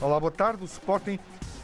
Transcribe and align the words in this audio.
Olá, 0.00 0.18
boa 0.18 0.32
tarde. 0.32 0.62
O 0.62 0.64
Sporting 0.64 1.18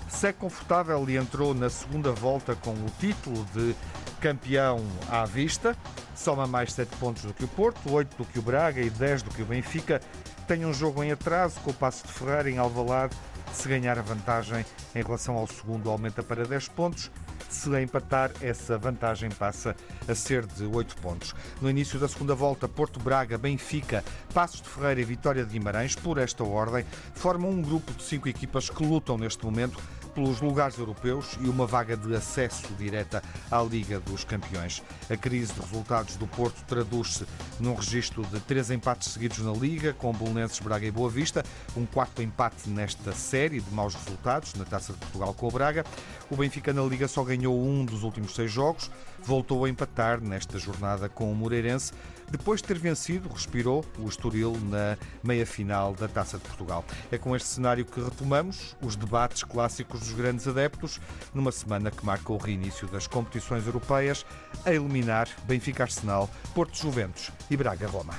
segue 0.08 0.38
confortável 0.38 1.04
e 1.08 1.16
entrou 1.16 1.52
na 1.52 1.68
segunda 1.68 2.12
volta 2.12 2.54
com 2.54 2.70
o 2.70 2.86
título 3.00 3.44
de 3.52 3.74
campeão 4.20 4.84
à 5.10 5.24
vista. 5.24 5.76
Soma 6.14 6.46
mais 6.46 6.72
7 6.72 6.94
pontos 6.96 7.22
do 7.24 7.34
que 7.34 7.44
o 7.44 7.48
Porto, 7.48 7.90
8 7.90 8.16
do 8.16 8.24
que 8.24 8.38
o 8.38 8.42
Braga 8.42 8.80
e 8.80 8.88
10 8.88 9.22
do 9.22 9.30
que 9.30 9.42
o 9.42 9.44
Benfica. 9.46 10.00
Tem 10.46 10.64
um 10.64 10.72
jogo 10.72 11.02
em 11.02 11.10
atraso 11.10 11.58
com 11.60 11.72
o 11.72 11.74
Passo 11.74 12.06
de 12.06 12.12
Ferreira 12.12 12.48
em 12.48 12.56
Alvalade. 12.56 13.16
Se 13.52 13.68
ganhar 13.68 13.98
a 13.98 14.02
vantagem 14.02 14.64
em 14.94 15.02
relação 15.02 15.36
ao 15.36 15.46
segundo, 15.48 15.90
aumenta 15.90 16.22
para 16.22 16.44
10 16.44 16.68
pontos. 16.68 17.10
Se 17.48 17.68
empatar, 17.82 18.30
essa 18.40 18.78
vantagem 18.78 19.28
passa 19.28 19.74
a 20.06 20.14
ser 20.14 20.46
de 20.46 20.64
8 20.64 20.96
pontos. 20.98 21.34
No 21.60 21.68
início 21.68 21.98
da 21.98 22.06
segunda 22.06 22.34
volta, 22.34 22.68
Porto 22.68 23.00
Braga, 23.00 23.36
Benfica, 23.36 24.04
Passos 24.32 24.62
de 24.62 24.68
Ferreira 24.68 25.00
e 25.00 25.04
Vitória 25.04 25.44
de 25.44 25.50
Guimarães, 25.50 25.96
por 25.96 26.16
esta 26.16 26.44
ordem, 26.44 26.84
formam 27.14 27.50
um 27.50 27.60
grupo 27.60 27.92
de 27.92 28.04
cinco 28.04 28.28
equipas 28.28 28.70
que 28.70 28.84
lutam 28.84 29.18
neste 29.18 29.44
momento 29.44 29.82
pelos 30.16 30.40
lugares 30.40 30.78
europeus 30.78 31.36
e 31.42 31.48
uma 31.48 31.66
vaga 31.66 31.94
de 31.94 32.16
acesso 32.16 32.72
direta 32.78 33.22
à 33.50 33.62
Liga 33.62 34.00
dos 34.00 34.24
Campeões. 34.24 34.82
A 35.10 35.16
crise 35.16 35.52
de 35.52 35.60
resultados 35.60 36.16
do 36.16 36.26
Porto 36.26 36.64
traduz-se 36.66 37.26
num 37.60 37.74
registro 37.74 38.24
de 38.24 38.40
três 38.40 38.70
empates 38.70 39.12
seguidos 39.12 39.38
na 39.38 39.52
Liga, 39.52 39.92
com 39.92 40.10
Bolonenses, 40.14 40.58
Braga 40.58 40.86
e 40.86 40.90
Boa 40.90 41.10
Vista, 41.10 41.44
um 41.76 41.84
quarto 41.84 42.22
empate 42.22 42.70
nesta 42.70 43.12
série 43.12 43.60
de 43.60 43.70
maus 43.74 43.94
resultados 43.94 44.54
na 44.54 44.64
Taça 44.64 44.94
de 44.94 44.98
Portugal 45.00 45.34
com 45.34 45.48
o 45.48 45.50
Braga. 45.50 45.84
O 46.30 46.36
Benfica 46.36 46.72
na 46.72 46.82
Liga 46.82 47.06
só 47.06 47.22
ganhou 47.22 47.62
um 47.62 47.84
dos 47.84 48.02
últimos 48.02 48.34
seis 48.34 48.50
jogos, 48.50 48.90
voltou 49.22 49.66
a 49.66 49.68
empatar 49.68 50.18
nesta 50.22 50.58
jornada 50.58 51.10
com 51.10 51.30
o 51.30 51.34
Moreirense, 51.34 51.92
depois 52.30 52.60
de 52.60 52.68
ter 52.68 52.78
vencido, 52.78 53.28
respirou, 53.28 53.84
o 53.98 54.08
Estoril 54.08 54.56
na 54.68 54.96
meia-final 55.22 55.94
da 55.94 56.08
Taça 56.08 56.38
de 56.38 56.44
Portugal. 56.44 56.84
É 57.10 57.18
com 57.18 57.34
este 57.36 57.48
cenário 57.48 57.84
que 57.84 58.00
retomamos 58.00 58.76
os 58.82 58.96
debates 58.96 59.42
clássicos 59.44 60.00
dos 60.00 60.12
grandes 60.12 60.46
adeptos, 60.48 61.00
numa 61.32 61.52
semana 61.52 61.90
que 61.90 62.04
marca 62.04 62.32
o 62.32 62.36
reinício 62.36 62.86
das 62.88 63.06
competições 63.06 63.66
europeias, 63.66 64.24
a 64.64 64.72
eliminar 64.72 65.28
Benfica 65.44 65.84
Arsenal, 65.84 66.28
Porto 66.54 66.76
Juventus 66.76 67.30
e 67.50 67.56
Braga 67.56 67.86
Roma. 67.86 68.14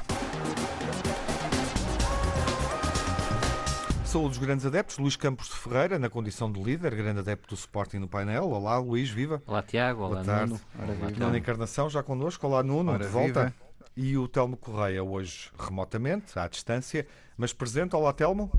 Sou 4.06 4.30
dos 4.30 4.38
grandes 4.38 4.66
adeptos, 4.66 4.98
Luís 4.98 5.18
Campos 5.18 5.48
de 5.50 5.56
Ferreira, 5.56 6.00
na 6.00 6.10
condição 6.10 6.50
de 6.50 6.64
líder, 6.64 6.96
grande 6.96 7.20
adepto 7.20 7.54
do 7.54 7.60
Sporting 7.60 7.98
no 7.98 8.08
painel. 8.08 8.50
Olá, 8.50 8.78
Luís, 8.78 9.10
viva. 9.10 9.44
Olá, 9.46 9.62
Tiago. 9.62 10.02
Olá, 10.04 10.10
Boa 10.16 10.24
tarde. 10.24 10.54
Nuno. 10.54 10.62
Olá, 11.02 11.12
Nuno 11.12 11.38
Encarnação, 11.38 11.90
já 11.90 12.02
connosco. 12.02 12.48
Olá, 12.48 12.64
Nuno, 12.64 12.94
Ora, 12.94 13.06
de 13.06 13.12
volta. 13.12 13.44
viva. 13.46 13.67
E 13.98 14.16
o 14.18 14.28
Telmo 14.30 14.56
Correia, 14.56 15.04
hoje 15.04 15.50
remotamente, 15.60 16.38
à 16.38 16.48
distância, 16.48 17.06
mas 17.36 17.52
presente. 17.52 17.96
Olá, 17.96 18.14
Telmo. 18.14 18.52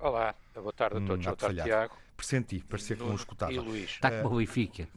Olá, 0.00 0.34
boa 0.54 0.72
tarde 0.72 0.96
a 0.96 1.00
Hum, 1.00 1.06
todos. 1.06 1.26
há 1.26 1.30
Boa 1.30 1.36
de 1.36 1.40
tarde. 1.40 1.62
Tiago. 1.62 1.94
Pressenti, 2.18 2.58
parecia 2.68 2.96
que 2.96 3.04
não 3.04 3.14
escutava. 3.14 3.52
E 3.52 3.60
Luís. 3.60 3.90
Está 3.90 4.10
como 4.10 4.34
o 4.34 4.38
Benfica. 4.38 4.88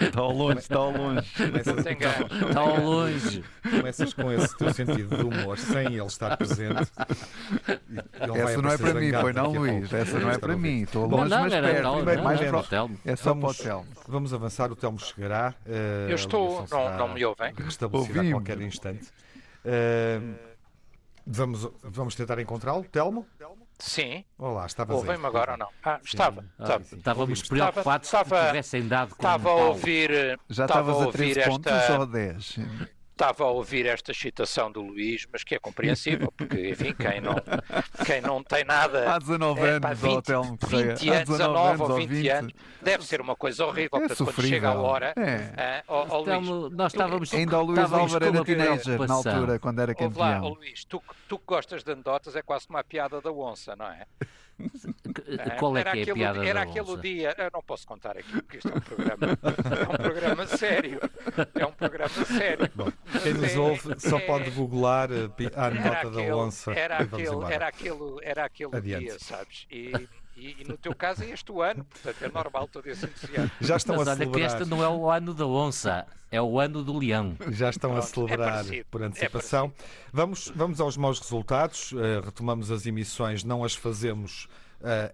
Está 0.00 0.20
ao 0.22 0.30
longe, 0.32 0.58
está 0.60 0.76
ao 0.76 0.92
longe. 0.92 1.28
Começas. 1.36 1.86
Está 1.86 2.60
ao 2.60 2.80
longe. 2.80 3.44
começas 3.68 4.14
com 4.14 4.30
esse 4.30 4.56
teu 4.56 4.72
sentido 4.72 5.16
de 5.16 5.24
humor, 5.24 5.58
sem 5.58 5.86
ele 5.88 6.04
estar 6.06 6.36
presente. 6.36 6.88
Ele 7.66 8.28
vai 8.28 8.40
Essa 8.52 8.62
não 8.62 8.70
é 8.70 8.78
para 8.78 8.94
mim, 8.94 9.10
pois 9.20 9.34
não, 9.34 9.52
Luís. 9.52 9.92
Essa 9.92 10.20
não 10.20 10.30
é 10.30 10.38
para 10.38 10.56
mim. 10.56 10.82
Estou 10.82 11.06
longe, 11.08 11.30
mas 11.30 11.52
perto. 11.52 12.22
mais 12.22 12.40
próximo. 12.40 12.58
o 12.58 12.62
Telmo. 12.68 12.98
É 13.04 13.16
só 13.16 13.22
para 13.34 13.38
o 13.38 13.40
Vamos- 13.40 13.58
Telmo. 13.58 13.86
Vamos 14.06 14.32
avançar, 14.34 14.70
o 14.70 14.76
Telmo 14.76 15.00
chegará. 15.00 15.52
eh, 15.66 16.06
Eu 16.10 16.14
estou. 16.14 16.64
Não, 16.96 17.08
me 17.12 17.24
ouvem? 17.24 17.52
Restabelecida 17.56 18.20
a 18.20 18.22
Ouvimos. 18.22 18.32
qualquer 18.44 18.60
instante. 18.62 19.08
Eh, 19.64 20.20
vamos, 21.26 21.68
vamos 21.82 22.14
tentar 22.14 22.38
encontrá-lo. 22.38 22.84
Telmo? 22.84 23.26
Sim. 23.80 24.24
Olá, 24.38 24.66
estavas 24.66 24.94
aí. 24.94 25.00
Ouvem-me 25.02 25.26
agora 25.26 25.52
ou 25.52 25.58
não? 25.58 25.68
Ah, 25.82 25.98
estava. 26.04 26.44
Ah, 26.58 26.62
estava. 26.62 26.82
Estávamos 26.82 27.42
preocupados 27.48 28.10
que 28.10 28.16
Estava- 28.16 28.46
tivessem 28.48 28.86
dado 28.86 29.10
com 29.10 29.22
Estava 29.22 29.48
a 29.50 29.54
um 29.54 29.58
pau. 29.58 29.68
ouvir. 29.68 30.10
Já 30.50 30.66
estava 30.66 30.80
estavas 30.90 30.94
a 31.02 31.06
ouvir 31.06 31.12
13 31.34 31.44
pontos 31.48 31.72
esta- 31.72 31.98
ou 31.98 32.06
10? 32.06 32.58
Estava 33.20 33.44
a 33.44 33.48
ouvir 33.48 33.84
esta 33.84 34.12
excitação 34.12 34.72
do 34.72 34.80
Luís, 34.80 35.26
mas 35.30 35.44
que 35.44 35.54
é 35.54 35.58
compreensível, 35.58 36.32
porque, 36.34 36.70
enfim, 36.70 36.94
quem 36.94 37.20
não, 37.20 37.34
quem 38.06 38.22
não 38.22 38.42
tem 38.42 38.64
nada. 38.64 39.14
Há 39.14 39.18
19 39.18 39.60
é, 39.60 39.78
pá, 39.78 39.88
anos, 39.88 40.04
ó, 40.04 40.22
Telmo 40.22 40.56
Correia. 40.56 40.96
20 40.96 41.10
Há 41.10 41.14
anos, 41.16 41.28
19 41.28 41.72
19 41.72 41.82
ou 41.82 41.90
ou 41.90 41.96
20 41.98 42.08
20. 42.08 42.28
anos, 42.30 42.52
deve 42.80 43.04
ser 43.04 43.20
uma 43.20 43.36
coisa 43.36 43.66
horrível. 43.66 43.98
É 43.98 44.08
Portanto, 44.08 44.24
quando 44.24 44.48
chega 44.48 44.70
a 44.70 44.72
hora. 44.72 45.12
É. 45.18 45.52
ah, 45.54 45.84
ó, 45.86 46.06
ó, 46.08 46.18
Luís, 46.20 46.72
nós 46.72 46.94
estávamos 46.94 47.34
Ainda 47.34 47.58
o 47.58 47.62
Luís 47.62 47.78
Álvaro 47.78 48.08
com 48.08 48.16
era 48.16 48.42
teenager 48.42 48.98
na 49.06 49.14
altura, 49.14 49.58
quando 49.58 49.80
era 49.80 49.94
ouve 50.00 50.18
lá, 50.18 50.28
ó, 50.28 50.32
campeão. 50.32 50.54
Luís, 50.54 50.84
tu, 50.86 51.02
tu 51.28 51.38
que 51.38 51.44
gostas 51.44 51.84
de 51.84 51.92
anedotas 51.92 52.34
é 52.34 52.40
quase 52.40 52.64
uma 52.70 52.82
piada 52.82 53.20
da 53.20 53.30
onça, 53.30 53.76
não 53.76 53.84
é? 53.84 54.06
Qual 55.58 55.76
é 55.76 55.80
era 55.80 55.92
que 55.92 55.98
é 55.98 56.00
a 56.00 56.02
aquele, 56.02 56.14
piada 56.14 56.46
Era 56.46 56.62
aquele 56.62 56.96
dia, 56.98 57.34
eu 57.38 57.50
não 57.52 57.62
posso 57.62 57.86
contar 57.86 58.16
aqui, 58.16 58.32
porque 58.32 58.58
isto 58.58 58.68
é 58.68 58.74
um 58.76 58.80
programa, 58.80 59.26
é 59.26 59.88
um 59.88 59.96
programa 59.96 60.46
sério. 60.46 61.00
É 61.54 61.66
um 61.66 61.72
programa 61.72 62.24
sério. 62.24 62.70
Quem 63.22 63.34
nos 63.34 63.52
é- 63.54 63.58
ouve 63.58 64.00
só 64.00 64.18
é- 64.18 64.20
pode 64.26 64.50
googlar 64.50 65.10
eh, 65.12 65.28
a 65.54 65.70
nota 65.70 66.10
da 66.10 66.36
onça. 66.36 66.72
Era 66.72 67.00
e 67.00 67.02
aquele, 67.02 67.52
era 67.52 67.68
aquele, 67.68 68.16
era 68.22 68.44
aquele 68.44 68.80
dia, 68.80 69.18
sabes? 69.18 69.66
E, 69.70 69.92
e, 70.36 70.56
e 70.60 70.64
no 70.66 70.76
teu 70.76 70.94
caso 70.94 71.22
é 71.22 71.30
este 71.30 71.50
o 71.52 71.60
ano, 71.62 71.84
portanto 71.84 72.22
é 72.22 72.28
normal 72.30 72.68
todo 72.68 72.86
esse 72.86 73.04
entusiasmo. 73.06 73.50
Já 73.60 73.76
estão 73.76 73.96
Mas 73.96 74.08
a 74.08 74.12
olha 74.12 74.18
que 74.26 74.32
celebrar. 74.32 74.60
este 74.60 74.70
não 74.70 74.82
é 74.82 74.88
o 74.88 75.10
ano 75.10 75.34
da 75.34 75.46
onça, 75.46 76.06
é 76.30 76.40
o 76.40 76.58
ano 76.60 76.82
do 76.82 76.96
leão. 76.98 77.36
Já 77.50 77.70
estão 77.70 77.90
a 77.90 77.94
Pronto, 78.00 78.06
é 78.08 78.14
celebrar 78.14 78.52
parecido, 78.64 78.86
por 78.90 79.02
é 79.02 79.04
antecipação. 79.06 79.72
vamos, 80.12 80.52
vamos 80.54 80.80
aos 80.80 80.96
maus 80.96 81.18
resultados. 81.20 81.92
eh, 81.92 82.20
retomamos 82.24 82.70
as 82.70 82.86
emissões, 82.86 83.44
não 83.44 83.64
as 83.64 83.74
fazemos 83.74 84.48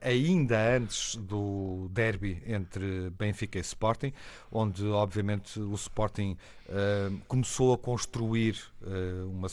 ainda 0.00 0.77
antes 0.77 1.16
do 1.16 1.88
derby 1.91 2.43
entre 2.47 3.10
Benfica 3.10 3.59
e 3.59 3.62
Sporting, 3.62 4.12
onde 4.50 4.87
obviamente 4.87 5.59
o 5.59 5.75
Sporting 5.75 6.37
eh, 6.69 7.12
começou 7.28 7.72
a 7.72 7.78
construir 7.78 8.60
eh, 8.82 9.25
uma, 9.25 9.47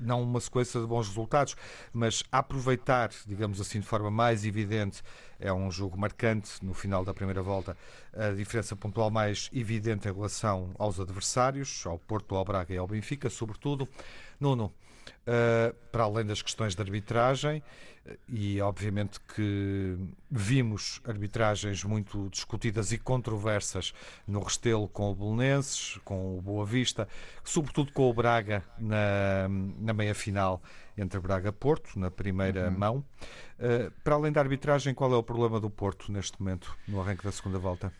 não 0.00 0.22
uma 0.22 0.40
sequência 0.40 0.80
de 0.80 0.86
bons 0.86 1.06
resultados, 1.08 1.54
mas 1.92 2.22
a 2.32 2.38
aproveitar, 2.38 3.10
digamos 3.26 3.60
assim, 3.60 3.80
de 3.80 3.86
forma 3.86 4.10
mais 4.10 4.44
evidente. 4.44 5.02
É 5.38 5.52
um 5.52 5.70
jogo 5.70 5.98
marcante 5.98 6.64
no 6.64 6.72
final 6.72 7.04
da 7.04 7.12
primeira 7.12 7.42
volta. 7.42 7.76
A 8.14 8.30
diferença 8.30 8.74
pontual 8.74 9.10
mais 9.10 9.50
evidente 9.52 10.08
em 10.08 10.12
relação 10.12 10.70
aos 10.78 10.98
adversários, 10.98 11.84
ao 11.84 11.98
Porto, 11.98 12.34
ao 12.34 12.44
Braga 12.44 12.72
e 12.72 12.78
ao 12.78 12.86
Benfica, 12.86 13.28
sobretudo. 13.28 13.86
Nuno, 14.40 14.72
eh, 15.26 15.74
para 15.90 16.04
além 16.04 16.24
das 16.24 16.40
questões 16.40 16.76
de 16.76 16.80
arbitragem, 16.80 17.60
eh, 18.04 18.16
e 18.28 18.60
obviamente 18.60 19.20
que 19.20 19.98
vimos 20.30 21.00
arbitragens 21.04 21.82
muito 21.82 22.28
discutidas 22.30 22.92
e 22.92 22.98
controversas 22.98 23.92
no 24.26 24.40
Restelo 24.40 24.86
com 24.86 25.10
o 25.10 25.14
Belenenses, 25.14 25.98
com 26.04 26.38
o 26.38 26.40
Boa 26.40 26.64
Vista, 26.64 27.08
sobretudo 27.42 27.92
com 27.92 28.08
o 28.08 28.14
Braga 28.14 28.62
na, 28.78 29.48
na 29.78 29.92
meia-final 29.92 30.62
entre 30.96 31.18
Braga 31.18 31.48
e 31.48 31.52
Porto, 31.52 31.98
na 31.98 32.10
primeira 32.10 32.70
mão. 32.70 33.04
Eh, 33.58 33.90
para 34.04 34.14
além 34.14 34.30
da 34.30 34.40
arbitragem, 34.40 34.94
qual 34.94 35.12
é 35.12 35.16
o 35.16 35.22
problema 35.22 35.58
do 35.58 35.68
Porto 35.68 36.12
neste 36.12 36.40
momento, 36.40 36.76
no 36.86 37.00
arranque 37.00 37.24
da 37.24 37.32
segunda 37.32 37.58
volta? 37.58 37.92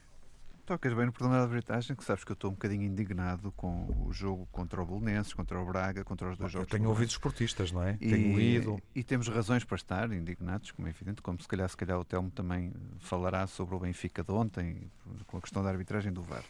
Tocas 0.67 0.93
bem 0.95 1.07
no 1.07 1.13
problema 1.13 1.39
da 1.39 1.45
arbitragem, 1.49 1.95
que 1.95 2.03
sabes 2.05 2.25
que 2.25 2.33
eu 2.33 2.35
estou 2.35 2.51
um 2.51 2.55
bocadinho 2.55 2.83
indignado 2.83 3.53
com 3.53 3.87
o 4.05 4.13
jogo 4.13 4.49
contra 4.51 4.83
o 4.83 4.85
Belenenses, 4.85 5.33
contra 5.33 5.61
o 5.61 5.65
Braga, 5.65 6.03
contra 6.05 6.29
os 6.29 6.37
dois 6.37 6.53
Eu 6.53 6.59
jogos. 6.59 6.71
tenho 6.73 6.83
do 6.83 6.89
ouvido 6.91 7.09
esportistas, 7.09 7.71
não 7.71 7.85
é? 7.85 7.97
E, 8.01 8.11
Tenho 8.11 8.41
ido. 8.41 8.83
e 8.93 9.05
temos 9.05 9.29
razões 9.29 9.63
para 9.63 9.77
estar 9.77 10.11
indignados, 10.13 10.73
como 10.73 10.89
é 10.89 10.91
evidente, 10.91 11.23
como 11.23 11.41
se 11.41 11.47
calhar, 11.47 11.69
se 11.69 11.77
calhar 11.77 11.97
o 12.01 12.05
Telmo 12.05 12.33
também 12.33 12.73
falará 12.99 13.47
sobre 13.47 13.77
o 13.77 13.79
Benfica 13.79 14.25
de 14.25 14.33
ontem, 14.33 14.91
com 15.29 15.37
a 15.39 15.41
questão 15.41 15.63
da 15.63 15.71
arbitragem 15.71 16.13
do 16.13 16.21
VAR. 16.21 16.43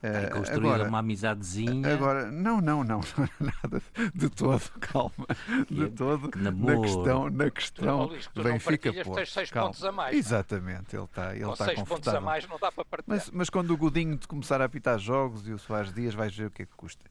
Tem 0.00 0.10
Eh, 0.12 0.26
construído 0.28 0.66
agora, 0.74 0.88
uma 0.88 0.98
amizadezinha. 0.98 1.94
Agora, 1.94 2.30
não, 2.30 2.60
não, 2.60 2.84
não, 2.84 3.00
não 3.16 3.24
é 3.24 3.30
nada 3.40 3.82
de 4.14 4.28
todo, 4.30 4.62
calma, 4.80 5.26
de 5.70 5.88
todo, 5.88 6.30
que 6.30 6.38
na 6.38 6.52
questão, 6.80 7.30
na 7.30 7.50
questão 7.50 8.08
tu 8.34 8.42
Benfica 8.42 8.92
partilhas, 8.92 9.06
Porto. 9.06 9.34
tens 9.34 9.50
pontos 9.50 9.84
a 9.84 9.90
mais, 9.92 10.14
é? 10.14 10.18
Exatamente, 10.18 10.94
ele 10.94 11.04
está 11.04 11.34
ele 11.34 11.44
Com 11.44 11.52
está 11.52 11.64
6 11.64 11.78
pontos 11.78 11.92
a 11.92 11.96
confortável. 11.96 12.20
mais 12.20 12.46
não 12.46 12.58
dá 12.58 12.70
para 12.70 12.84
partilhar. 12.84 13.18
Mas, 13.18 13.30
mas 13.30 13.50
quando 13.50 13.70
o 13.70 13.76
Godinho 13.76 14.16
te 14.18 14.28
começar 14.28 14.60
a 14.60 14.66
apitar 14.66 14.98
jogos 14.98 15.48
e 15.48 15.52
o 15.52 15.58
Soares 15.58 15.92
Dias, 15.92 16.14
vais 16.14 16.34
ver 16.36 16.46
o 16.46 16.50
que 16.50 16.62
é 16.62 16.66
que 16.66 16.74
custa. 16.76 17.04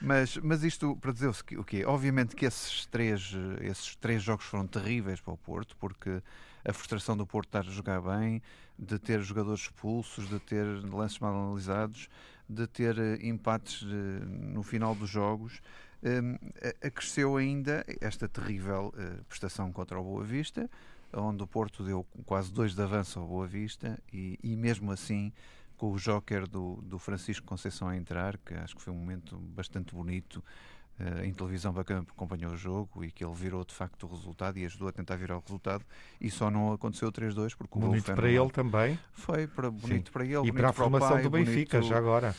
Mas, 0.00 0.36
mas 0.36 0.62
isto 0.62 0.96
para 1.00 1.10
dizer 1.12 1.26
o 1.26 1.32
que- 1.44 1.56
o 1.58 1.64
quê? 1.64 1.84
Obviamente 1.84 2.36
que 2.36 2.46
esses 2.46 2.86
três, 2.86 3.34
esses 3.60 3.96
três 3.96 4.22
jogos 4.22 4.44
foram 4.44 4.64
terríveis 4.64 5.20
para 5.20 5.34
o 5.34 5.36
Porto, 5.36 5.76
porque 5.76 6.22
a 6.68 6.72
frustração 6.72 7.16
do 7.16 7.26
Porto 7.26 7.48
estar 7.48 7.60
a 7.60 7.72
jogar 7.72 8.00
bem, 8.00 8.42
de 8.78 8.98
ter 8.98 9.20
jogadores 9.22 9.62
expulsos, 9.62 10.28
de 10.28 10.38
ter 10.38 10.64
lances 10.84 11.18
mal 11.18 11.34
analisados, 11.34 12.08
de 12.48 12.66
ter 12.66 12.98
eh, 12.98 13.18
empates 13.26 13.82
eh, 13.84 14.24
no 14.24 14.62
final 14.62 14.94
dos 14.94 15.08
jogos, 15.08 15.60
Um, 16.00 16.38
acresceu 16.80 17.36
ainda 17.36 17.84
esta 18.00 18.28
terrível 18.28 18.94
uh, 18.94 19.24
prestação 19.24 19.72
contra 19.72 19.98
o 19.98 20.04
Boa 20.04 20.22
Vista, 20.22 20.70
onde 21.12 21.42
o 21.42 21.46
Porto 21.46 21.82
deu 21.82 22.06
quase 22.24 22.52
dois 22.52 22.72
de 22.72 22.80
avanço 22.80 23.18
ao 23.18 23.26
Boa 23.26 23.48
Vista 23.48 23.98
e, 24.12 24.38
e 24.40 24.54
mesmo 24.54 24.92
assim 24.92 25.32
com 25.76 25.92
o 25.92 25.98
joker 25.98 26.46
do, 26.46 26.76
do 26.82 27.00
Francisco 27.00 27.44
Conceição 27.44 27.88
a 27.88 27.96
entrar, 27.96 28.38
que 28.38 28.54
acho 28.54 28.76
que 28.76 28.82
foi 28.82 28.92
um 28.92 28.96
momento 28.96 29.36
bastante 29.38 29.92
bonito 29.92 30.42
uh, 31.00 31.24
em 31.24 31.32
televisão 31.32 31.74
quem 31.84 31.96
acompanhou 31.96 32.52
o 32.52 32.56
jogo 32.56 33.04
e 33.04 33.10
que 33.10 33.24
ele 33.24 33.34
virou 33.34 33.64
de 33.64 33.74
facto 33.74 34.04
o 34.04 34.08
resultado 34.08 34.58
e 34.58 34.64
ajudou 34.64 34.88
a 34.88 34.92
tentar 34.92 35.16
virar 35.16 35.36
o 35.36 35.40
resultado 35.40 35.84
e 36.20 36.30
só 36.30 36.50
não 36.50 36.72
aconteceu 36.72 37.10
3-2 37.10 37.54
porque 37.56 37.78
bonito 37.78 38.10
o 38.10 38.14
para 38.14 38.30
ele 38.30 38.50
também 38.50 38.98
foi 39.12 39.46
para, 39.46 39.70
bonito 39.70 40.06
Sim. 40.06 40.12
para 40.12 40.24
ele 40.24 40.48
e 40.48 40.52
para 40.52 40.70
a 40.70 40.72
formação 40.72 41.10
pai, 41.10 41.22
do 41.22 41.30
Benfica 41.30 41.78
bonito... 41.78 41.90
já 41.90 41.98
agora 41.98 42.34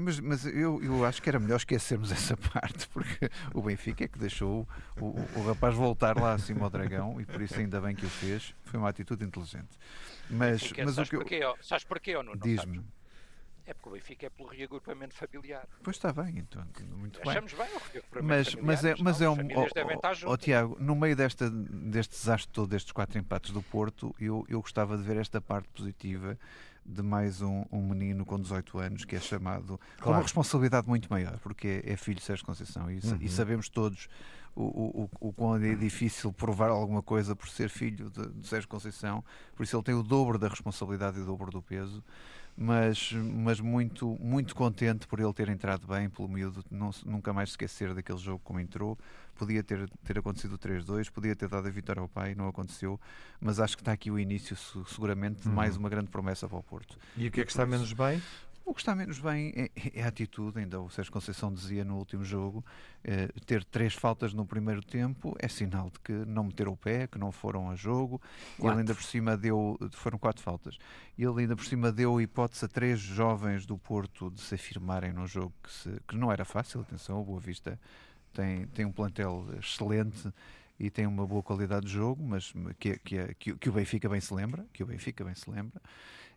mas, 0.00 0.20
mas 0.20 0.46
eu, 0.46 0.82
eu 0.82 1.04
acho 1.04 1.22
que 1.22 1.28
era 1.28 1.38
melhor 1.38 1.56
esquecermos 1.56 2.10
essa 2.12 2.36
parte, 2.36 2.88
porque 2.88 3.30
o 3.52 3.62
Benfica 3.62 4.04
é 4.04 4.08
que 4.08 4.18
deixou 4.18 4.66
o, 5.00 5.06
o, 5.06 5.28
o 5.36 5.46
rapaz 5.46 5.74
voltar 5.74 6.16
lá 6.20 6.32
acima 6.32 6.64
ao 6.64 6.70
dragão 6.70 7.20
e 7.20 7.24
por 7.24 7.40
isso 7.40 7.58
ainda 7.58 7.80
bem 7.80 7.94
que 7.94 8.04
o 8.04 8.08
fez. 8.08 8.54
Foi 8.64 8.78
uma 8.78 8.88
atitude 8.88 9.24
inteligente. 9.24 9.78
Mas, 10.28 10.72
mas 10.72 10.94
sabes 10.94 11.08
o 11.08 11.10
que 11.10 11.16
eu... 11.16 11.20
porquê, 11.20 11.62
sabes 11.62 11.84
porquê 11.84 12.16
ou 12.16 12.22
não? 12.22 12.36
Diz-me. 12.36 12.82
É 13.66 13.72
porque 13.72 13.88
o 13.88 13.92
Benfica 13.92 14.26
é 14.26 14.30
pelo 14.30 14.48
reagrupamento 14.48 15.14
familiar. 15.14 15.66
Pois 15.82 15.96
está 15.96 16.12
bem, 16.12 16.38
então, 16.38 16.62
muito 16.96 17.20
bem. 17.20 17.30
Achamos 17.30 17.52
bem 17.52 17.66
o 17.66 17.78
reagrupamento 17.78 18.24
mas, 18.24 18.48
familiar. 18.48 18.66
Mas 18.66 18.84
é, 18.84 18.94
mas 19.02 19.20
é 19.22 19.28
um. 19.28 19.36
Oh, 20.26 20.32
oh, 20.32 20.36
Tiago, 20.36 20.76
no 20.78 20.94
meio 20.94 21.16
desta, 21.16 21.50
deste 21.50 22.12
desastre 22.12 22.52
todo, 22.52 22.68
destes 22.68 22.92
quatro 22.92 23.18
empates 23.18 23.52
do 23.52 23.62
Porto, 23.62 24.14
eu, 24.20 24.44
eu 24.48 24.60
gostava 24.60 24.96
de 24.96 25.02
ver 25.02 25.16
esta 25.16 25.40
parte 25.40 25.68
positiva 25.68 26.38
de 26.84 27.02
mais 27.02 27.40
um, 27.40 27.64
um 27.72 27.80
menino 27.80 28.26
com 28.26 28.38
18 28.38 28.78
anos 28.78 29.04
que 29.04 29.16
é 29.16 29.20
chamado 29.20 29.78
claro. 29.78 30.02
com 30.02 30.10
uma 30.10 30.20
responsabilidade 30.20 30.86
muito 30.86 31.08
maior, 31.08 31.38
porque 31.38 31.82
é, 31.84 31.92
é 31.92 31.96
filho 31.96 32.18
de 32.18 32.22
Sérgio 32.22 32.44
Conceição 32.44 32.90
e, 32.90 32.98
uhum. 32.98 33.18
e 33.20 33.28
sabemos 33.28 33.70
todos 33.70 34.08
o, 34.54 34.62
o, 35.04 35.10
o 35.28 35.32
quão 35.32 35.56
é 35.56 35.74
difícil 35.74 36.32
provar 36.32 36.68
alguma 36.68 37.02
coisa 37.02 37.34
por 37.34 37.48
ser 37.48 37.68
filho 37.68 38.10
de, 38.10 38.28
de 38.28 38.46
Sérgio 38.46 38.68
Conceição, 38.68 39.24
por 39.56 39.64
isso 39.64 39.74
ele 39.76 39.82
tem 39.82 39.94
o 39.94 40.02
dobro 40.02 40.38
da 40.38 40.48
responsabilidade 40.48 41.18
e 41.18 41.22
o 41.22 41.24
dobro 41.24 41.50
do 41.50 41.62
peso 41.62 42.04
mas, 42.56 43.12
mas 43.12 43.60
muito, 43.60 44.16
muito 44.20 44.54
contente 44.54 45.06
por 45.06 45.18
ele 45.18 45.32
ter 45.32 45.48
entrado 45.48 45.86
bem, 45.86 46.08
pelo 46.08 46.28
miúdo, 46.28 46.64
não, 46.70 46.90
nunca 47.04 47.32
mais 47.32 47.50
esquecer 47.50 47.92
daquele 47.94 48.18
jogo 48.18 48.40
como 48.44 48.60
entrou. 48.60 48.98
Podia 49.34 49.64
ter, 49.64 49.90
ter 50.04 50.18
acontecido 50.18 50.54
o 50.54 50.58
3-2, 50.58 51.10
podia 51.10 51.34
ter 51.34 51.48
dado 51.48 51.66
a 51.66 51.70
vitória 51.70 52.00
ao 52.00 52.08
pai, 52.08 52.36
não 52.36 52.46
aconteceu, 52.46 53.00
mas 53.40 53.58
acho 53.58 53.76
que 53.76 53.82
está 53.82 53.90
aqui 53.90 54.08
o 54.08 54.18
início, 54.18 54.56
seguramente, 54.86 55.42
de 55.42 55.48
mais 55.48 55.74
uhum. 55.74 55.80
uma 55.80 55.88
grande 55.88 56.08
promessa 56.08 56.48
para 56.48 56.58
o 56.58 56.62
Porto. 56.62 56.96
E 57.16 57.26
o 57.26 57.30
que 57.32 57.40
é 57.40 57.44
que 57.44 57.50
está 57.50 57.66
menos 57.66 57.92
bem? 57.92 58.22
O 58.66 58.72
que 58.72 58.80
está 58.80 58.94
menos 58.94 59.18
bem 59.18 59.52
é, 59.54 59.70
é, 59.94 60.02
a 60.02 60.08
atitude, 60.08 60.58
ainda 60.58 60.80
o 60.80 60.88
Sérgio 60.88 61.12
Conceição 61.12 61.52
dizia 61.52 61.84
no 61.84 61.98
último 61.98 62.24
jogo, 62.24 62.64
eh, 63.04 63.28
ter 63.44 63.62
três 63.62 63.92
faltas 63.92 64.32
no 64.32 64.46
primeiro 64.46 64.82
tempo 64.82 65.36
é 65.38 65.48
sinal 65.48 65.90
de 65.90 66.00
que 66.00 66.12
não 66.12 66.44
meteram 66.44 66.72
o 66.72 66.76
pé, 66.76 67.06
que 67.06 67.18
não 67.18 67.30
foram 67.30 67.70
a 67.70 67.76
jogo, 67.76 68.22
e 68.58 68.66
ele 68.66 68.78
ainda 68.78 68.94
por 68.94 69.02
cima 69.02 69.36
deu, 69.36 69.78
foram 69.92 70.16
quatro 70.16 70.42
faltas, 70.42 70.78
e 71.18 71.22
ele 71.22 71.42
ainda 71.42 71.54
por 71.54 71.66
cima 71.66 71.92
deu 71.92 72.18
hipótese 72.18 72.64
a 72.64 72.68
três 72.68 72.98
jovens 73.00 73.66
do 73.66 73.76
Porto 73.76 74.30
de 74.30 74.40
se 74.40 74.54
afirmarem 74.54 75.12
no 75.12 75.26
jogo, 75.26 75.52
que, 75.62 75.70
se, 75.70 76.00
que 76.08 76.16
não 76.16 76.32
era 76.32 76.46
fácil, 76.46 76.80
atenção, 76.80 77.20
o 77.20 77.24
Boa 77.24 77.40
Vista 77.40 77.78
tem, 78.32 78.66
tem 78.68 78.86
um 78.86 78.92
plantel 78.92 79.46
excelente 79.58 80.32
e 80.80 80.88
tem 80.88 81.06
uma 81.06 81.26
boa 81.26 81.42
qualidade 81.42 81.86
de 81.86 81.92
jogo, 81.92 82.24
mas 82.24 82.52
que, 82.78 82.98
que, 82.98 83.34
que, 83.34 83.54
que 83.56 83.68
o 83.68 83.72
Benfica 83.72 84.08
bem 84.08 84.20
se 84.20 84.32
lembra, 84.32 84.66
que 84.72 84.82
o 84.82 84.86
Benfica 84.86 85.22
bem 85.22 85.34
se 85.34 85.48
lembra, 85.50 85.80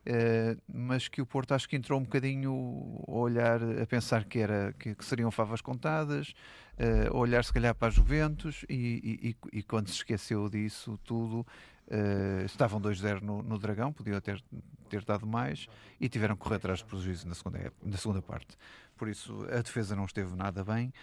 Uh, 0.07 0.57
mas 0.73 1.09
que 1.09 1.21
o 1.21 1.25
Porto 1.25 1.53
acho 1.53 1.67
que 1.67 1.75
entrou 1.75 1.99
um 1.99 2.03
bocadinho 2.03 3.03
a 3.05 3.11
olhar, 3.11 3.61
a 3.61 3.85
pensar 3.85 4.23
que, 4.23 4.39
era, 4.39 4.73
que, 4.79 4.95
que 4.95 5.03
seriam 5.03 5.29
favas 5.29 5.59
contadas, 5.59 6.33
uh, 6.79 7.13
a 7.13 7.17
olhar 7.17 7.43
se 7.43 7.51
calhar 7.51 7.75
para 7.75 7.89
a 7.89 7.91
Juventus 7.91 8.63
e, 8.69 9.35
e, 9.51 9.57
e 9.57 9.63
quando 9.63 9.89
se 9.89 9.95
esqueceu 9.95 10.47
disso 10.47 10.97
tudo, 11.03 11.45
uh, 11.87 12.45
estavam 12.45 12.79
2-0 12.79 13.19
no, 13.21 13.43
no, 13.43 13.59
Dragão, 13.59 13.91
podiam 13.91 14.21
ter, 14.21 14.41
ter 14.87 15.03
dado 15.03 15.27
mais 15.27 15.67
e 15.99 16.07
tiveram 16.07 16.37
que 16.37 16.41
correr 16.41 16.55
atrás 16.55 16.79
de 16.79 16.85
prejuízo 16.85 17.27
na 17.27 17.35
segunda, 17.35 17.73
na 17.83 17.97
segunda 17.97 18.21
parte. 18.21 18.57
Por 18.95 19.09
isso 19.09 19.45
a 19.51 19.61
defesa 19.61 19.93
não 19.93 20.05
esteve 20.05 20.33
nada 20.37 20.63
bem. 20.63 20.93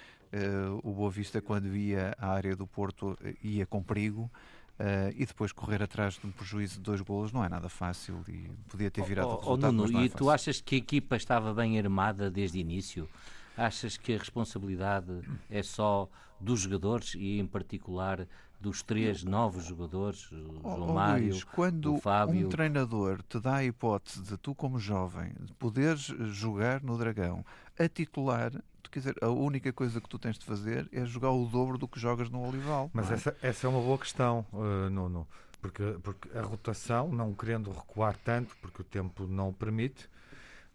o 0.83 0.93
Boa 0.95 1.11
Vista, 1.11 1.43
quando 1.43 1.77
ia 1.77 2.15
à 2.19 2.33
área 2.33 2.57
do 2.57 2.67
Porto, 2.67 3.19
ia 3.43 3.67
com 3.67 3.83
perigo. 3.83 4.31
Uh, 4.75 5.15
e 5.15 5.25
depois 5.25 5.53
correr 5.53 5.81
atrás 5.81 6.15
de 6.15 6.27
um 6.27 6.33
prejuízo 6.33 6.75
de 6.75 6.81
dois 6.81 7.01
golos 7.01 7.31
não 7.31 7.45
é 7.45 7.49
nada 7.49 7.69
fácil 7.69 8.25
e 8.29 8.51
podia 8.69 8.91
ter 8.91 9.05
virado 9.05 9.29
oh, 9.29 9.35
o 9.35 9.37
resultado. 9.37 9.69
Oh, 9.69 9.73
Nuno, 9.73 10.01
é 10.01 10.05
e 10.05 10.09
tu 10.09 10.29
achas 10.29 10.61
que 10.61 10.75
a 10.75 10.79
equipa 10.79 11.15
estava 11.15 11.55
bem 11.55 11.79
armada 11.79 12.29
desde 12.29 12.59
o 12.59 12.61
início? 12.61 13.09
Achas 13.57 13.97
que 13.97 14.13
a 14.13 14.19
responsabilidade 14.19 15.23
é 15.49 15.63
só 15.63 16.09
dos 16.41 16.63
jogadores 16.63 17.15
e, 17.15 17.39
em 17.39 17.47
particular, 17.47 18.27
dos 18.61 18.83
três 18.83 19.23
novos 19.23 19.65
jogadores, 19.65 20.33
o 20.33 20.61
oh, 20.65 20.77
João 20.77 20.91
oh, 20.91 20.95
Mário, 20.95 21.29
Luís, 21.29 21.45
quando 21.45 21.95
o 21.95 22.01
Fábio... 22.01 22.47
um 22.47 22.49
treinador 22.49 23.23
te 23.23 23.39
dá 23.39 23.57
a 23.57 23.65
hipótese 23.65 24.23
de 24.23 24.37
tu, 24.37 24.55
como 24.55 24.79
jovem, 24.79 25.33
poderes 25.59 26.01
jogar 26.33 26.83
no 26.83 26.99
Dragão 26.99 27.45
a 27.79 27.89
titular, 27.89 28.53
quer 28.91 28.99
dizer, 29.01 29.17
a 29.21 29.29
única 29.29 29.73
coisa 29.73 30.01
que 30.01 30.09
tu 30.09 30.19
tens 30.19 30.39
de 30.39 30.45
fazer 30.45 30.89
é 30.93 31.05
jogar 31.05 31.31
o 31.31 31.47
dobro 31.47 31.79
do 31.79 31.89
que 31.89 31.99
jogas 31.99 32.31
no 32.31 32.47
Olival. 32.47 32.91
Mas 32.93 33.11
é? 33.11 33.15
essa, 33.15 33.37
essa 33.43 33.67
é 33.67 33.71
uma 33.71 33.81
boa 33.81 33.99
questão, 33.99 34.47
uh, 34.53 34.91
Nuno, 34.91 35.27
porque, 35.61 35.83
porque 36.03 36.37
a 36.37 36.43
rotação, 36.43 37.09
não 37.09 37.35
querendo 37.35 37.71
recuar 37.71 38.17
tanto, 38.25 38.57
porque 38.61 38.83
o 38.83 38.85
tempo 38.85 39.27
não 39.27 39.49
o 39.49 39.53
permite, 39.53 40.09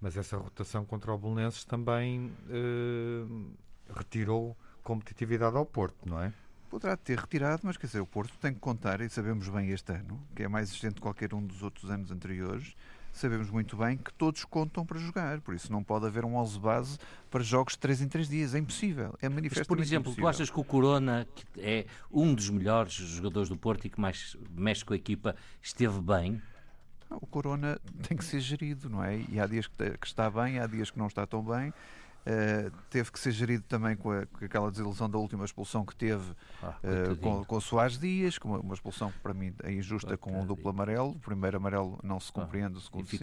mas 0.02 0.16
essa 0.18 0.38
rotação 0.38 0.86
contra 0.86 1.14
o 1.14 1.18
Bolonenses 1.18 1.64
também 1.64 2.32
uh, 2.50 3.52
retirou 3.96 4.56
competitividade 4.84 5.56
ao 5.56 5.66
Porto, 5.66 6.08
não 6.08 6.22
é? 6.22 6.34
Poderá 6.70 6.96
ter 6.96 7.18
retirado, 7.18 7.62
mas 7.64 7.78
quer 7.78 7.88
dizer, 7.88 8.00
o 8.00 8.06
Porto 8.06 8.34
tem 8.40 8.54
que 8.54 8.60
contar, 8.60 9.02
e 9.02 9.10
sabemos 9.10 9.50
bem 9.50 9.70
este 9.70 9.92
ano, 9.92 10.20
que 10.36 10.44
é 10.44 10.48
mais 10.48 10.70
exigente 10.70 10.96
que 10.96 11.02
qualquer 11.02 11.34
um 11.34 11.46
dos 11.46 11.64
outros 11.64 11.90
anos 11.90 12.12
anteriores, 12.12 12.76
sabemos 13.12 13.50
muito 13.50 13.76
bem 13.76 13.98
que 13.98 14.14
todos 14.14 14.46
contam 14.46 14.86
para 14.86 15.00
jogar, 15.00 15.42
por 15.42 15.54
isso 15.54 15.72
não 15.72 15.84
pode 15.84 16.06
haver 16.06 16.26
um 16.26 16.36
11 16.36 16.60
base 16.60 16.98
para 17.30 17.44
jogos 17.44 17.74
de 17.74 17.80
3 17.80 18.02
em 18.02 18.08
3 18.08 18.30
dias, 18.30 18.56
é 18.56 18.60
impossível, 18.60 19.16
é 19.22 19.28
manifestamente 19.30 19.68
Por 19.68 19.80
exemplo, 19.80 20.12
impossível. 20.12 20.24
tu 20.24 20.28
achas 20.28 20.50
que 20.50 20.60
o 20.60 20.64
Corona, 20.64 21.28
que 21.36 21.46
é 21.62 21.86
um 22.12 22.34
dos 22.34 22.50
melhores 22.50 22.94
jogadores 22.94 23.50
do 23.50 23.58
Porto 23.58 23.86
e 23.86 23.90
que 23.90 24.00
mais 24.00 24.38
mexe 24.52 24.86
com 24.86 24.94
a 24.94 24.96
equipa, 24.96 25.36
esteve 25.62 26.00
bem? 26.02 26.42
O 27.10 27.26
Corona 27.26 27.80
tem 28.08 28.16
que 28.16 28.24
ser 28.24 28.40
gerido, 28.40 28.90
não 28.90 29.04
é? 29.04 29.20
E 29.30 29.40
há 29.40 29.48
dias 29.48 29.68
que 29.68 29.98
está 30.04 30.30
bem, 30.30 30.60
há 30.60 30.68
dias 30.68 30.92
que 30.92 31.00
não 31.00 31.08
está 31.08 31.26
tão 31.26 31.44
bem. 31.44 31.74
Uh, 32.20 32.72
teve 32.90 33.12
que 33.12 33.20
ser 33.20 33.32
gerido 33.32 33.64
também 33.68 33.96
com, 33.96 34.12
a, 34.12 34.26
com, 34.26 34.46
aquela 34.46 34.70
desilusão 34.70 35.10
da 35.10 35.18
última 35.18 35.46
expulsão 35.46 35.86
que 35.86 35.96
teve 35.96 36.24
ah, 36.62 36.76
uh, 36.84 37.16
com, 37.16 37.44
com 37.46 37.62
Soares 37.62 37.98
Dias, 37.98 38.38
com 38.38 38.50
uma, 38.50 38.60
uma, 38.60 38.74
expulsão 38.74 39.12
que 39.12 39.18
para 39.20 39.34
mim 39.34 39.54
é 39.64 39.72
injusta 39.72 40.16
com 40.18 40.40
um 40.40 40.46
duplo 40.46 40.70
amarelo. 40.70 41.12
O 41.12 41.20
primeiro 41.20 41.58
amarelo 41.58 41.98
não 42.04 42.20
se 42.20 42.30
ah, 42.30 42.34
compreende, 42.34 42.78
o 42.78 42.82
segundo 42.82 43.08
sim. 43.08 43.18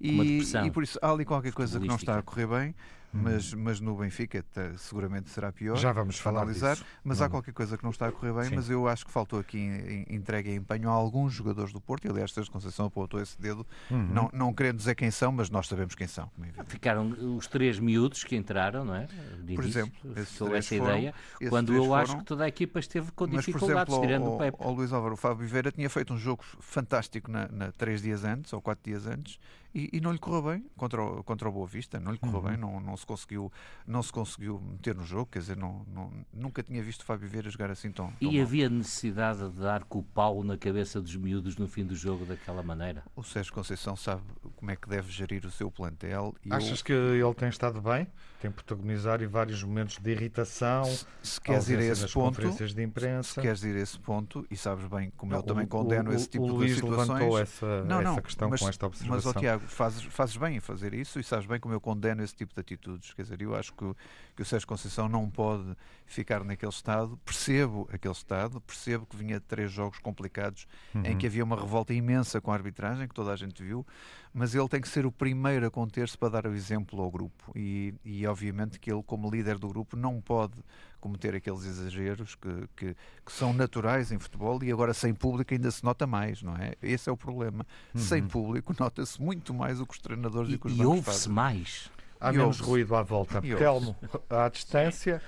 E, 0.00 0.40
e, 0.40 0.70
por 0.70 0.82
isso 0.82 0.98
há 1.02 1.10
ali 1.10 1.24
qualquer 1.24 1.52
coisa 1.52 1.78
que 1.78 1.86
não 1.86 1.96
está 1.96 2.18
a 2.18 2.22
correr 2.22 2.46
bem 2.46 2.74
mas, 3.12 3.52
uhum. 3.52 3.60
mas 3.62 3.80
no 3.80 3.96
Benfica 3.96 4.42
tá, 4.42 4.72
seguramente 4.76 5.30
será 5.30 5.52
pior. 5.52 5.76
Já 5.76 5.92
vamos 5.92 6.18
falar 6.18 6.42
analisar, 6.42 6.74
disso. 6.74 6.86
Mas 7.02 7.20
há 7.20 7.28
qualquer 7.28 7.52
coisa 7.52 7.76
que 7.76 7.82
não 7.82 7.90
está 7.90 8.08
a 8.08 8.12
correr 8.12 8.32
bem, 8.32 8.44
Sim. 8.44 8.56
mas 8.56 8.70
eu 8.70 8.86
acho 8.86 9.04
que 9.04 9.10
faltou 9.10 9.38
aqui 9.38 10.04
entrega 10.08 10.50
e 10.50 10.54
empenho 10.54 10.88
a 10.88 10.92
alguns 10.92 11.32
jogadores 11.32 11.72
do 11.72 11.80
Porto, 11.80 12.06
e 12.06 12.10
aliás, 12.10 12.32
Sérgio 12.32 12.52
Conceição 12.52 12.86
apontou 12.86 13.20
esse 13.20 13.40
dedo, 13.40 13.66
uhum. 13.90 14.08
não, 14.12 14.30
não 14.32 14.54
querendo 14.54 14.76
dizer 14.76 14.94
quem 14.94 15.10
são, 15.10 15.32
mas 15.32 15.50
nós 15.50 15.66
sabemos 15.66 15.94
quem 15.94 16.06
são. 16.06 16.30
É 16.56 16.64
Ficaram 16.64 17.10
os 17.36 17.46
três 17.46 17.78
miúdos 17.78 18.24
que 18.24 18.36
entraram, 18.36 18.84
não 18.84 18.94
é? 18.94 19.06
De 19.42 19.54
por 19.54 19.64
início, 19.64 19.80
exemplo, 19.80 20.24
ficou 20.24 20.54
essa 20.54 20.76
foram, 20.76 20.98
ideia, 20.98 21.14
quando 21.48 21.74
eu 21.74 21.84
foram, 21.84 21.94
acho 21.94 22.18
que 22.18 22.24
toda 22.24 22.44
a 22.44 22.48
equipa 22.48 22.78
esteve 22.78 23.10
com 23.12 23.26
dificuldades, 23.26 23.94
mas, 23.94 24.06
tirando 24.06 24.34
o 24.34 24.38
Pepe. 24.38 24.56
O 24.60 24.70
Luís 24.70 24.92
Álvaro, 24.92 25.14
o 25.14 25.16
Fábio 25.16 25.38
Viveira 25.38 25.72
tinha 25.72 25.90
feito 25.90 26.12
um 26.14 26.18
jogo 26.18 26.44
fantástico 26.60 27.30
na, 27.30 27.48
na, 27.48 27.72
três 27.72 28.02
dias 28.02 28.24
antes, 28.24 28.52
ou 28.52 28.60
quatro 28.60 28.84
dias 28.84 29.06
antes, 29.06 29.38
e, 29.74 29.88
e, 29.92 30.00
não 30.00 30.12
lhe 30.12 30.18
correu 30.18 30.42
bem 30.42 30.64
contra 30.76 31.02
o, 31.02 31.22
contra 31.22 31.48
o 31.48 31.52
Boa 31.52 31.66
Vista, 31.66 32.00
não 32.00 32.10
lhe 32.10 32.18
correu 32.18 32.40
uhum. 32.40 32.48
bem, 32.48 32.56
não, 32.56 32.80
não 32.80 32.96
se 33.00 33.06
conseguiu 33.06 33.52
não 33.86 34.02
se 34.02 34.12
conseguiu 34.12 34.60
meter 34.60 34.94
no 34.94 35.04
jogo, 35.04 35.26
quer 35.32 35.40
dizer, 35.40 35.56
não, 35.56 35.84
não 35.92 36.12
nunca 36.32 36.62
tinha 36.62 36.82
visto 36.82 37.04
Fábio 37.04 37.28
Vieira 37.28 37.50
jogar 37.50 37.70
assim 37.70 37.90
tão, 37.90 38.12
tão 38.12 38.16
E 38.20 38.36
mal. 38.36 38.42
havia 38.42 38.68
necessidade 38.68 39.48
de 39.50 39.60
dar 39.60 39.84
com 39.84 39.98
o 39.98 40.02
pau 40.02 40.44
na 40.44 40.56
cabeça 40.56 41.00
dos 41.00 41.14
miúdos 41.16 41.56
no 41.56 41.66
fim 41.66 41.84
do 41.84 41.96
jogo 41.96 42.24
daquela 42.24 42.62
maneira? 42.62 43.02
O 43.16 43.22
Sérgio 43.22 43.52
Conceição 43.52 43.96
sabe 43.96 44.22
como 44.56 44.70
é 44.70 44.76
que 44.76 44.88
deve 44.88 45.10
gerir 45.10 45.44
o 45.44 45.50
seu 45.50 45.70
plantel. 45.70 46.34
Achas 46.48 46.78
eu... 46.80 46.84
que 46.84 46.92
ele 46.92 47.34
tem 47.34 47.48
estado 47.48 47.80
bem? 47.80 48.06
Tem 48.40 48.50
protagonizado 48.50 49.22
em 49.22 49.26
vários 49.26 49.62
momentos 49.62 49.98
de 49.98 50.10
irritação, 50.10 50.84
se, 50.84 51.06
se 51.22 51.40
queres 51.40 51.68
ir 51.68 51.78
a 51.78 51.84
esse 51.84 52.08
ponto, 52.08 52.40
de 52.40 52.82
imprensa. 52.82 53.34
Se 53.34 53.40
queres 53.40 53.62
ir 53.62 53.76
a 53.76 53.80
esse 53.80 53.98
ponto, 53.98 54.46
e 54.50 54.56
sabes 54.56 54.86
bem 54.86 55.12
como 55.16 55.32
não, 55.32 55.38
eu 55.38 55.42
também 55.42 55.66
condeno 55.66 56.10
o, 56.10 56.14
esse 56.14 56.28
tipo 56.28 56.44
o 56.44 56.48
de 56.48 56.52
Luís 56.52 56.74
situações. 56.74 57.08
levantou 57.08 57.38
essa, 57.38 57.84
não, 57.84 58.02
não, 58.02 58.12
essa 58.12 58.22
questão 58.22 58.48
mas, 58.48 58.60
com 58.60 58.68
esta 58.68 58.86
observação. 58.86 59.32
Mas, 59.32 59.36
oh, 59.36 59.38
Tiago, 59.38 59.66
fazes, 59.66 60.02
fazes 60.04 60.36
bem 60.36 60.56
em 60.56 60.60
fazer 60.60 60.94
isso 60.94 61.20
e 61.20 61.24
sabes 61.24 61.46
bem 61.46 61.60
como 61.60 61.74
eu 61.74 61.80
condeno 61.80 62.22
esse 62.22 62.34
tipo 62.34 62.54
de 62.54 62.60
atitude 62.60 62.80
atitudes. 62.80 63.12
Quer 63.14 63.22
dizer, 63.22 63.42
eu 63.42 63.54
acho 63.54 63.72
que, 63.72 63.94
que 64.34 64.42
o 64.42 64.44
Sérgio 64.44 64.66
Conceição 64.66 65.08
não 65.08 65.28
pode 65.28 65.76
ficar 66.06 66.42
naquele 66.44 66.72
estado. 66.72 67.18
Percebo 67.24 67.88
aquele 67.92 68.14
estado, 68.14 68.60
percebo 68.60 69.06
que 69.06 69.16
vinha 69.16 69.38
de 69.38 69.46
três 69.46 69.70
jogos 69.70 69.98
complicados 69.98 70.66
uhum. 70.94 71.04
em 71.04 71.16
que 71.16 71.26
havia 71.26 71.44
uma 71.44 71.56
revolta 71.56 71.92
imensa 71.92 72.40
com 72.40 72.50
a 72.50 72.54
arbitragem, 72.54 73.06
que 73.06 73.14
toda 73.14 73.32
a 73.32 73.36
gente 73.36 73.62
viu, 73.62 73.86
mas 74.32 74.54
ele 74.54 74.68
tem 74.68 74.80
que 74.80 74.88
ser 74.88 75.04
o 75.04 75.12
primeiro 75.12 75.66
a 75.66 75.70
conter-se 75.70 76.16
para 76.16 76.28
dar 76.28 76.46
o 76.46 76.54
exemplo 76.54 77.00
ao 77.02 77.10
grupo. 77.10 77.52
E, 77.54 77.94
e 78.04 78.26
obviamente 78.26 78.78
que 78.78 78.90
ele, 78.90 79.02
como 79.02 79.30
líder 79.30 79.58
do 79.58 79.68
grupo, 79.68 79.96
não 79.96 80.20
pode 80.20 80.54
cometer 81.00 81.34
aqueles 81.34 81.64
exageros 81.64 82.34
que, 82.34 82.68
que, 82.76 82.96
que, 83.24 83.32
são 83.32 83.52
naturais 83.52 84.12
em 84.12 84.18
futebol 84.18 84.62
e 84.62 84.70
agora 84.70 84.92
sem 84.92 85.14
público 85.14 85.52
ainda 85.54 85.70
se 85.70 85.82
nota 85.82 86.06
mais, 86.06 86.42
não 86.42 86.54
é? 86.56 86.74
Esse 86.82 87.08
é 87.08 87.12
o 87.12 87.16
problema. 87.16 87.66
Uhum. 87.94 88.00
Sem 88.00 88.26
público 88.26 88.74
nota-se 88.78 89.20
muito 89.20 89.52
mais 89.52 89.80
o 89.80 89.86
que 89.86 89.94
os 89.94 90.00
treinadores 90.00 90.50
e, 90.50 90.54
e, 90.54 90.58
que 90.58 90.66
os 90.66 90.78
e 90.78 90.84
ouve-se 90.84 91.28
mais. 91.28 91.90
Há 92.20 92.32
e 92.32 92.36
menos 92.36 92.60
ruído 92.60 92.94
à 92.94 93.02
volta. 93.02 93.40
Telmo, 93.40 93.96
à 94.28 94.48
distância, 94.48 95.22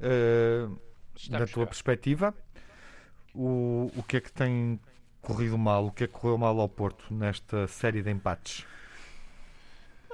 uh, 0.00 0.78
na 1.28 1.46
tua 1.46 1.66
perspectiva, 1.66 2.32
o, 3.34 3.90
o 3.96 4.02
que 4.04 4.16
é 4.16 4.20
que 4.20 4.32
tem 4.32 4.78
corrido 5.26 5.58
mal? 5.58 5.86
O 5.86 5.90
que 5.90 6.04
é 6.04 6.06
que 6.06 6.12
correu 6.12 6.38
mal 6.38 6.60
ao 6.60 6.68
Porto 6.68 7.12
nesta 7.12 7.66
série 7.66 8.00
de 8.00 8.10
empates? 8.10 8.64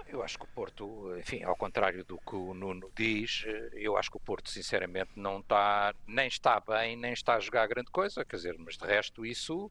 Eu 0.08 0.22
acho 0.22 0.38
que 0.38 0.44
o 0.44 0.48
Porto, 0.48 1.14
enfim, 1.18 1.42
ao 1.42 1.54
contrário 1.54 2.02
do 2.04 2.18
que 2.18 2.34
o 2.34 2.54
Nuno 2.54 2.90
diz, 2.94 3.44
eu 3.72 3.96
acho 3.96 4.10
que 4.10 4.16
o 4.16 4.20
Porto, 4.20 4.50
sinceramente, 4.50 5.10
não 5.16 5.40
está, 5.40 5.94
nem 6.06 6.28
está 6.28 6.60
bem, 6.60 6.96
nem 6.96 7.12
está 7.12 7.34
a 7.34 7.40
jogar 7.40 7.66
grande 7.66 7.90
coisa, 7.90 8.24
quer 8.24 8.36
dizer, 8.36 8.56
mas 8.58 8.76
de 8.76 8.86
resto 8.86 9.24
isso 9.24 9.70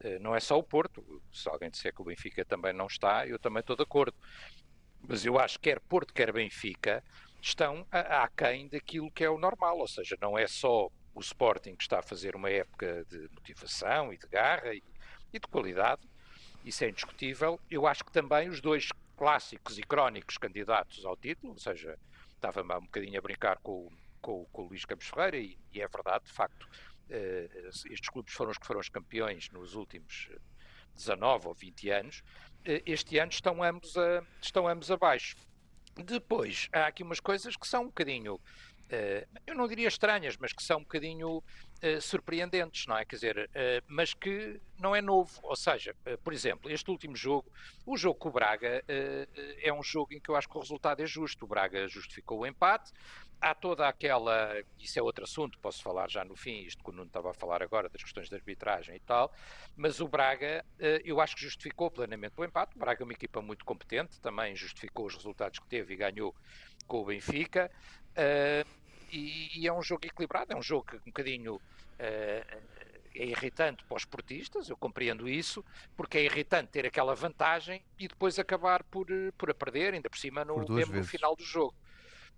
eh, 0.00 0.18
não 0.18 0.34
é 0.34 0.40
só 0.40 0.58
o 0.58 0.62
Porto. 0.62 1.22
Se 1.32 1.48
alguém 1.48 1.70
disser 1.70 1.94
que 1.94 2.02
o 2.02 2.04
Benfica 2.04 2.44
também 2.44 2.72
não 2.72 2.86
está, 2.86 3.26
eu 3.26 3.38
também 3.38 3.60
estou 3.60 3.76
de 3.76 3.82
acordo. 3.82 4.16
Mas 5.06 5.24
eu 5.24 5.38
acho 5.38 5.58
que 5.58 5.70
quer 5.70 5.80
Porto, 5.80 6.12
quer 6.14 6.32
Benfica, 6.32 7.02
estão 7.40 7.86
aquém 7.90 8.68
daquilo 8.68 9.10
que 9.10 9.24
é 9.24 9.30
o 9.30 9.38
normal, 9.38 9.78
ou 9.78 9.88
seja, 9.88 10.16
não 10.20 10.38
é 10.38 10.46
só 10.46 10.90
o 11.18 11.20
Sporting 11.20 11.76
está 11.78 11.98
a 11.98 12.02
fazer 12.02 12.36
uma 12.36 12.48
época 12.48 13.04
de 13.10 13.28
motivação 13.34 14.12
e 14.12 14.16
de 14.16 14.26
garra 14.28 14.72
e, 14.72 14.82
e 15.32 15.40
de 15.40 15.48
qualidade, 15.48 16.02
isso 16.64 16.84
é 16.84 16.88
indiscutível. 16.88 17.60
Eu 17.68 17.88
acho 17.88 18.04
que 18.04 18.12
também 18.12 18.48
os 18.48 18.60
dois 18.60 18.88
clássicos 19.16 19.78
e 19.78 19.82
crónicos 19.82 20.38
candidatos 20.38 21.04
ao 21.04 21.16
título, 21.16 21.54
ou 21.54 21.58
seja, 21.58 21.98
estava 22.32 22.62
um 22.62 22.82
bocadinho 22.82 23.18
a 23.18 23.20
brincar 23.20 23.58
com, 23.58 23.90
com, 24.22 24.44
com 24.52 24.62
o 24.62 24.68
Luís 24.68 24.84
Campos 24.84 25.08
Ferreira, 25.08 25.38
e, 25.38 25.58
e, 25.72 25.80
é 25.80 25.88
verdade, 25.88 26.24
de 26.26 26.32
facto, 26.32 26.62
uh, 26.62 27.68
estes 27.68 28.08
clubes 28.08 28.32
foram 28.32 28.52
os 28.52 28.58
que 28.58 28.66
foram 28.66 28.78
os 28.78 28.88
campeões 28.88 29.50
nos 29.50 29.74
últimos 29.74 30.30
19 30.94 31.48
ou 31.48 31.54
20 31.54 31.90
anos, 31.90 32.20
uh, 32.20 32.82
este 32.86 33.18
ano 33.18 33.32
estão 33.32 33.60
ambos, 33.60 33.96
a, 33.96 34.22
estão 34.40 34.68
ambos 34.68 34.88
abaixo. 34.88 35.34
Depois, 35.96 36.68
há 36.72 36.86
aqui 36.86 37.02
umas 37.02 37.18
coisas 37.18 37.56
que 37.56 37.66
são 37.66 37.82
um 37.82 37.86
bocadinho 37.86 38.38
eu 39.46 39.54
não 39.54 39.68
diria 39.68 39.88
estranhas, 39.88 40.36
mas 40.36 40.52
que 40.52 40.62
são 40.62 40.78
um 40.78 40.82
bocadinho 40.82 41.38
uh, 41.38 42.00
surpreendentes, 42.00 42.86
não 42.86 42.96
é? 42.96 43.04
Quer 43.04 43.16
dizer, 43.16 43.38
uh, 43.50 43.84
mas 43.86 44.14
que 44.14 44.60
não 44.78 44.94
é 44.94 45.02
novo. 45.02 45.38
Ou 45.42 45.56
seja, 45.56 45.94
por 46.24 46.32
exemplo, 46.32 46.70
este 46.70 46.90
último 46.90 47.16
jogo, 47.16 47.50
o 47.84 47.96
jogo 47.96 48.18
com 48.18 48.28
o 48.28 48.32
Braga 48.32 48.84
é 48.86 49.72
um 49.72 49.82
jogo 49.82 50.14
em 50.14 50.20
que 50.20 50.30
eu 50.30 50.36
acho 50.36 50.48
que 50.48 50.56
o 50.56 50.60
resultado 50.60 51.00
é 51.00 51.06
justo. 51.06 51.44
O 51.44 51.48
Braga 51.48 51.88
justificou 51.88 52.40
o 52.40 52.46
empate. 52.46 52.92
Há 53.40 53.54
toda 53.54 53.86
aquela. 53.86 54.52
Isso 54.78 54.98
é 54.98 55.02
outro 55.02 55.24
assunto, 55.24 55.58
posso 55.60 55.82
falar 55.82 56.10
já 56.10 56.24
no 56.24 56.34
fim, 56.34 56.62
isto 56.62 56.82
que 56.82 56.90
o 56.90 56.92
Nuno 56.92 57.06
estava 57.06 57.30
a 57.30 57.34
falar 57.34 57.62
agora, 57.62 57.88
das 57.88 58.02
questões 58.02 58.28
de 58.28 58.34
arbitragem 58.34 58.96
e 58.96 59.00
tal. 59.00 59.32
Mas 59.76 60.00
o 60.00 60.08
Braga, 60.08 60.64
eu 61.04 61.20
acho 61.20 61.36
que 61.36 61.42
justificou 61.42 61.90
plenamente 61.90 62.34
o 62.36 62.44
empate. 62.44 62.76
O 62.76 62.78
Braga 62.78 63.02
é 63.02 63.04
uma 63.04 63.12
equipa 63.12 63.40
muito 63.40 63.64
competente, 63.64 64.20
também 64.20 64.56
justificou 64.56 65.06
os 65.06 65.14
resultados 65.14 65.58
que 65.58 65.66
teve 65.66 65.94
e 65.94 65.96
ganhou 65.96 66.34
com 66.86 67.00
o 67.02 67.04
Benfica. 67.04 67.70
E, 69.10 69.60
e, 69.60 69.66
é 69.66 69.72
um 69.72 69.82
jogo 69.82 70.06
equilibrado, 70.06 70.52
é 70.52 70.56
um 70.56 70.62
jogo 70.62 70.86
que 70.86 70.96
um 70.96 71.00
bocadinho 71.06 71.56
uh, 71.56 71.60
é 73.14 73.24
irritante 73.24 73.84
para 73.84 73.96
os 73.96 74.04
portistas, 74.04 74.68
eu 74.68 74.76
compreendo 74.76 75.28
isso, 75.28 75.64
porque 75.96 76.18
é 76.18 76.24
irritante 76.24 76.70
ter 76.70 76.86
aquela 76.86 77.14
vantagem 77.14 77.82
e 77.98 78.06
depois 78.06 78.38
acabar 78.38 78.82
por, 78.84 79.06
por 79.36 79.50
a 79.50 79.54
perder, 79.54 79.94
ainda 79.94 80.08
por 80.08 80.18
cima 80.18 80.44
no, 80.44 80.54
por 80.54 80.70
mesmo 80.70 80.92
vezes. 80.92 81.06
no 81.06 81.10
final 81.10 81.36
do 81.36 81.42
jogo. 81.42 81.74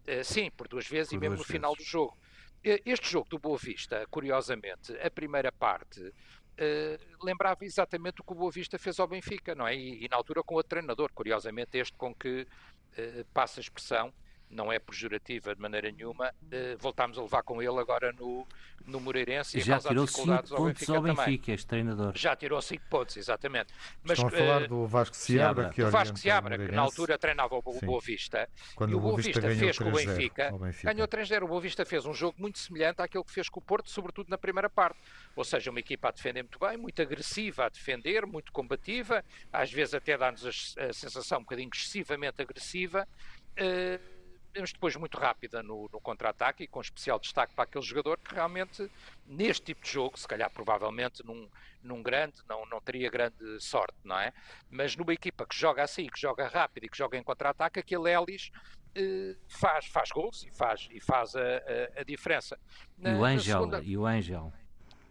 Uh, 0.08 0.24
sim, 0.24 0.50
por 0.50 0.68
duas 0.68 0.86
vezes 0.86 1.10
por 1.10 1.16
e 1.16 1.18
mesmo 1.18 1.36
no 1.36 1.42
vezes. 1.42 1.52
final 1.52 1.74
do 1.74 1.82
jogo. 1.82 2.16
Este 2.62 3.10
jogo 3.10 3.26
do 3.30 3.38
Boa 3.38 3.56
Vista, 3.56 4.06
curiosamente, 4.10 4.94
a 5.00 5.10
primeira 5.10 5.50
parte 5.50 6.12
uh, 6.60 7.24
lembrava 7.24 7.64
exatamente 7.64 8.20
o 8.20 8.24
que 8.24 8.32
o 8.32 8.34
Boa 8.34 8.52
Vista 8.52 8.78
fez 8.78 9.00
ao 9.00 9.08
Benfica, 9.08 9.54
não 9.54 9.66
é? 9.66 9.74
E, 9.74 10.04
e 10.04 10.08
na 10.08 10.16
altura 10.16 10.42
com 10.42 10.56
o 10.56 10.62
treinador, 10.62 11.10
curiosamente 11.14 11.78
este 11.78 11.96
com 11.96 12.14
que 12.14 12.42
uh, 12.42 13.24
passa 13.32 13.60
a 13.60 13.62
expressão, 13.62 14.12
não 14.50 14.72
é 14.72 14.78
pejorativa 14.78 15.54
de 15.54 15.60
maneira 15.60 15.90
nenhuma, 15.90 16.28
uh, 16.28 16.78
voltámos 16.78 17.16
a 17.16 17.22
levar 17.22 17.42
com 17.42 17.62
ele 17.62 17.78
agora 17.78 18.12
no, 18.12 18.46
no 18.84 19.00
Moreirense 19.00 19.58
e 19.58 19.60
Já 19.60 19.78
tirou 19.78 20.06
5 20.06 20.26
pontos 20.26 20.52
ao 20.52 20.64
Benfica, 20.64 20.96
ao 20.96 21.02
Benfica 21.02 21.52
este 21.52 21.66
treinador. 21.66 22.12
Já 22.16 22.34
tirou 22.34 22.60
5 22.60 22.84
pontos, 22.90 23.16
exatamente. 23.16 23.72
Mas, 24.02 24.18
Estão 24.18 24.26
a 24.26 24.30
falar 24.30 24.62
uh, 24.62 24.68
do 24.68 24.86
Vasco 24.86 25.16
Seabra, 25.16 25.70
que, 25.70 25.82
Vasco 25.84 26.18
Seabra, 26.18 26.58
que 26.58 26.72
na 26.72 26.82
altura 26.82 27.16
treinava 27.16 27.54
o, 27.54 27.62
o 27.64 27.80
Boa 27.80 28.00
Vista, 28.00 28.48
Quando 28.74 28.92
e 28.92 28.94
o 28.94 29.00
Boa 29.00 29.16
Vista, 29.16 29.40
Vista 29.40 29.64
fez 29.64 29.78
com 29.78 29.88
o 29.88 29.92
Benfica, 29.92 30.52
Benfica. 30.58 30.92
ganhou 30.92 31.08
3-0. 31.08 31.44
O 31.44 31.48
Boa 31.48 31.60
Vista 31.60 31.84
fez 31.84 32.04
um 32.04 32.12
jogo 32.12 32.34
muito 32.38 32.58
semelhante 32.58 33.00
àquele 33.00 33.22
que 33.22 33.32
fez 33.32 33.48
com 33.48 33.60
o 33.60 33.62
Porto, 33.62 33.88
sobretudo 33.88 34.28
na 34.28 34.38
primeira 34.38 34.68
parte. 34.68 34.98
Ou 35.36 35.44
seja, 35.44 35.70
uma 35.70 35.80
equipa 35.80 36.08
a 36.08 36.10
defender 36.10 36.42
muito 36.42 36.58
bem, 36.58 36.76
muito 36.76 37.00
agressiva 37.00 37.66
a 37.66 37.68
defender, 37.68 38.26
muito 38.26 38.50
combativa, 38.52 39.24
às 39.52 39.70
vezes 39.70 39.94
até 39.94 40.18
dá-nos 40.18 40.74
a, 40.76 40.84
a 40.86 40.92
sensação 40.92 41.38
um 41.38 41.42
bocadinho 41.42 41.70
excessivamente 41.72 42.42
agressiva. 42.42 43.06
Uh, 43.52 44.19
mas 44.58 44.72
depois 44.72 44.96
muito 44.96 45.18
rápida 45.18 45.62
no, 45.62 45.88
no 45.92 46.00
contra-ataque 46.00 46.64
e 46.64 46.66
com 46.66 46.80
especial 46.80 47.18
destaque 47.18 47.54
para 47.54 47.64
aquele 47.64 47.84
jogador 47.84 48.18
que 48.18 48.34
realmente, 48.34 48.90
neste 49.26 49.66
tipo 49.66 49.82
de 49.82 49.90
jogo, 49.90 50.18
se 50.18 50.26
calhar 50.26 50.50
provavelmente 50.50 51.24
num, 51.24 51.48
num 51.82 52.02
grande, 52.02 52.34
não, 52.48 52.66
não 52.66 52.80
teria 52.80 53.10
grande 53.10 53.60
sorte, 53.60 53.96
não 54.04 54.18
é? 54.18 54.32
Mas 54.70 54.96
numa 54.96 55.12
equipa 55.12 55.46
que 55.46 55.56
joga 55.56 55.82
assim, 55.82 56.06
que 56.06 56.20
joga 56.20 56.48
rápido 56.48 56.84
e 56.84 56.88
que 56.88 56.98
joga 56.98 57.16
em 57.16 57.22
contra-ataque, 57.22 57.78
aquele 57.80 58.10
Ellis 58.10 58.50
eh, 58.94 59.36
faz, 59.48 59.86
faz 59.86 60.10
gols 60.10 60.44
e 60.44 60.50
faz, 60.50 60.88
e 60.90 61.00
faz 61.00 61.36
a, 61.36 61.40
a, 61.40 62.00
a 62.00 62.04
diferença. 62.04 62.58
Na, 62.98 63.10
e 63.10 63.14
o 63.14 63.24
Angel, 63.24 63.58
segunda... 63.58 63.82
e 63.82 63.96
o 63.96 64.06
Angel. 64.06 64.52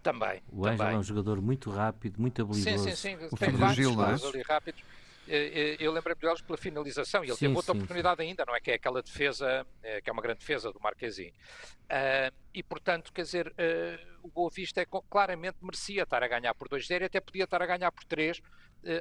Também. 0.04 0.42
O 0.52 0.66
Angel 0.66 0.78
também. 0.78 0.96
é 0.96 0.98
um 0.98 1.04
jogador 1.04 1.42
muito 1.42 1.70
rápido, 1.70 2.20
muito 2.20 2.42
habilidoso. 2.42 2.84
Sim, 2.90 2.96
sim, 2.96 3.18
sim. 3.18 3.28
O 3.32 3.38
Tem 3.38 3.52
vários 3.52 3.76
Gil, 3.76 4.02
é? 4.04 4.28
ali 4.28 4.42
rápidos. 4.42 4.84
Eu 5.80 5.92
lembrei-me 5.92 6.22
deles 6.22 6.42
pela 6.42 6.58
finalização 6.58 7.24
e 7.24 7.28
ele 7.28 7.36
sim, 7.36 7.46
teve 7.46 7.56
outra 7.56 7.74
sim, 7.74 7.78
oportunidade 7.78 8.22
sim. 8.22 8.30
ainda, 8.30 8.46
não 8.46 8.56
é? 8.56 8.60
Que 8.60 8.72
é 8.72 8.74
aquela 8.76 9.02
defesa, 9.02 9.66
eh, 9.84 10.02
que 10.02 10.10
é 10.10 10.14
uma 10.14 10.22
grande 10.22 10.40
defesa 10.40 10.72
do 10.72 10.80
Marquezinho. 10.80 11.34
Uh, 11.90 12.32
e 12.54 12.62
portanto, 12.62 13.12
quer 13.12 13.24
dizer, 13.24 13.48
uh, 13.48 14.20
o 14.22 14.30
Boa 14.30 14.50
Vista 14.52 14.80
é, 14.80 14.86
claramente 15.10 15.58
merecia 15.60 16.04
estar 16.04 16.22
a 16.22 16.28
ganhar 16.28 16.54
por 16.54 16.70
2-0 16.70 17.02
e 17.02 17.06
até 17.06 17.20
podia 17.20 17.46
estar 17.46 17.62
a 17.62 17.66
ganhar 17.66 17.92
por 17.92 18.04
3 18.04 18.38
uh, 18.38 18.42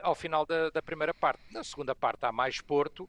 ao 0.03 0.15
final 0.15 0.47
da, 0.47 0.71
da, 0.71 0.81
primeira 0.81 1.13
parte. 1.13 1.43
Na 1.53 1.63
segunda 1.63 1.95
parte 1.95 2.25
há 2.25 2.33
mais 2.33 2.63
Porto 2.63 3.09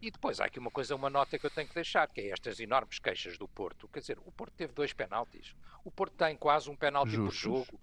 e 0.00 0.10
depois 0.12 0.40
há 0.40 0.44
aqui 0.44 0.60
uma 0.60 0.70
coisa, 0.70 0.94
uma 0.94 1.10
nota 1.10 1.38
que 1.38 1.46
eu 1.46 1.50
tenho 1.50 1.68
que 1.68 1.74
deixar, 1.74 2.06
que 2.08 2.20
é 2.20 2.30
estas 2.30 2.60
enormes 2.60 3.00
queixas 3.00 3.36
do 3.36 3.48
Porto. 3.48 3.88
Quer 3.88 4.00
dizer, 4.00 4.18
o 4.24 4.30
Porto 4.30 4.52
teve 4.56 4.72
dois 4.72 4.92
penaltis. 4.92 5.56
O 5.84 5.90
Porto 5.90 6.14
tem 6.14 6.36
quase 6.36 6.70
um 6.70 6.76
penalti 6.76 7.16
por 7.16 7.32
jogo. 7.32 7.80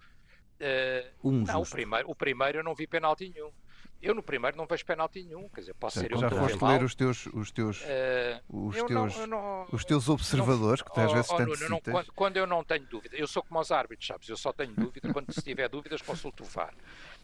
um 1.24 1.44
não, 1.44 1.62
o 1.62 1.70
primeiro, 1.70 2.10
o 2.10 2.16
primeiro 2.16 2.60
eu 2.60 2.64
não 2.64 2.74
vi 2.74 2.88
penalti 2.88 3.30
nenhum. 3.30 3.52
Eu 4.02 4.16
no 4.16 4.24
primeiro 4.24 4.56
não 4.56 4.66
vejo 4.66 4.86
penalti 4.86 5.24
nenhum, 5.24 5.50
quer 5.50 5.60
dizer, 5.60 5.74
posso 5.74 6.00
ser 6.00 6.12
eu 6.12 6.18
Já 6.18 6.30
foste 6.30 6.64
ler 6.64 6.84
os 6.84 6.96
teus, 6.96 7.26
os 7.28 7.52
teus, 7.52 7.82
uh, 7.82 8.42
os, 8.48 8.76
teus 8.76 9.18
não, 9.18 9.28
não, 9.28 9.68
os 9.74 9.84
teus 9.84 10.08
observadores, 10.08 10.82
não, 10.82 10.94
que 10.94 11.00
às 11.02 11.12
vezes 11.12 11.30
oh, 11.30 11.36
tanto 11.36 11.60
Nuno, 11.60 11.82
quando, 11.82 12.14
quando, 12.14 12.38
eu 12.38 12.48
não 12.48 12.64
tenho 12.64 12.86
dúvida, 12.86 13.18
eu 13.18 13.28
sou 13.28 13.44
como 13.44 13.60
os 13.60 13.72
árbitros, 13.72 14.08
sabes, 14.08 14.30
eu 14.30 14.38
só 14.38 14.54
tenho 14.54 14.72
dúvida, 14.72 15.12
quando 15.12 15.34
se 15.34 15.42
tiver 15.42 15.68
dúvidas 15.68 16.02
consulto 16.02 16.44
o 16.44 16.46
VAR. 16.46 16.74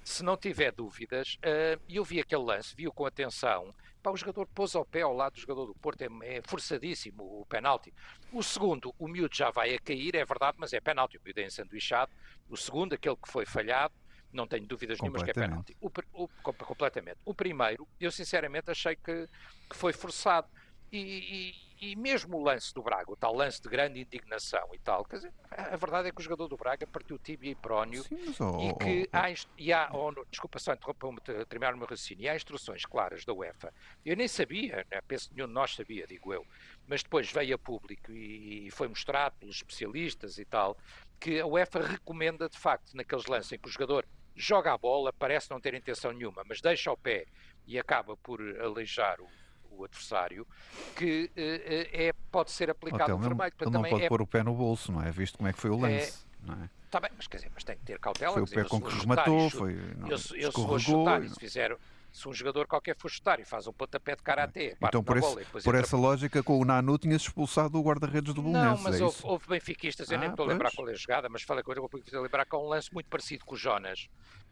Se 0.03 0.21
não 0.21 0.35
tiver 0.35 0.73
dúvidas, 0.73 1.35
uh, 1.35 1.81
eu 1.89 2.03
vi 2.03 2.19
aquele 2.19 2.43
lance, 2.43 2.75
vi-o 2.75 2.91
com 2.91 3.05
atenção, 3.05 3.73
pá, 4.03 4.11
o 4.11 4.17
jogador 4.17 4.45
pôs 4.53 4.75
ao 4.75 4.83
pé 4.83 5.01
ao 5.01 5.13
lado 5.13 5.35
do 5.35 5.39
jogador 5.39 5.67
do 5.67 5.75
Porto, 5.75 6.01
é, 6.01 6.07
é 6.23 6.41
forçadíssimo 6.41 7.23
o 7.23 7.45
penalti. 7.45 7.93
O 8.33 8.43
segundo, 8.43 8.93
o 8.99 9.07
miúdo 9.07 9.33
já 9.33 9.49
vai 9.49 9.73
a 9.73 9.79
cair, 9.79 10.13
é 10.13 10.25
verdade, 10.25 10.57
mas 10.59 10.73
é 10.73 10.81
penalti, 10.81 11.17
o 11.17 11.21
miúdo 11.23 11.39
é 11.39 11.45
ensanduichado. 11.45 12.11
O 12.49 12.57
segundo, 12.57 12.93
aquele 12.93 13.15
que 13.15 13.31
foi 13.31 13.45
falhado, 13.45 13.93
não 14.35 14.45
tenho 14.47 14.65
dúvidas 14.65 14.99
nenhumas 14.99 15.23
que 15.23 15.31
é 15.31 15.33
penalti. 15.33 15.75
O, 15.81 15.91
o, 16.13 16.27
completamente. 16.43 17.17
O 17.25 17.33
primeiro, 17.33 17.87
eu 17.99 18.11
sinceramente 18.11 18.69
achei 18.69 18.95
que, 18.95 19.27
que 19.69 19.75
foi 19.75 19.93
forçado. 19.93 20.47
E, 20.91 21.53
e, 21.81 21.91
e, 21.91 21.95
mesmo 21.95 22.37
o 22.37 22.43
lance 22.43 22.73
do 22.73 22.81
Braga, 22.81 23.11
o 23.11 23.17
tal 23.17 23.35
lance 23.35 23.61
de 23.61 23.67
grande 23.67 23.99
indignação 23.99 24.69
e 24.71 24.79
tal, 24.79 25.03
quer 25.03 25.17
dizer, 25.17 25.33
a 25.49 25.75
verdade 25.75 26.07
é 26.07 26.11
que 26.11 26.21
o 26.21 26.23
jogador 26.23 26.47
do 26.47 26.55
Braga 26.55 26.87
partiu 26.87 27.17
tíbia 27.17 27.51
e 27.51 27.55
prónio 27.55 28.03
Sim, 28.03 28.17
oh, 28.39 28.69
e 28.69 28.73
que 28.75 29.09
oh, 29.11 29.17
oh. 29.17 29.17
há, 29.17 29.33
e 29.57 29.73
há 29.73 29.89
oh, 29.91 30.25
desculpa 30.29 30.59
só 30.59 30.73
interromper-me 30.73 31.19
terminar 31.45 31.73
o 31.73 31.77
meu 31.77 31.87
raciocínio, 31.87 32.23
e 32.23 32.29
há 32.29 32.35
instruções 32.35 32.85
claras 32.85 33.25
da 33.25 33.33
UEFA. 33.33 33.73
Eu 34.05 34.15
nem 34.15 34.27
sabia, 34.27 34.85
né, 34.89 35.01
penso 35.05 35.27
que 35.27 35.35
nenhum 35.35 35.47
de 35.47 35.53
nós 35.53 35.75
sabia, 35.75 36.07
digo 36.07 36.31
eu, 36.31 36.45
mas 36.87 37.03
depois 37.03 37.29
veio 37.29 37.55
a 37.55 37.57
público 37.57 38.11
e, 38.11 38.67
e 38.67 38.71
foi 38.71 38.87
mostrado 38.87 39.35
pelos 39.37 39.55
especialistas 39.57 40.37
e 40.37 40.45
tal, 40.45 40.77
que 41.19 41.39
a 41.39 41.45
UEFA 41.45 41.81
recomenda 41.81 42.47
de 42.47 42.57
facto 42.57 42.95
naqueles 42.95 43.25
lances 43.25 43.51
em 43.51 43.59
que 43.59 43.67
o 43.67 43.71
jogador 43.71 44.05
joga 44.35 44.73
a 44.73 44.77
bola, 44.77 45.13
parece 45.13 45.49
não 45.49 45.59
ter 45.59 45.73
intenção 45.73 46.11
nenhuma, 46.11 46.43
mas 46.47 46.61
deixa 46.61 46.91
o 46.91 46.97
pé 46.97 47.25
e 47.65 47.79
acaba 47.79 48.15
por 48.17 48.41
aleijar 48.59 49.19
o, 49.19 49.27
o 49.71 49.85
adversário, 49.85 50.45
que 50.95 51.31
é, 51.35 52.13
pode 52.31 52.51
ser 52.51 52.69
aplicado 52.69 53.13
oh, 53.13 53.15
um 53.15 53.19
vermelho. 53.19 53.53
Ele 53.59 53.69
não 53.71 53.83
pode 53.83 54.03
é... 54.03 54.07
pôr 54.07 54.21
o 54.21 54.27
pé 54.27 54.43
no 54.43 54.53
bolso, 54.53 54.91
não 54.91 55.01
é? 55.01 55.11
Visto 55.11 55.37
como 55.37 55.49
é 55.49 55.53
que 55.53 55.59
foi 55.59 55.69
o 55.69 55.77
lance. 55.77 56.25
É... 56.43 56.47
Não 56.47 56.63
é? 56.63 56.69
Está 56.85 56.99
bem, 56.99 57.11
mas 57.17 57.27
quer 57.27 57.37
dizer, 57.37 57.51
mas 57.53 57.63
tem 57.63 57.75
que 57.75 57.83
ter 57.83 57.99
cautela. 57.99 58.33
Foi 58.33 58.43
o 58.43 58.47
pé 58.47 58.63
com 58.63 58.79
que 58.79 58.95
rematou, 58.99 59.49
foi. 59.49 59.73
Não, 59.97 60.07
eu, 60.07 60.17
eu 60.35 60.51
se 60.51 60.51
vou 60.51 60.79
chutar 60.79 61.23
e 61.23 61.29
se 61.29 61.39
fizer 61.39 61.75
se 62.15 62.29
um 62.29 62.33
jogador 62.33 62.65
qualquer 62.65 62.95
for 62.95 63.09
chutar 63.09 63.41
e 63.41 63.45
faz 63.45 63.67
um 63.67 63.73
pontapé 63.73 64.15
de 64.15 64.23
karatê, 64.23 64.77
então 64.81 65.03
por, 65.03 65.17
esse, 65.17 65.63
por 65.63 65.75
essa 65.75 65.97
lógica, 65.97 66.41
com 66.41 66.57
o 66.57 66.63
Nanu 66.63 66.97
tinhas 66.97 67.23
expulsado 67.23 67.77
o 67.77 67.83
guarda-redes 67.83 68.33
do 68.33 68.41
Bolonense. 68.41 68.77
Não, 68.77 68.83
mas 68.83 69.01
é 69.01 69.03
houve, 69.03 69.17
houve, 69.23 69.47
benfiquistas, 69.49 70.09
eu 70.09 70.17
ah, 70.17 70.21
nem 70.21 70.29
estou 70.29 70.45
a 70.45 70.47
lembrar 70.47 70.71
qual 70.71 70.87
é 70.87 70.93
a 70.93 70.95
jogada, 70.95 71.27
mas 71.27 71.41
falei 71.41 71.61
com 71.61 71.73
ele, 71.73 71.81
vou 71.81 71.89
lembrar 72.21 72.45
que 72.45 72.55
há 72.55 72.59
um 72.59 72.67
lance 72.67 72.93
muito 72.93 73.07
parecido 73.09 73.43
com 73.43 73.53
o 73.53 73.57
Jonas, 73.57 74.07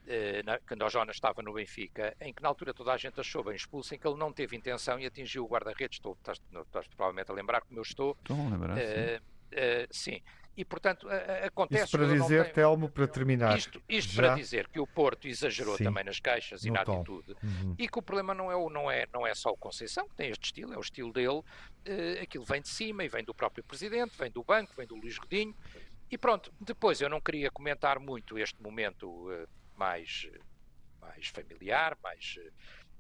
eh, 0.05 0.43
na, 0.43 0.60
quando 0.60 0.84
o 0.84 0.89
Jonas 0.89 1.15
estava 1.15 1.41
no 1.41 1.53
Benfica, 1.53 2.13
em 2.20 2.34
que 2.34 2.43
na 2.43 2.50
altura 2.50 2.74
toda 2.74 2.91
a 2.91 2.98
gente 2.98 3.17
achou 3.20 3.43
bem 3.46 3.55
expulso, 3.55 3.96
em 3.96 3.98
que 3.98 4.05
ele 4.05 4.17
não 4.17 4.34
teve 4.34 4.58
intenção 4.58 5.00
e 5.00 5.05
atingiu 5.05 5.46
o 5.46 5.48
guarda-redes. 5.48 6.01
Estás, 6.03 6.41
estás, 6.53 6.88
provavelmente 6.88 7.32
a 7.32 7.34
lembrar 7.34 7.62
como 7.62 7.79
eu 7.79 7.84
estou. 7.84 8.17
Estou 8.20 8.38
a 8.38 8.50
lembrar, 8.50 8.75
uh, 8.75 8.79
sim. 8.79 9.15
Uh, 9.53 9.88
sim. 9.89 10.22
E, 10.55 10.63
portanto, 10.63 11.07
acontece... 11.43 11.86
Isto 11.86 11.98
para 11.98 12.07
dizer, 12.07 12.45
tem... 12.45 12.53
Telmo, 12.53 12.88
para 12.88 13.07
terminar... 13.07 13.57
Isto, 13.57 13.81
isto 13.89 14.15
para 14.15 14.36
dizer 14.36 14.67
que 14.67 14.79
o 14.79 14.86
Porto 14.86 15.27
exagerou 15.27 15.75
Sim, 15.77 15.86
também 15.86 16.03
nas 16.03 16.19
queixas 16.19 16.63
e 16.63 16.69
na 16.69 16.86
tom. 16.86 16.98
atitude 16.98 17.36
uhum. 17.43 17.75
e 17.77 17.88
que 17.88 17.98
o 17.98 18.01
problema 18.01 18.36
não 18.36 18.51
é, 18.51 18.69
não, 18.69 18.91
é, 18.91 19.07
não 19.12 19.25
é 19.25 19.33
só 19.33 19.50
o 19.50 19.57
Conceição, 19.57 20.07
que 20.07 20.15
tem 20.15 20.29
este 20.29 20.45
estilo, 20.45 20.74
é 20.74 20.77
o 20.77 20.81
estilo 20.81 21.12
dele, 21.12 21.39
uh, 21.39 21.43
aquilo 22.22 22.45
vem 22.45 22.62
de 22.62 22.69
cima 22.69 23.03
e 23.03 23.07
vem 23.07 23.24
do 23.24 23.33
próprio 23.33 23.63
Presidente, 23.63 24.15
vem 24.15 24.29
do 24.29 24.43
Banco, 24.43 24.74
vem 24.77 24.86
do 24.86 24.95
Luís 24.95 25.17
Godinho, 25.17 25.55
e 26.10 26.17
pronto. 26.17 26.53
Depois, 26.62 27.01
eu 27.01 27.10
não 27.10 27.19
queria 27.19 27.50
comentar 27.50 27.98
muito 27.98 28.38
este 28.38 28.62
momento 28.62 29.07
uh, 29.07 29.48
mais, 29.75 30.29
mais 31.01 31.27
familiar, 31.29 31.98
mais 32.03 32.38
uh, 32.38 32.51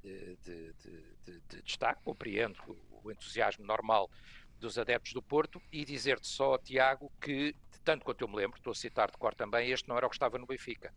de, 0.03 0.35
de, 0.37 0.73
de, 1.23 1.39
de 1.49 1.61
destaque, 1.61 2.01
compreendo 2.03 2.59
o 3.03 3.11
entusiasmo 3.11 3.63
normal 3.63 4.09
dos 4.63 4.77
adeptos 4.77 5.13
do 5.13 5.21
Porto 5.21 5.61
e 5.71 5.83
dizer-te 5.83 6.25
só, 6.25 6.57
Tiago, 6.57 7.11
que, 7.21 7.53
tanto 7.83 8.05
quanto 8.05 8.21
eu 8.21 8.27
me 8.27 8.37
lembro, 8.37 8.57
estou 8.57 8.71
a 8.71 8.75
citar 8.75 9.11
de 9.11 9.17
cor 9.17 9.35
também, 9.35 9.69
este 9.69 9.87
não 9.89 9.97
era 9.97 10.07
o 10.07 10.09
que 10.09 10.15
estava 10.15 10.37
no 10.39 10.47
Benfica. 10.47 10.93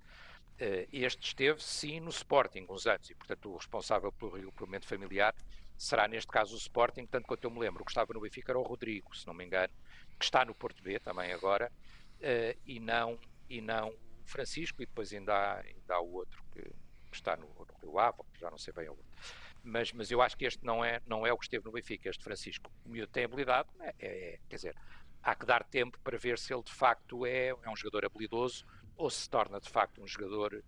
Uh, 0.54 0.88
este 0.90 1.26
esteve, 1.26 1.62
sim, 1.62 2.00
no 2.00 2.08
Sporting 2.08 2.64
uns 2.70 2.86
anos 2.86 3.10
e, 3.10 3.14
portanto, 3.14 3.50
o 3.50 3.56
responsável 3.56 4.10
pelo 4.12 4.30
regrupamento 4.30 4.86
familiar 4.86 5.34
será, 5.76 6.08
neste 6.08 6.30
caso, 6.30 6.54
o 6.54 6.58
Sporting, 6.58 7.06
tanto 7.06 7.26
quanto 7.26 7.44
eu 7.44 7.50
me 7.50 7.58
lembro. 7.58 7.82
O 7.82 7.84
que 7.84 7.90
estava 7.90 8.14
no 8.14 8.20
Benfica 8.20 8.52
era 8.52 8.58
o 8.58 8.62
Rodrigo, 8.62 9.14
se 9.14 9.26
não 9.26 9.34
me 9.34 9.44
engano, 9.44 9.72
que 10.18 10.24
está 10.24 10.44
no 10.44 10.54
Porto 10.54 10.82
B 10.82 10.98
também 11.00 11.32
agora, 11.32 11.70
uh, 12.20 12.58
e, 12.64 12.80
não, 12.80 13.18
e 13.50 13.60
não 13.60 13.88
o 13.88 14.26
Francisco, 14.26 14.80
e 14.80 14.86
depois 14.86 15.12
ainda 15.12 15.34
há, 15.34 15.60
ainda 15.60 15.94
há 15.94 16.00
o 16.00 16.14
outro 16.14 16.42
que, 16.52 16.62
que 16.62 17.16
está 17.16 17.36
no, 17.36 17.48
no 17.48 17.66
Rio 17.82 17.98
Ave, 17.98 18.22
já 18.38 18.50
não 18.50 18.58
sei 18.58 18.72
bem 18.72 18.88
o 18.88 18.92
outro 18.92 19.45
mas, 19.66 19.92
mas 19.92 20.10
eu 20.10 20.22
acho 20.22 20.36
que 20.36 20.44
este 20.44 20.64
não 20.64 20.84
é, 20.84 21.00
não 21.06 21.26
é 21.26 21.32
o 21.32 21.36
que 21.36 21.44
esteve 21.44 21.64
no 21.64 21.72
Benfica, 21.72 22.08
este 22.08 22.22
Francisco. 22.22 22.70
O 22.84 22.88
miúdo 22.88 23.10
tem 23.10 23.24
habilidade, 23.24 23.68
é, 23.80 23.94
é, 23.98 24.38
quer 24.48 24.56
dizer, 24.56 24.76
há 25.22 25.34
que 25.34 25.44
dar 25.44 25.64
tempo 25.64 25.98
para 26.02 26.16
ver 26.16 26.38
se 26.38 26.54
ele 26.54 26.62
de 26.62 26.72
facto 26.72 27.26
é, 27.26 27.48
é 27.48 27.70
um 27.70 27.76
jogador 27.76 28.06
habilidoso 28.06 28.64
ou 28.96 29.10
se 29.10 29.28
torna 29.28 29.60
de 29.60 29.68
facto 29.68 30.00
um 30.00 30.06
jogador 30.06 30.62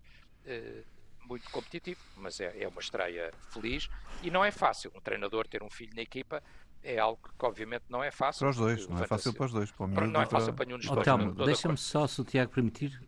eh, 0.44 0.82
muito 1.20 1.48
competitivo, 1.50 2.00
mas 2.16 2.40
é, 2.40 2.62
é 2.62 2.68
uma 2.68 2.80
estreia 2.80 3.32
feliz 3.52 3.88
e 4.22 4.30
não 4.30 4.44
é 4.44 4.50
fácil 4.50 4.90
um 4.94 5.00
treinador 5.00 5.46
ter 5.46 5.62
um 5.62 5.70
filho 5.70 5.94
na 5.94 6.02
equipa 6.02 6.42
é 6.82 6.98
algo 6.98 7.20
que 7.38 7.44
obviamente 7.44 7.84
não 7.88 8.02
é 8.02 8.10
fácil. 8.10 8.40
Para 8.40 8.50
os 8.50 8.56
dois, 8.56 8.88
não 8.88 9.02
é 9.02 9.06
fácil 9.06 9.32
para 9.32 9.46
os 9.46 9.52
dois. 9.52 9.70
Para 9.72 9.84
o 9.84 10.06
não 10.06 10.22
é 10.22 10.26
fácil 10.26 10.54
para 10.54 10.64
nenhum 10.64 10.78
dos 10.78 10.86
dois. 10.86 11.06
Oh, 11.08 11.44
Deixa-me 11.44 11.76
só, 11.76 12.06
se 12.06 12.20
o 12.20 12.24
Tiago 12.24 12.52
permitir, 12.52 13.00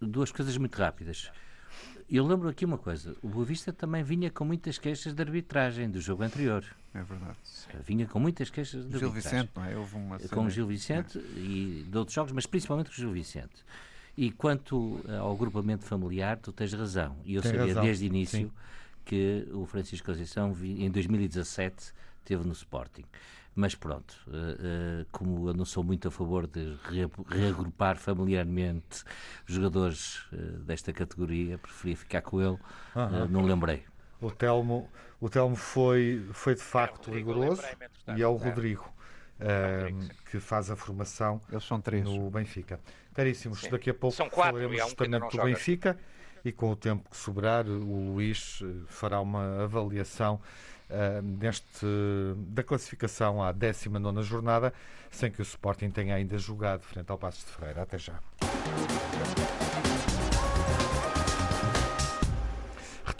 duas 0.00 0.32
coisas 0.32 0.56
muito 0.56 0.76
rápidas. 0.76 1.30
Eu 2.10 2.26
lembro 2.26 2.48
aqui 2.48 2.64
uma 2.64 2.76
coisa: 2.76 3.14
o 3.22 3.28
Boa 3.28 3.44
Vista 3.44 3.72
também 3.72 4.02
vinha 4.02 4.30
com 4.30 4.44
muitas 4.44 4.78
queixas 4.78 5.14
de 5.14 5.22
arbitragem 5.22 5.88
do 5.88 6.00
jogo 6.00 6.24
anterior. 6.24 6.64
É 6.92 7.02
verdade. 7.02 7.36
Vinha 7.86 8.06
com 8.06 8.18
muitas 8.18 8.50
queixas 8.50 8.84
de 8.84 8.98
Gil 8.98 9.12
Vicente, 9.12 9.50
não 9.54 9.64
é? 9.64 9.76
Houve 9.76 9.94
uma 9.94 10.18
com 10.18 10.44
o 10.44 10.50
Gil 10.50 10.66
Vicente 10.66 11.18
é. 11.18 11.38
e 11.38 11.86
de 11.88 11.96
outros 11.96 12.14
jogos, 12.14 12.32
mas 12.32 12.46
principalmente 12.46 12.88
com 12.88 12.94
o 12.94 12.96
Gil 12.96 13.12
Vicente. 13.12 13.64
E 14.16 14.32
quanto 14.32 15.00
ao 15.20 15.32
agrupamento 15.32 15.84
familiar, 15.84 16.36
tu 16.36 16.50
tens 16.50 16.72
razão. 16.72 17.16
E 17.24 17.36
eu 17.36 17.42
Tem 17.42 17.52
sabia 17.52 17.66
razão. 17.68 17.84
desde 17.84 18.04
o 18.04 18.06
início 18.06 18.38
Sim. 18.40 18.52
que 19.04 19.46
o 19.52 19.64
Francisco 19.66 20.06
Conceição, 20.06 20.52
em 20.62 20.90
2017, 20.90 21.92
teve 22.24 22.44
no 22.44 22.52
Sporting. 22.52 23.04
Mas 23.54 23.74
pronto, 23.74 24.14
uh, 24.28 24.30
uh, 24.30 25.06
como 25.10 25.48
eu 25.48 25.54
não 25.54 25.64
sou 25.64 25.82
muito 25.82 26.06
a 26.08 26.10
favor 26.10 26.46
de 26.46 26.76
re 26.84 27.08
reagrupar 27.28 27.96
familiarmente 27.96 29.02
jogadores 29.44 30.20
uh, 30.32 30.58
desta 30.60 30.92
categoria, 30.92 31.58
preferia 31.58 31.96
ficar 31.96 32.22
com 32.22 32.40
ele, 32.40 32.58
-huh. 32.94 33.28
não 33.28 33.42
lembrei. 33.42 33.84
O 34.20 34.30
Telmo, 34.30 34.88
o 35.20 35.28
Telmo 35.28 35.56
foi, 35.56 36.24
foi 36.32 36.54
de 36.54 36.62
facto 36.62 37.10
é, 37.10 37.14
rigoroso 37.14 37.62
e 38.16 38.22
é 38.22 38.26
o 38.26 38.34
Rodrigo. 38.34 38.92
que 40.30 40.38
faz 40.38 40.70
a 40.70 40.76
formação 40.76 41.40
Eles 41.50 41.64
são 41.64 41.80
três. 41.80 42.04
no 42.04 42.30
Benfica. 42.30 42.78
Caríssimos, 43.14 43.60
Sim. 43.60 43.70
daqui 43.70 43.90
a 43.90 43.94
pouco 43.94 44.14
São 44.14 44.28
quatro, 44.28 44.58
falaremos 44.60 44.78
justamente 44.78 45.36
do 45.36 45.42
Benfica 45.42 45.98
e 46.44 46.52
com 46.52 46.70
o 46.70 46.76
tempo 46.76 47.08
que 47.10 47.16
sobrar, 47.16 47.66
o 47.66 48.12
Luís 48.12 48.62
fará 48.86 49.20
uma 49.20 49.64
avaliação 49.64 50.40
uh, 50.90 51.22
neste, 51.22 51.86
da 52.36 52.62
classificação 52.62 53.42
à 53.42 53.52
19 53.52 54.22
jornada, 54.22 54.72
sem 55.10 55.30
que 55.30 55.40
o 55.40 55.42
Sporting 55.42 55.90
tenha 55.90 56.14
ainda 56.14 56.36
jogado 56.38 56.82
frente 56.82 57.10
ao 57.10 57.18
Passos 57.18 57.44
de 57.44 57.52
Ferreira. 57.52 57.82
Até 57.82 57.98
já. 57.98 58.18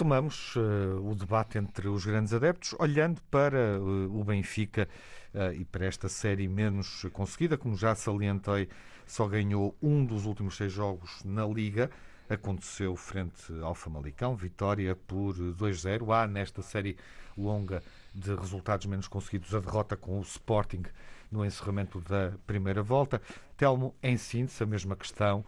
Retomamos 0.00 0.56
uh, 0.56 1.10
o 1.10 1.14
debate 1.14 1.58
entre 1.58 1.86
os 1.86 2.06
grandes 2.06 2.32
adeptos, 2.32 2.74
olhando 2.78 3.20
para 3.30 3.78
uh, 3.78 4.18
o 4.18 4.24
Benfica 4.24 4.88
uh, 5.34 5.52
e 5.52 5.64
para 5.64 5.84
esta 5.84 6.08
série 6.08 6.48
menos 6.48 7.06
conseguida. 7.12 7.58
Como 7.58 7.76
já 7.76 7.94
salientei, 7.94 8.68
só 9.06 9.28
ganhou 9.28 9.76
um 9.82 10.02
dos 10.02 10.24
últimos 10.24 10.56
seis 10.56 10.72
jogos 10.72 11.22
na 11.22 11.44
Liga. 11.46 11.90
Aconteceu 12.30 12.94
frente 12.94 13.52
ao 13.60 13.74
Famalicão, 13.74 14.36
vitória 14.36 14.94
por 14.94 15.34
2-0. 15.34 16.14
Há 16.14 16.28
nesta 16.28 16.62
série 16.62 16.96
longa 17.36 17.82
de 18.14 18.32
resultados 18.36 18.86
menos 18.86 19.08
conseguidos, 19.08 19.52
a 19.52 19.58
derrota 19.58 19.96
com 19.96 20.16
o 20.16 20.22
Sporting 20.22 20.84
no 21.28 21.44
encerramento 21.44 22.00
da 22.00 22.32
primeira 22.46 22.84
volta. 22.84 23.20
Telmo, 23.56 23.96
em 24.00 24.16
síntese, 24.16 24.62
a 24.62 24.66
mesma 24.66 24.94
questão, 24.94 25.40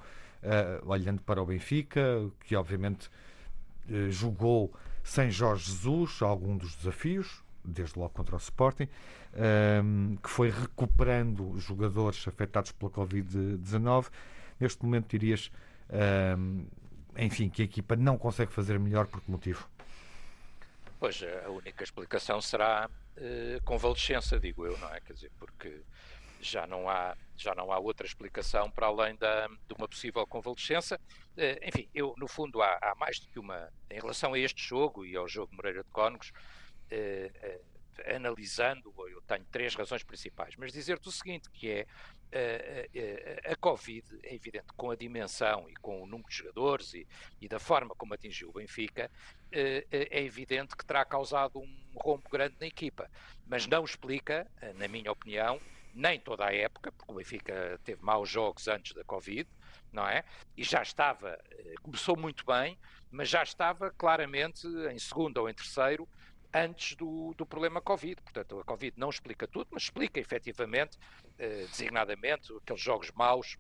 uh, 0.43 0.91
olhando 0.91 1.21
para 1.23 1.41
o 1.41 1.47
Benfica, 1.47 2.29
que 2.41 2.57
obviamente 2.57 3.09
uh, 3.89 4.11
jogou 4.11 4.73
sem 5.05 5.31
Jorge 5.31 5.71
Jesus 5.71 6.21
algum 6.21 6.57
dos 6.57 6.75
desafios, 6.75 7.45
desde 7.65 7.97
logo 7.97 8.11
contra 8.11 8.35
o 8.35 8.39
Sporting, 8.39 8.89
uh, 9.35 10.17
que 10.21 10.29
foi 10.29 10.51
recuperando 10.51 11.57
jogadores 11.61 12.27
afetados 12.27 12.73
pela 12.73 12.91
Covid-19. 12.91 14.07
Neste 14.59 14.85
momento, 14.85 15.11
dirias, 15.11 15.49
enfim, 17.19 17.49
que 17.49 17.63
a 17.63 17.65
equipa 17.65 17.97
não 17.97 18.17
consegue 18.17 18.53
fazer 18.53 18.79
melhor 18.79 19.07
por 19.07 19.21
que 19.21 19.31
motivo? 19.31 19.69
Pois, 20.99 21.21
a 21.45 21.51
única 21.51 21.83
explicação 21.83 22.41
será 22.41 22.89
uh, 23.17 23.65
convalescença, 23.65 24.39
digo 24.39 24.65
eu, 24.65 24.79
não 24.79 24.95
é? 24.95 25.01
Quer 25.01 25.15
dizer, 25.15 25.33
porque 25.37 25.83
já 26.41 26.65
não 26.65 26.89
há, 26.89 27.17
já 27.37 27.55
não 27.57 27.73
há 27.73 27.79
outra 27.81 28.07
explicação 28.07 28.71
para 28.71 28.87
além 28.87 29.17
da, 29.17 29.49
de 29.49 29.75
uma 29.77 29.89
possível 29.89 30.25
convalescença. 30.27 31.01
Uh, 31.37 31.69
enfim, 31.69 31.89
eu, 31.93 32.15
no 32.17 32.29
fundo, 32.29 32.63
há, 32.63 32.79
há, 32.81 32.95
mais 32.95 33.19
do 33.19 33.27
que 33.27 33.41
uma. 33.41 33.69
Em 33.91 33.99
relação 33.99 34.33
a 34.35 34.39
este 34.39 34.63
jogo 34.63 35.05
e 35.05 35.17
ao 35.17 35.27
jogo 35.27 35.53
Moreira 35.57 35.83
de 35.83 35.91
Cónegos, 35.91 36.31
uh, 36.31 37.61
analisando, 38.15 38.95
eu 39.11 39.21
tenho 39.23 39.45
três 39.51 39.75
razões 39.75 40.05
principais, 40.05 40.55
mas 40.57 40.73
dizer-te 40.73 41.09
o 41.09 41.13
seguinte, 41.13 41.51
que 41.51 41.69
é 41.69 41.87
a, 43.45 43.57
Covid, 43.57 44.07
é 44.23 44.35
evidente, 44.35 44.67
com 44.77 44.91
a 44.91 44.97
dimensão 44.97 45.69
e 45.69 45.75
com 45.75 46.03
o 46.03 46.07
número 46.07 46.29
de 46.29 46.37
jogadores 46.37 46.95
e, 46.95 47.07
e 47.41 47.49
da 47.49 47.59
forma 47.59 47.95
como 47.95 48.15
atingiu 48.15 48.49
o 48.49 48.53
Benfica, 48.53 49.11
é 49.51 50.23
evidente 50.23 50.77
que 50.77 50.85
terá 50.85 51.05
causado 51.05 51.61
um 51.61 51.93
rombo 51.95 52.29
grande 52.31 52.57
na 52.59 52.67
equipa, 52.67 53.11
mas 53.47 53.67
não 53.67 53.85
explica, 53.85 54.51
na 54.77 54.89
minha 54.89 55.13
opinião, 55.13 55.61
nem 55.95 56.19
toda 56.19 56.47
a 56.47 56.55
época, 56.55 56.91
porque 56.91 57.13
o 57.13 57.17
Benfica 57.17 57.79
teve 57.85 58.03
maus 58.03 58.29
jogos 58.29 58.67
antes 58.67 58.95
da 58.95 59.05
Covid, 59.05 59.49
não 59.93 60.09
é? 60.09 60.25
E 60.57 60.65
já 60.65 60.83
estava, 60.83 61.39
começou 61.83 62.17
muito 62.17 62.47
bem, 62.47 62.79
mas 63.11 63.29
já 63.29 63.43
estava 63.43 63.91
claramente 63.91 64.67
em 64.91 64.99
segundo 64.99 65.37
ou 65.39 65.51
em 65.51 65.55
terceiro 65.55 66.09
antes 66.55 66.95
do, 66.97 67.35
do 67.37 67.47
problema 67.47 67.81
Covid. 67.81 68.21
Portanto, 68.23 68.61
a 68.61 68.65
Covid 68.65 68.99
não 68.99 69.11
explica 69.11 69.47
tudo, 69.47 69.69
mas 69.71 69.85
explica 69.85 70.21
efetivamente, 70.21 70.99
eh, 71.39 71.67
designadamente, 71.71 72.53
aqueles 72.57 72.83
jogos 72.83 73.11
maus 73.13 73.57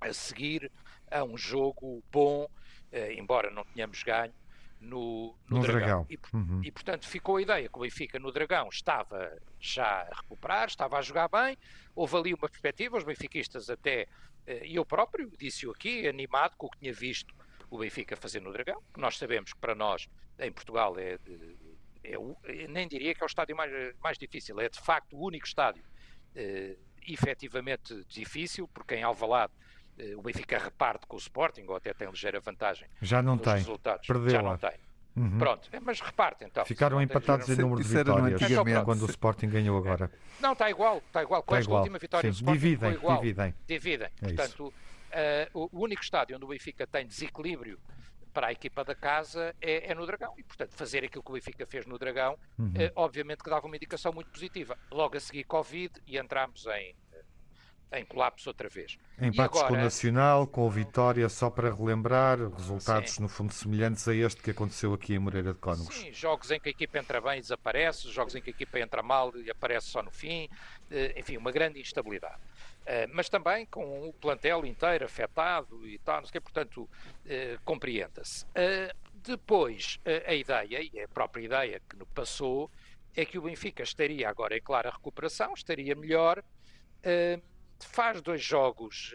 a 0.00 0.12
seguir 0.12 0.70
a 1.10 1.24
um 1.24 1.36
jogo 1.36 2.02
bom, 2.10 2.48
eh, 2.92 3.14
embora 3.14 3.50
não 3.50 3.64
tenhamos 3.64 4.02
ganho, 4.02 4.34
no, 4.80 5.34
no, 5.48 5.58
no 5.58 5.62
Dragão. 5.62 5.80
Dragão. 5.80 6.06
E, 6.08 6.18
uhum. 6.36 6.60
e, 6.64 6.70
portanto, 6.70 7.06
ficou 7.06 7.36
a 7.36 7.42
ideia 7.42 7.68
que 7.68 7.78
o 7.78 7.82
Benfica 7.82 8.18
no 8.18 8.30
Dragão 8.30 8.68
estava 8.68 9.36
já 9.58 10.02
a 10.02 10.14
recuperar, 10.14 10.68
estava 10.68 10.98
a 10.98 11.02
jogar 11.02 11.28
bem, 11.28 11.56
houve 11.94 12.16
ali 12.16 12.34
uma 12.34 12.48
perspectiva, 12.48 12.96
os 12.96 13.04
benfiquistas 13.04 13.68
até, 13.68 14.06
eh, 14.46 14.66
e 14.66 14.76
eu 14.76 14.84
próprio 14.84 15.30
disse-o 15.36 15.72
aqui, 15.72 16.06
animado 16.06 16.56
com 16.56 16.66
o 16.66 16.70
que 16.70 16.78
tinha 16.78 16.92
visto 16.92 17.34
o 17.70 17.78
Benfica 17.78 18.16
fazer 18.16 18.40
no 18.40 18.52
Dragão, 18.52 18.82
que 18.94 19.00
nós 19.00 19.18
sabemos 19.18 19.52
que 19.52 19.58
para 19.58 19.74
nós, 19.74 20.08
em 20.38 20.50
Portugal, 20.50 20.98
é 20.98 21.18
de, 21.18 21.56
eu 22.10 22.36
nem 22.68 22.86
diria 22.88 23.14
que 23.14 23.22
é 23.22 23.24
o 23.24 23.26
estádio 23.26 23.56
mais, 23.56 23.72
mais 24.02 24.18
difícil, 24.18 24.58
é 24.60 24.68
de 24.68 24.80
facto 24.80 25.16
o 25.16 25.24
único 25.24 25.46
estádio 25.46 25.82
uh, 25.82 26.78
efetivamente 27.06 28.04
difícil, 28.08 28.68
porque 28.68 28.94
em 28.94 29.02
Alvalade 29.02 29.52
uh, 29.98 30.18
o 30.18 30.22
Benfica 30.22 30.58
reparte 30.58 31.06
com 31.06 31.16
o 31.16 31.18
Sporting, 31.18 31.64
ou 31.68 31.76
até 31.76 31.92
tem 31.92 32.08
ligeira 32.08 32.40
vantagem. 32.40 32.88
Já 33.00 33.22
não 33.22 33.38
tem. 33.38 33.54
Resultados. 33.54 34.06
Perdeu 34.06 34.30
Já 34.30 34.42
não 34.42 34.56
tem. 34.56 34.72
Uhum. 35.16 35.38
Pronto, 35.38 35.68
mas 35.82 36.00
reparte 36.00 36.44
então. 36.44 36.64
Ficaram 36.64 37.02
empatados 37.02 37.48
em 37.48 37.56
número 37.56 37.82
de 37.82 37.88
vitórias 37.88 38.84
quando 38.84 39.02
o 39.02 39.06
Sporting 39.10 39.48
ganhou 39.48 39.76
agora. 39.76 40.12
Não, 40.40 40.52
está 40.52 40.70
igual, 40.70 40.98
está 40.98 41.22
igual. 41.22 41.42
Com 41.42 41.54
está 41.54 41.58
esta 41.58 41.70
igual. 41.70 41.80
última 41.80 41.98
vitória 41.98 42.32
Sim. 42.32 42.32
do 42.32 42.36
Sporting 42.36 42.60
dividem, 42.60 42.92
igual. 42.92 43.20
Dividem. 43.20 43.54
Dividem. 43.66 44.08
É 44.22 44.26
Portanto, 44.26 44.68
uh, 44.68 45.68
o 45.72 45.82
único 45.82 46.02
estádio 46.02 46.36
onde 46.36 46.44
o 46.44 46.48
Benfica 46.48 46.86
tem 46.86 47.04
desequilíbrio 47.04 47.80
para 48.38 48.46
a 48.46 48.52
equipa 48.52 48.84
da 48.84 48.94
casa 48.94 49.52
é, 49.60 49.90
é, 49.90 49.94
no 49.96 50.06
Dragão. 50.06 50.32
E, 50.38 50.44
portanto, 50.44 50.70
fazer 50.70 51.02
aquilo 51.02 51.24
que 51.24 51.30
o 51.32 51.34
Benfica 51.34 51.66
fez 51.66 51.84
no 51.86 51.98
Dragão, 51.98 52.38
uhum. 52.56 52.70
eh, 52.76 52.92
obviamente 52.94 53.42
que 53.42 53.50
dava 53.50 53.66
uma 53.66 53.74
indicação 53.74 54.12
muito 54.12 54.30
positiva. 54.30 54.78
Logo 54.92 55.16
a 55.16 55.20
seguir, 55.20 55.42
Covid, 55.42 56.00
e 56.06 56.16
entramos 56.16 56.64
em, 56.66 56.94
em 57.92 58.04
colapso 58.04 58.50
outra 58.50 58.68
vez. 58.68 58.98
Empates 59.20 59.56
agora... 59.56 59.68
com 59.68 59.74
o 59.74 59.76
Nacional, 59.76 60.46
com 60.46 60.66
o 60.66 60.70
Vitória, 60.70 61.28
só 61.28 61.48
para 61.48 61.72
relembrar, 61.74 62.38
resultados 62.38 63.12
Sim. 63.12 63.22
no 63.22 63.28
fundo 63.28 63.52
semelhantes 63.52 64.06
a 64.06 64.14
este 64.14 64.42
que 64.42 64.50
aconteceu 64.50 64.92
aqui 64.92 65.14
em 65.14 65.18
Moreira 65.18 65.52
de 65.52 65.58
Cónegos. 65.58 65.94
Sim, 65.94 66.12
jogos 66.12 66.50
em 66.50 66.60
que 66.60 66.68
a 66.68 66.70
equipa 66.70 66.98
entra 66.98 67.20
bem 67.20 67.38
e 67.38 67.40
desaparece, 67.40 68.10
jogos 68.10 68.34
em 68.34 68.42
que 68.42 68.50
a 68.50 68.52
equipa 68.52 68.78
entra 68.78 69.02
mal 69.02 69.34
e 69.36 69.50
aparece 69.50 69.86
só 69.88 70.02
no 70.02 70.10
fim, 70.10 70.48
eh, 70.90 71.14
enfim, 71.16 71.36
uma 71.36 71.50
grande 71.50 71.80
instabilidade. 71.80 72.40
Eh, 72.84 73.06
mas 73.06 73.28
também 73.28 73.64
com 73.66 74.08
o 74.08 74.12
plantel 74.12 74.66
inteiro 74.66 75.04
afetado 75.04 75.86
e 75.86 75.98
tal, 75.98 76.20
não 76.20 76.26
sei 76.26 76.30
o 76.30 76.32
que, 76.32 76.40
portanto, 76.40 76.82
uh, 76.82 76.88
compreenda-se. 77.64 78.46
Depois, 79.14 79.98
a 80.26 80.32
ideia, 80.32 80.80
e 80.80 80.98
é 80.98 81.04
a 81.04 81.08
própria 81.08 81.42
ideia 81.42 81.82
que 81.88 81.96
nos 81.96 82.08
passou, 82.14 82.70
é 83.16 83.24
que 83.24 83.36
o 83.36 83.42
Benfica 83.42 83.82
estaria 83.82 84.28
agora 84.28 84.56
em 84.56 84.60
clara 84.60 84.90
recuperação, 84.90 85.52
estaria 85.52 85.94
melhor, 85.94 86.42
faz 87.86 88.20
dois 88.20 88.42
jogos, 88.42 89.14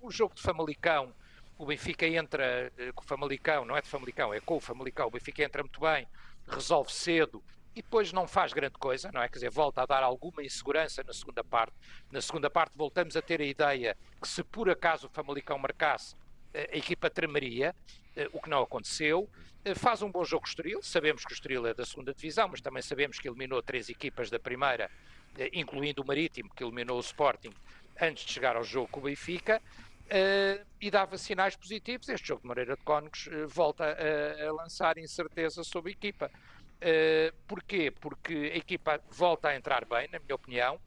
o 0.00 0.10
jogo 0.10 0.34
de 0.34 0.42
Famalicão, 0.42 1.14
o 1.58 1.66
Benfica 1.66 2.06
entra 2.06 2.72
com 2.94 3.02
o 3.02 3.06
Famalicão, 3.06 3.64
não 3.64 3.76
é 3.76 3.82
de 3.82 3.88
Famalicão, 3.88 4.32
é 4.32 4.40
com 4.40 4.56
o 4.56 4.60
Famalicão, 4.60 5.06
o 5.06 5.10
Benfica 5.10 5.44
entra 5.44 5.62
muito 5.62 5.80
bem, 5.80 6.06
resolve 6.48 6.92
cedo, 6.92 7.42
e 7.74 7.82
depois 7.82 8.12
não 8.12 8.26
faz 8.26 8.52
grande 8.52 8.78
coisa, 8.78 9.10
não 9.12 9.22
é? 9.22 9.28
Quer 9.28 9.34
dizer, 9.34 9.50
volta 9.50 9.82
a 9.82 9.86
dar 9.86 10.02
alguma 10.02 10.42
insegurança 10.42 11.02
na 11.04 11.12
segunda 11.12 11.44
parte. 11.44 11.74
Na 12.10 12.20
segunda 12.20 12.50
parte 12.50 12.72
voltamos 12.76 13.16
a 13.16 13.22
ter 13.22 13.40
a 13.40 13.44
ideia 13.44 13.96
que 14.20 14.26
se 14.26 14.42
por 14.42 14.68
acaso 14.68 15.06
o 15.06 15.10
Famalicão 15.10 15.56
marcasse, 15.58 16.16
eh, 16.52 16.70
a 16.72 16.76
equipa 16.76 17.08
tremeria, 17.08 17.74
eh, 18.16 18.28
o 18.32 18.40
que 18.40 18.50
não 18.50 18.62
aconteceu. 18.62 19.28
Eh, 19.64 19.74
faz 19.74 20.02
um 20.02 20.10
bom 20.10 20.24
jogo 20.24 20.44
o 20.44 20.48
Estoril, 20.48 20.82
sabemos 20.82 21.24
que 21.24 21.32
o 21.32 21.34
Estoril 21.34 21.66
é 21.66 21.74
da 21.74 21.86
segunda 21.86 22.12
divisão, 22.12 22.48
mas 22.48 22.60
também 22.60 22.82
sabemos 22.82 23.18
que 23.18 23.28
eliminou 23.28 23.62
três 23.62 23.88
equipas 23.88 24.28
da 24.30 24.38
primeira, 24.38 24.90
incluindo 25.52 26.02
o 26.02 26.06
Marítimo, 26.06 26.50
que 26.54 26.64
eliminou 26.64 26.96
o 26.96 27.00
Sporting 27.00 27.52
antes 28.00 28.24
de 28.24 28.32
chegar 28.32 28.56
ao 28.56 28.64
jogo 28.64 28.88
com 28.88 29.00
o 29.00 29.02
Benfica. 29.04 29.60
Uh, 30.10 30.66
e 30.80 30.90
dava 30.90 31.16
sinais 31.16 31.54
positivos. 31.54 32.08
Este 32.08 32.28
jogo 32.28 32.42
de 32.42 32.48
Moreira 32.48 32.74
de 32.76 32.82
Cónegos 32.82 33.28
uh, 33.28 33.46
volta 33.46 33.84
a, 33.84 34.48
a, 34.48 34.52
lançar 34.52 34.98
incerteza 34.98 35.62
sobre 35.62 35.92
a 35.92 35.92
equipa. 35.92 36.28
Uh, 36.82 37.32
porquê? 37.46 37.92
Porque 37.92 38.50
a 38.52 38.56
equipa 38.56 39.00
volta 39.08 39.48
a 39.48 39.56
entrar 39.56 39.84
bem, 39.84 40.08
na 40.10 40.18
minha 40.18 40.34
opinião. 40.34 40.80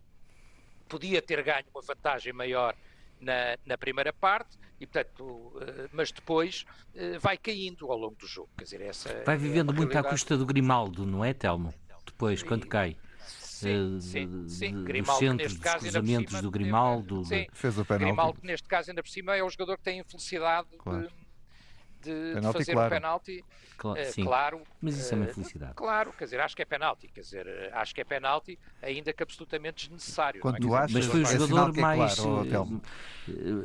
Podia 0.90 1.22
ter 1.22 1.42
ganho 1.42 1.66
uma 1.74 1.82
vantagem 1.82 2.34
maior 2.34 2.76
na, 3.22 3.58
na 3.66 3.78
primeira 3.78 4.12
parte, 4.12 4.60
e, 4.78 4.86
portanto, 4.86 5.54
mas 5.94 6.12
depois 6.12 6.66
vai 7.22 7.38
caindo 7.38 7.90
ao 7.90 7.98
longo 7.98 8.16
do 8.16 8.28
jogo. 8.28 8.50
Quer 8.58 8.66
dizer, 8.66 8.82
essa 8.82 9.24
vai 9.24 9.38
vivendo 9.38 9.72
é 9.72 9.76
muito 9.76 9.98
à 9.98 10.04
custa 10.04 10.38
do 10.38 10.46
Grimaldo, 10.46 11.06
não 11.06 11.24
é, 11.24 11.34
Telmo? 11.34 11.74
Depois, 12.06 12.44
quando 12.44 12.68
cai. 12.68 12.98
Sim, 13.64 14.00
sim, 14.00 14.48
sim. 14.48 14.84
Grimaldo, 14.84 15.20
centros, 15.20 15.56
dos 15.56 15.74
cruzamentos 15.74 16.32
cima, 16.32 16.42
do 16.42 16.52
Grimaldo. 16.52 17.26
Sim, 17.26 17.48
fez 17.54 17.78
o 17.78 17.86
penalti. 17.86 18.06
Grimaldo, 18.06 18.40
neste 18.44 18.68
caso, 18.68 18.92
ainda 18.92 19.04
por 19.04 19.10
cima, 19.10 19.36
é 19.36 19.44
o 19.44 19.50
jogador 19.50 19.78
que 19.78 19.84
tem 19.84 20.00
a 20.00 20.04
felicidade 20.04 20.68
claro. 20.78 21.08
de 21.08 21.24
de, 22.04 22.40
de 22.40 22.52
fazer 22.52 22.74
claro. 22.74 22.88
um 22.88 22.90
penalti. 22.90 23.46
Claro, 23.78 24.00
uh, 24.02 24.24
claro, 24.24 24.62
Mas 24.82 24.98
isso 24.98 25.14
é 25.14 25.18
uma 25.18 25.26
eh, 25.26 25.34
felicidade. 25.34 25.74
Claro, 25.74 26.14
quer 26.14 26.26
dizer, 26.26 26.40
acho 26.40 26.56
que 26.56 26.62
é 26.62 26.66
penalti. 26.66 27.08
Quer 27.08 27.22
dizer, 27.22 27.48
eh, 27.48 27.72
acho 27.74 27.96
que 27.96 28.02
é 28.02 28.04
penalti, 28.04 28.60
ainda 28.82 29.12
que 29.12 29.24
absolutamente 29.24 29.90
desnecessário. 29.90 30.42
Quando 30.42 30.58
é? 30.58 30.60
tu 30.60 30.76
achas, 30.76 30.92
mas 30.94 31.06
foi 31.06 31.22
o 31.22 31.26
jogador 31.26 31.78
é 31.78 31.82
mais. 31.82 32.16
Claro, 32.16 32.82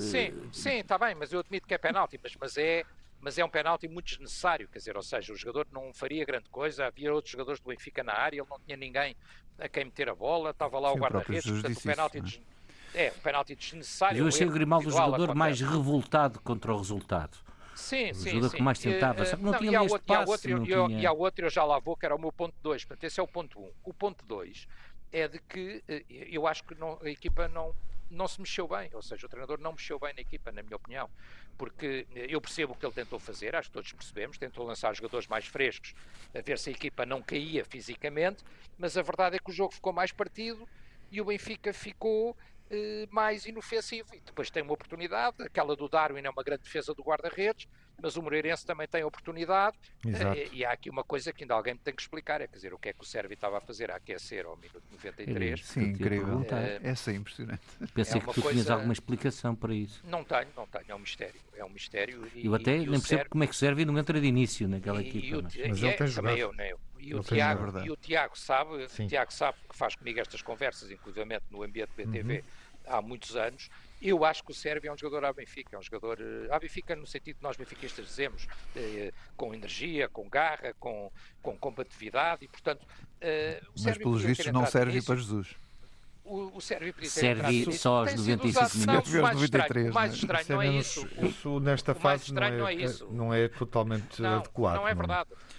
sim, 0.00 0.32
sim, 0.52 0.78
está 0.78 0.98
bem, 0.98 1.14
mas 1.14 1.32
eu 1.32 1.40
admito 1.40 1.66
que 1.66 1.74
é 1.74 1.78
penalti, 1.78 2.18
mas, 2.22 2.34
mas 2.40 2.56
é 2.56 2.84
mas 3.20 3.36
é 3.36 3.44
um 3.44 3.48
penalti 3.48 3.88
muito 3.88 4.06
desnecessário, 4.06 4.68
quer 4.68 4.78
dizer, 4.78 4.96
ou 4.96 5.02
seja, 5.02 5.32
o 5.32 5.36
jogador 5.36 5.66
não 5.72 5.92
faria 5.92 6.24
grande 6.24 6.48
coisa, 6.50 6.86
havia 6.86 7.12
outros 7.12 7.32
jogadores 7.32 7.60
do 7.60 7.68
Benfica 7.68 8.04
na 8.04 8.12
área, 8.12 8.40
ele 8.40 8.46
não 8.48 8.60
tinha 8.60 8.76
ninguém 8.76 9.16
a 9.58 9.68
quem 9.68 9.84
meter 9.84 10.08
a 10.08 10.14
bola, 10.14 10.50
estava 10.50 10.78
lá 10.78 10.90
Sim, 10.90 10.96
o 10.96 11.00
guarda-redes, 11.00 11.50
portanto 11.50 11.78
o 11.78 11.82
penalti, 11.82 12.18
isso, 12.18 12.40
é? 12.94 13.06
é? 13.06 13.12
um 13.16 13.20
penalti 13.20 13.54
desnecessário. 13.56 14.18
Eu 14.18 14.28
achei 14.28 14.46
o 14.46 14.50
Grimaldo 14.50 14.88
o 14.88 14.92
jogador 14.92 15.34
mais 15.34 15.60
revoltado 15.60 16.40
contra 16.40 16.72
o 16.72 16.78
resultado. 16.78 17.36
Sim, 17.74 18.12
sim. 18.12 18.30
Ajuda 18.30 18.48
sim. 18.48 18.56
que 18.56 18.62
mais 18.62 18.78
tentava. 18.78 19.24
Só 19.24 19.36
que 19.36 19.42
não, 19.42 19.52
não 19.52 19.58
tinha 19.58 19.72
e, 19.72 19.76
há 19.76 19.82
outro, 19.82 20.00
passe, 20.00 20.48
e, 20.48 20.54
outro, 20.54 20.70
eu, 20.70 20.86
tinha... 20.88 21.00
e 21.00 21.06
há 21.06 21.12
outro 21.12 21.46
eu 21.46 21.50
já 21.50 21.64
lá 21.64 21.78
vou, 21.78 21.96
que 21.96 22.04
era 22.04 22.14
o 22.14 22.18
meu 22.18 22.32
ponto 22.32 22.54
2. 22.60 22.84
Portanto, 22.84 23.04
esse 23.04 23.20
é 23.20 23.22
o 23.22 23.28
ponto 23.28 23.60
1. 23.60 23.62
Um. 23.62 23.70
O 23.84 23.94
ponto 23.94 24.24
2 24.26 24.66
é 25.12 25.28
de 25.28 25.38
que 25.38 25.82
eh, 25.88 26.04
eu 26.08 26.46
acho 26.46 26.64
que 26.64 26.74
não, 26.74 26.98
a 27.00 27.08
equipa 27.08 27.46
não, 27.48 27.72
não 28.10 28.26
se 28.26 28.40
mexeu 28.40 28.66
bem, 28.66 28.90
ou 28.94 29.02
seja, 29.02 29.26
o 29.26 29.28
treinador 29.28 29.60
não 29.60 29.72
mexeu 29.72 29.98
bem 29.98 30.14
na 30.14 30.20
equipa, 30.20 30.50
na 30.52 30.62
minha 30.62 30.76
opinião, 30.76 31.10
porque 31.56 32.06
eh, 32.14 32.26
eu 32.28 32.40
percebo 32.40 32.72
o 32.72 32.76
que 32.76 32.84
ele 32.84 32.94
tentou 32.94 33.18
fazer, 33.18 33.54
acho 33.54 33.68
que 33.68 33.74
todos 33.74 33.92
percebemos, 33.92 34.38
tentou 34.38 34.66
lançar 34.66 34.94
jogadores 34.94 35.26
mais 35.26 35.46
frescos, 35.46 35.94
a 36.34 36.40
ver 36.40 36.58
se 36.58 36.70
a 36.70 36.72
equipa 36.72 37.04
não 37.04 37.22
caía 37.22 37.64
fisicamente, 37.64 38.44
mas 38.78 38.96
a 38.96 39.02
verdade 39.02 39.36
é 39.36 39.38
que 39.38 39.50
o 39.50 39.52
jogo 39.52 39.74
ficou 39.74 39.92
mais 39.92 40.12
partido 40.12 40.68
e 41.10 41.20
o 41.20 41.24
Benfica 41.24 41.72
ficou 41.72 42.36
eh, 42.70 43.06
mais 43.10 43.46
inofensivo. 43.46 44.14
E 44.14 44.20
depois 44.20 44.50
tem 44.50 44.62
uma 44.62 44.74
oportunidade, 44.74 45.42
aquela 45.42 45.74
do 45.74 45.88
Darwin 45.88 46.22
é 46.24 46.30
uma 46.30 46.42
grande 46.42 46.62
defesa 46.62 46.94
do 46.94 47.02
guarda-redes, 47.02 47.66
mas 48.00 48.16
o 48.16 48.22
Moreirense 48.22 48.64
também 48.64 48.86
tem 48.86 49.02
oportunidade. 49.02 49.76
Exato. 50.06 50.38
E, 50.38 50.58
e, 50.58 50.64
há 50.64 50.72
aqui 50.72 50.88
uma 50.88 51.02
coisa 51.02 51.32
que 51.32 51.44
ainda 51.44 51.54
alguém 51.54 51.74
me 51.74 51.80
tem 51.80 51.94
que 51.94 52.00
explicar: 52.00 52.40
é 52.40 52.46
quer 52.46 52.56
dizer, 52.56 52.72
o 52.72 52.78
que 52.78 52.88
é 52.90 52.92
que 52.92 53.02
o 53.02 53.04
Sérvio 53.04 53.34
estava 53.34 53.58
a 53.58 53.60
fazer 53.60 53.90
a 53.90 53.96
aquecer 53.96 54.46
ao 54.46 54.56
minuto 54.56 54.82
93. 54.92 55.64
Sim, 55.64 55.80
incrível. 55.90 56.44
É, 56.50 56.80
essa 56.82 57.10
é 57.10 57.14
impressionante. 57.14 57.60
Pensei 57.92 58.18
é 58.18 58.20
que 58.20 58.26
tu 58.26 58.42
coisa... 58.42 58.50
tinhas 58.50 58.70
alguma 58.70 58.92
explicação 58.92 59.54
para 59.54 59.74
isso. 59.74 60.02
Não 60.04 60.24
tenho, 60.24 60.48
não 60.56 60.66
tenho, 60.66 60.84
é 60.88 60.94
um 60.94 61.00
mistério. 61.00 61.40
É 61.54 61.64
um 61.64 61.70
mistério. 61.70 62.30
E, 62.34 62.46
eu 62.46 62.54
até 62.54 62.76
e 62.76 62.78
nem 62.78 62.90
percebo 62.90 63.06
Sérvio... 63.06 63.30
como 63.30 63.44
é 63.44 63.46
que 63.46 63.52
o 63.52 63.56
Sérvio 63.56 63.86
não 63.86 63.98
entra 63.98 64.20
de 64.20 64.26
início 64.26 64.68
naquela 64.68 65.02
e, 65.02 65.08
equipa. 65.08 65.42
mas, 65.42 65.56
mas 65.56 65.78
ele 65.82 65.88
é, 65.88 65.92
tem 65.92 66.06
jogado. 66.06 66.36
Eu, 66.36 66.52
nem 66.52 66.70
eu. 66.70 66.80
E 67.00 67.14
o, 67.14 67.22
Tiago, 67.22 67.78
e 67.84 67.90
o 67.90 67.96
Tiago 67.96 68.36
sabe, 68.36 68.84
o 68.84 69.06
Tiago 69.06 69.32
sabe 69.32 69.56
que 69.70 69.76
faz 69.76 69.94
comigo 69.94 70.18
estas 70.18 70.42
conversas, 70.42 70.90
inclusive 70.90 71.40
no 71.48 71.62
ambiente 71.62 71.92
BTV. 71.96 72.38
Uhum 72.38 72.68
há 72.88 73.02
muitos 73.02 73.36
anos. 73.36 73.68
Eu 74.00 74.24
acho 74.24 74.44
que 74.44 74.52
o 74.52 74.54
Sérvio 74.54 74.88
é 74.88 74.92
um 74.92 74.96
jogador 74.96 75.26
à 75.26 75.32
Benfica, 75.32 75.74
é 75.74 75.78
um 75.78 75.82
jogador 75.82 76.18
eh, 76.20 76.54
à 76.54 76.58
Benfica 76.58 76.94
no 76.94 77.06
sentido 77.06 77.36
que 77.38 77.42
nós 77.42 77.56
benfiquistas 77.56 78.06
dizemos, 78.06 78.46
eh, 78.76 79.12
com 79.36 79.52
energia, 79.52 80.08
com 80.08 80.28
garra, 80.28 80.72
com, 80.78 81.10
com 81.42 81.56
combatividade 81.56 82.44
e, 82.44 82.48
portanto, 82.48 82.86
eh, 83.20 83.60
o 83.76 83.82
Mas 83.82 83.98
pelos 83.98 84.22
vistos 84.22 84.46
não 84.52 84.66
serve 84.66 85.02
para 85.02 85.16
Jesus. 85.16 85.56
O, 86.24 86.58
o 86.58 86.60
Sérvio 86.60 86.92
podia 86.92 87.10
ter 87.10 87.20
serve 87.20 87.72
só 87.72 88.00
aos 88.00 88.14
95 88.14 88.78
minutos. 88.78 89.12
Não, 89.12 89.20
o 89.20 89.22
mais 89.22 89.42
estranho, 89.42 89.94
mais 89.94 90.14
estranho 90.14 90.46
não 90.48 90.62
é 90.62 90.68
isso. 90.68 91.08
Isso 91.22 91.60
nesta 91.60 91.94
fase 91.94 92.32
não 92.32 92.42
é, 92.42 92.50
não 92.50 92.68
é, 92.68 92.76
não 93.10 93.34
é 93.34 93.48
totalmente 93.48 94.20
não, 94.20 94.38
adequado. 94.38 94.76
Não 94.76 94.88
é 94.88 94.94
verdade. 94.94 95.30
Não, 95.30 95.57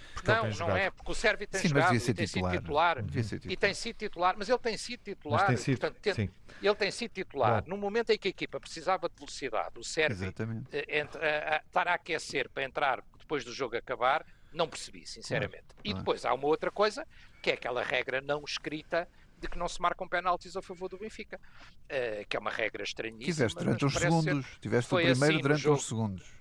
não 0.58 0.76
é, 0.76 0.90
porque 0.90 1.12
o 1.12 1.14
Sérvio 1.14 1.46
tem 1.46 1.60
sim, 1.60 1.68
jogado 1.68 1.94
e 1.94 2.14
tem 2.14 2.26
sido 2.26 2.50
titular. 2.50 3.04
E 3.44 3.56
tem 3.56 3.74
sido 3.74 3.96
titular, 3.96 4.34
mas 4.36 4.48
ele 4.48 4.58
tem 4.58 4.76
sido 4.76 5.00
titular. 5.02 5.46
Tem 5.46 5.56
sido, 5.56 5.78
portanto, 5.78 6.00
tem, 6.00 6.30
ele 6.62 6.74
tem 6.74 6.90
sido 6.90 7.12
titular. 7.12 7.62
Bom. 7.62 7.70
No 7.70 7.76
momento 7.76 8.10
em 8.10 8.18
que 8.18 8.28
a 8.28 8.30
equipa 8.30 8.60
precisava 8.60 9.08
de 9.08 9.14
velocidade, 9.16 9.78
o 9.78 9.84
Sérvio 9.84 10.32
eh, 10.72 10.84
eh, 10.90 11.62
estar 11.66 11.88
a 11.88 11.94
aquecer 11.94 12.48
para 12.48 12.64
entrar 12.64 13.02
depois 13.18 13.44
do 13.44 13.52
jogo 13.52 13.76
acabar, 13.76 14.24
não 14.52 14.68
percebi, 14.68 15.06
sinceramente. 15.06 15.66
E 15.84 15.94
depois 15.94 16.24
há 16.24 16.34
uma 16.34 16.46
outra 16.46 16.70
coisa, 16.70 17.06
que 17.42 17.50
é 17.50 17.54
aquela 17.54 17.82
regra 17.82 18.20
não 18.20 18.42
escrita 18.44 19.08
de 19.40 19.48
que 19.48 19.58
não 19.58 19.68
se 19.68 19.80
marcam 19.80 20.06
penaltis 20.06 20.56
a 20.56 20.62
favor 20.62 20.88
do 20.88 20.98
Benfica, 20.98 21.38
uh, 21.38 22.26
que 22.28 22.36
é 22.36 22.40
uma 22.40 22.50
regra 22.50 22.82
estranhíssima. 22.82 23.32
Tiveste 23.32 23.58
durante 23.58 23.84
os 23.86 23.94
segundos, 23.94 24.46
ser... 24.46 24.60
tiveste 24.60 24.94
o 24.94 24.96
primeiro 24.96 25.24
assim 25.24 25.38
durante 25.40 25.68
os 25.68 25.86
segundos. 25.86 26.39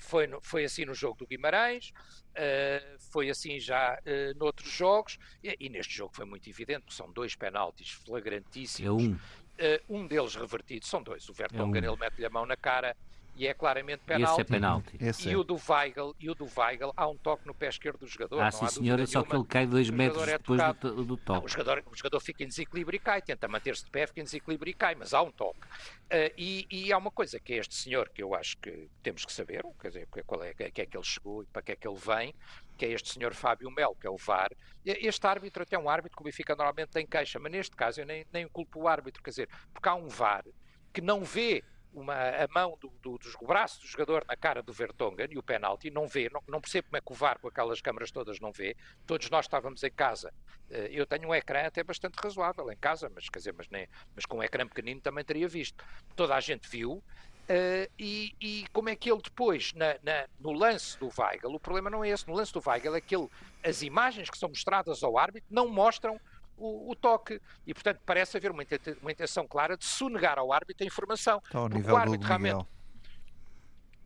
Foi, 0.00 0.26
no, 0.26 0.40
foi 0.42 0.64
assim 0.64 0.84
no 0.84 0.94
jogo 0.94 1.18
do 1.18 1.26
Guimarães, 1.26 1.92
uh, 2.30 2.98
foi 3.12 3.30
assim 3.30 3.60
já 3.60 3.98
uh, 3.98 4.38
noutros 4.38 4.70
jogos, 4.70 5.18
e, 5.42 5.56
e, 5.60 5.68
neste 5.68 5.94
jogo 5.94 6.14
foi 6.14 6.24
muito 6.24 6.48
evidente, 6.48 6.80
porque 6.80 6.94
são 6.94 7.10
dois 7.12 7.34
penaltis 7.34 7.90
flagrantíssimos. 7.90 9.02
É 9.02 9.08
um. 9.08 9.14
Uh, 9.14 9.98
um 9.98 10.06
deles 10.06 10.34
revertido, 10.34 10.86
são 10.86 11.02
dois. 11.02 11.28
O 11.28 11.34
Vertonghen, 11.34 11.84
é 11.84 11.90
um. 11.90 11.92
ele 11.92 12.00
mete-lhe 12.00 12.24
a 12.24 12.30
mão 12.30 12.46
na 12.46 12.56
cara 12.56 12.96
e 13.40 13.46
é 13.46 13.54
claramente 13.54 14.02
penalti. 14.04 14.32
Esse 14.32 14.40
é 14.42 14.44
penalti. 14.44 14.96
Esse 15.00 15.28
e, 15.30 15.32
é. 15.32 15.36
O 15.38 15.42
do 15.42 15.58
Weigl, 15.66 16.14
e 16.20 16.28
o 16.28 16.34
do 16.34 16.46
Weigl, 16.54 16.92
há 16.94 17.08
um 17.08 17.16
toque 17.16 17.46
no 17.46 17.54
pé 17.54 17.70
esquerdo 17.70 18.00
do 18.00 18.06
jogador. 18.06 18.42
Ah, 18.42 18.50
sim, 18.50 18.66
senhor, 18.66 19.00
é 19.00 19.06
só 19.06 19.22
que 19.22 19.34
ele 19.34 19.44
cai 19.46 19.66
dois 19.66 19.88
metros 19.88 20.28
é 20.28 20.36
depois 20.36 20.60
do, 20.78 21.04
do, 21.06 21.16
toque. 21.16 21.38
Não, 21.38 21.44
o, 21.46 21.48
jogador, 21.48 21.82
o 21.90 21.96
jogador 21.96 22.20
fica 22.20 22.44
em 22.44 22.48
desequilíbrio 22.48 22.98
e 22.98 23.00
cai, 23.00 23.22
tenta 23.22 23.48
manter-se 23.48 23.82
de 23.82 23.90
pé, 23.90 24.06
fica 24.06 24.20
em 24.20 24.24
desequilíbrio 24.24 24.70
e 24.70 24.74
cai, 24.74 24.94
mas 24.94 25.14
há 25.14 25.22
um 25.22 25.32
toque. 25.32 25.58
Uh, 25.58 26.28
e, 26.36 26.66
e, 26.70 26.92
há 26.92 26.98
uma 26.98 27.10
coisa 27.10 27.40
que 27.40 27.54
é 27.54 27.56
este 27.56 27.74
senhor 27.74 28.10
que 28.10 28.22
eu 28.22 28.34
acho 28.34 28.58
que 28.58 28.90
temos 29.02 29.24
que 29.24 29.32
saber, 29.32 29.64
quer 29.80 29.88
dizer, 29.88 30.08
qual 30.26 30.44
é, 30.44 30.52
que 30.52 30.82
é 30.82 30.84
que 30.84 30.94
ele 30.94 31.04
chegou 31.04 31.42
e 31.42 31.46
para 31.46 31.62
que 31.62 31.72
é 31.72 31.76
que 31.76 31.88
ele 31.88 31.98
vem, 31.98 32.34
que 32.76 32.84
é 32.84 32.90
este 32.90 33.10
senhor 33.10 33.32
Fábio 33.32 33.70
Melo, 33.70 33.96
que 33.98 34.06
é 34.06 34.10
o 34.10 34.18
VAR. 34.18 34.50
Este 34.84 35.26
árbitro 35.26 35.62
até 35.62 35.76
é 35.76 35.78
um 35.78 35.88
árbitro 35.88 36.14
que 36.14 36.22
o 36.22 36.24
Benfica 36.24 36.54
normalmente 36.54 36.90
tem 36.90 37.06
queixa, 37.06 37.38
mas 37.38 37.50
neste 37.50 37.74
caso 37.74 38.02
eu 38.02 38.06
nem, 38.06 38.26
nem 38.30 38.46
culpo 38.46 38.80
o 38.80 38.88
árbitro, 38.88 39.22
quer 39.22 39.30
dizer, 39.30 39.48
porque 39.72 39.88
há 39.88 39.94
um 39.94 40.08
VAR 40.08 40.44
que 40.92 41.00
não 41.00 41.24
vê 41.24 41.64
uma, 41.92 42.14
a 42.14 42.46
mão 42.48 42.76
do, 42.80 42.88
do, 43.02 43.18
dos 43.18 43.34
braços 43.36 43.80
do 43.80 43.86
jogador 43.86 44.24
na 44.26 44.36
cara 44.36 44.62
do 44.62 44.72
Vertonghen 44.72 45.28
e 45.30 45.38
o 45.38 45.42
penalti, 45.42 45.90
não 45.90 46.06
vê, 46.06 46.28
não, 46.30 46.42
não 46.48 46.60
percebe 46.60 46.88
como 46.88 46.96
é 46.96 47.00
que 47.00 47.12
o 47.12 47.14
VAR 47.14 47.38
com 47.38 47.48
aquelas 47.48 47.80
câmaras 47.80 48.10
todas 48.10 48.38
não 48.40 48.52
vê. 48.52 48.76
Todos 49.06 49.28
nós 49.30 49.46
estávamos 49.46 49.82
em 49.82 49.90
casa. 49.90 50.32
Eh, 50.70 50.88
eu 50.92 51.06
tenho 51.06 51.28
um 51.28 51.34
ecrã 51.34 51.66
até 51.66 51.82
bastante 51.82 52.16
razoável 52.16 52.70
em 52.70 52.76
casa, 52.76 53.10
mas 53.14 53.28
quer 53.28 53.38
dizer, 53.38 53.54
mas, 53.56 53.68
nem, 53.68 53.88
mas 54.14 54.24
com 54.24 54.38
um 54.38 54.42
ecrã 54.42 54.66
pequenino 54.66 55.00
também 55.00 55.24
teria 55.24 55.48
visto. 55.48 55.84
Toda 56.14 56.34
a 56.34 56.40
gente 56.40 56.68
viu. 56.68 57.02
Uh, 57.50 57.90
e, 57.98 58.32
e, 58.40 58.64
como 58.72 58.90
é 58.90 58.94
que 58.94 59.10
ele 59.10 59.20
depois, 59.20 59.72
na, 59.72 59.96
na, 60.04 60.28
no 60.38 60.52
lance 60.52 60.96
do 61.00 61.10
Weigl, 61.18 61.52
o 61.52 61.58
problema 61.58 61.90
não 61.90 62.04
é 62.04 62.10
esse, 62.10 62.28
no 62.28 62.34
lance 62.34 62.52
do 62.52 62.62
Weigl 62.64 62.94
é 62.94 63.00
que 63.00 63.16
ele, 63.16 63.28
as 63.64 63.82
imagens 63.82 64.30
que 64.30 64.38
são 64.38 64.50
mostradas 64.50 65.02
ao 65.02 65.18
árbitro 65.18 65.48
não 65.50 65.66
mostram 65.66 66.20
o, 66.60 66.90
o, 66.90 66.94
toque. 66.94 67.40
E, 67.66 67.72
portanto, 67.72 68.00
parece 68.04 68.36
haver 68.36 68.50
uma, 68.50 68.62
uma 69.00 69.10
intenção 69.10 69.46
clara 69.46 69.76
de 69.76 69.84
sonegar 69.84 70.38
ao 70.38 70.52
árbitro 70.52 70.84
a 70.84 70.86
informação. 70.86 71.40
Está 71.44 71.58
ao 71.58 71.68
nível 71.68 71.94
o 71.94 71.96
árbitro 71.96 72.26
realmente. 72.26 72.66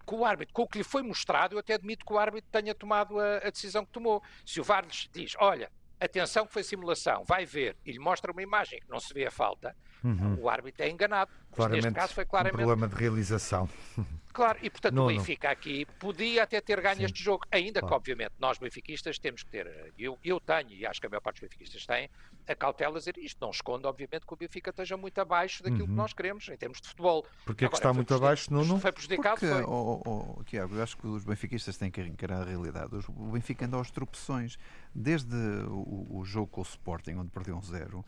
Com 0.06 0.20
o 0.20 0.24
árbitro, 0.24 0.54
com 0.54 0.62
o 0.62 0.68
que 0.68 0.78
lhe 0.78 0.84
foi 0.84 1.02
mostrado, 1.02 1.54
eu 1.54 1.58
até 1.58 1.74
admito 1.74 2.04
que 2.04 2.12
o 2.12 2.18
árbitro 2.18 2.50
tenha 2.52 2.74
tomado 2.74 3.18
a, 3.18 3.38
a 3.38 3.50
decisão 3.50 3.84
que 3.84 3.90
tomou. 3.90 4.22
Se 4.44 4.60
o 4.60 4.64
VAR 4.64 4.84
lhes 4.84 5.08
diz, 5.12 5.34
olha, 5.38 5.70
atenção 5.98 6.46
que 6.46 6.52
foi 6.52 6.62
simulação, 6.62 7.24
vai 7.24 7.46
ver, 7.46 7.76
e 7.84 7.92
lhe 7.92 7.98
mostra 7.98 8.30
uma 8.30 8.42
imagem 8.42 8.80
que 8.80 8.90
não 8.90 9.00
se 9.00 9.12
vê 9.14 9.26
a 9.26 9.30
falta, 9.30 9.74
uhum. 10.02 10.36
o 10.40 10.48
árbitro 10.48 10.84
é 10.84 10.90
enganado. 10.90 11.30
Claramente, 11.52 11.84
neste 11.84 11.98
caso 11.98 12.14
foi 12.14 12.26
claramente. 12.26 12.54
Um 12.62 12.66
problema 12.66 12.88
de 12.88 12.94
realização. 12.94 13.68
Claro, 14.34 14.58
e 14.60 14.68
portanto 14.68 14.94
não, 14.94 15.04
o 15.04 15.06
Benfica 15.06 15.46
não. 15.46 15.52
aqui 15.52 15.86
podia 15.98 16.42
até 16.42 16.60
ter 16.60 16.80
ganho 16.80 16.96
Sim. 16.96 17.04
este 17.04 17.22
jogo, 17.22 17.46
ainda 17.52 17.80
claro. 17.80 17.86
que 17.86 17.94
obviamente 17.94 18.32
nós 18.38 18.58
benfiquistas 18.58 19.16
temos 19.16 19.44
que 19.44 19.50
ter, 19.50 19.92
eu, 19.96 20.18
eu 20.24 20.40
tenho, 20.40 20.72
e 20.72 20.84
acho 20.84 21.00
que 21.00 21.06
a 21.06 21.10
maior 21.10 21.20
parte 21.20 21.36
dos 21.40 21.48
benfiquistas 21.48 21.86
têm, 21.86 22.10
a 22.46 22.54
cautela 22.54 22.98
dizer 22.98 23.16
isto. 23.16 23.38
Não 23.40 23.50
esconde, 23.50 23.86
obviamente, 23.86 24.26
que 24.26 24.32
o 24.32 24.36
Benfica 24.36 24.70
esteja 24.70 24.96
muito 24.96 25.18
abaixo 25.20 25.62
daquilo 25.62 25.82
uhum. 25.82 25.88
que 25.88 25.94
nós 25.94 26.12
queremos 26.12 26.48
em 26.48 26.56
termos 26.56 26.80
de 26.80 26.88
futebol. 26.88 27.24
Porque 27.44 27.64
é 27.64 27.68
que 27.68 27.74
está 27.74 27.92
muito 27.92 28.12
abaixo, 28.14 28.52
Nuno? 28.52 28.78
Foi 28.78 28.92
prejudicado, 28.92 29.40
Porque, 29.40 29.54
foi. 29.54 29.62
Oh, 29.62 30.02
oh, 30.04 30.36
oh, 30.38 30.44
Tiago, 30.44 30.74
eu 30.74 30.82
acho 30.82 30.96
que 30.96 31.06
os 31.06 31.24
benfiquistas 31.24 31.76
têm 31.76 31.90
que 31.90 32.00
encarar 32.02 32.42
a 32.42 32.44
realidade. 32.44 32.90
O 33.08 33.30
Benfica 33.30 33.64
anda 33.64 33.76
aos 33.76 33.90
tropeções. 33.90 34.58
Desde 34.94 35.36
o, 35.68 36.18
o 36.18 36.24
jogo 36.24 36.48
com 36.48 36.60
o 36.60 36.64
Sporting, 36.64 37.14
onde 37.14 37.30
perdeu 37.30 37.56
um 37.56 37.62
zero, 37.62 38.04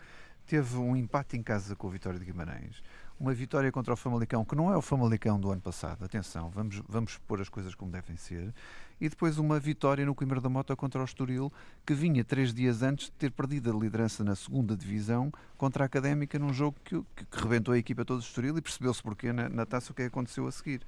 teve 0.46 0.76
um 0.76 0.94
empate 0.94 1.36
em 1.36 1.42
casa 1.42 1.74
com 1.74 1.86
o 1.86 1.90
Vitória 1.90 2.18
de 2.18 2.24
Guimarães, 2.24 2.82
uma 3.18 3.32
vitória 3.32 3.72
contra 3.72 3.94
o 3.94 3.96
Famalicão, 3.96 4.44
que 4.44 4.54
não 4.54 4.72
é 4.72 4.76
o 4.76 4.82
Famalicão 4.82 5.40
do 5.40 5.50
ano 5.50 5.60
passado, 5.60 6.04
atenção, 6.04 6.50
vamos, 6.50 6.82
vamos 6.88 7.18
pôr 7.26 7.40
as 7.40 7.48
coisas 7.48 7.74
como 7.74 7.90
devem 7.90 8.16
ser, 8.16 8.52
e 9.00 9.08
depois 9.08 9.38
uma 9.38 9.58
vitória 9.58 10.04
no 10.04 10.14
Coimbra 10.14 10.40
da 10.40 10.48
Mota 10.48 10.74
contra 10.74 11.00
o 11.00 11.04
Estoril, 11.04 11.52
que 11.84 11.94
vinha 11.94 12.24
três 12.24 12.52
dias 12.52 12.82
antes 12.82 13.06
de 13.06 13.12
ter 13.12 13.30
perdido 13.30 13.70
a 13.70 13.78
liderança 13.78 14.24
na 14.24 14.34
segunda 14.34 14.76
divisão 14.76 15.32
contra 15.56 15.84
a 15.84 15.86
Académica 15.86 16.38
num 16.38 16.52
jogo 16.52 16.76
que, 16.84 17.02
que, 17.14 17.24
que 17.24 17.42
rebentou 17.42 17.74
a 17.74 17.78
equipa 17.78 18.04
toda 18.04 18.20
do 18.20 18.24
Estoril 18.24 18.56
e 18.56 18.62
percebeu-se 18.62 19.02
porquê 19.02 19.32
na, 19.32 19.48
na 19.48 19.66
taça 19.66 19.92
o 19.92 19.94
que 19.94 20.02
aconteceu 20.02 20.46
a 20.46 20.52
seguir. 20.52 20.80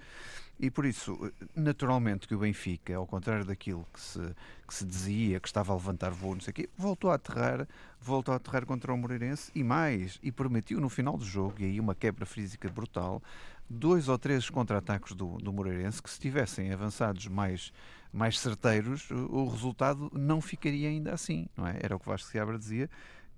E 0.61 0.71
por 0.71 0.85
isso, 0.85 1.33
naturalmente 1.55 2.27
que 2.27 2.35
o 2.35 2.38
Benfica, 2.38 2.97
ao 2.97 3.07
contrário 3.07 3.44
daquilo 3.44 3.87
que 3.92 4.01
se, 4.01 4.35
que 4.66 4.75
se 4.75 4.85
dizia, 4.85 5.38
que 5.38 5.47
estava 5.47 5.73
a 5.73 5.77
levantar 5.77 6.11
voo, 6.11 6.35
não 6.35 6.40
sei 6.40 6.51
o 6.51 6.55
quê, 6.55 6.68
voltou 6.77 7.12
a 7.12 7.14
aterrar, 7.14 7.68
voltou 8.01 8.33
a 8.33 8.38
aterrar 8.38 8.66
contra 8.66 8.92
o 8.92 8.99
Moreirense 8.99 9.53
e 9.55 9.62
mais, 9.62 10.18
e 10.21 10.33
permitiu 10.33 10.81
no 10.81 10.88
final 10.88 11.16
do 11.16 11.25
jogo, 11.25 11.55
e 11.61 11.64
aí 11.64 11.81
uma 11.81 11.94
quebra 11.94 12.27
física 12.27 12.68
brutal, 12.68 13.23
dois 13.71 14.09
ou 14.09 14.18
três 14.18 14.51
contra-ataques 14.51 15.14
do, 15.14 15.37
do 15.38 15.53
Moreirense 15.53 16.03
que 16.03 16.11
se 16.11 16.18
tivessem 16.18 16.73
avançados 16.73 17.29
mais, 17.29 17.73
mais 18.12 18.37
certeiros, 18.40 19.09
o 19.12 19.47
resultado 19.47 20.11
não 20.12 20.40
ficaria 20.40 20.88
ainda 20.88 21.12
assim, 21.12 21.47
não 21.57 21.68
é? 21.68 21.79
Era 21.81 21.94
o 21.94 22.01
que 22.01 22.09
Vasco 22.09 22.31
Seabra 22.31 22.59
dizia, 22.59 22.90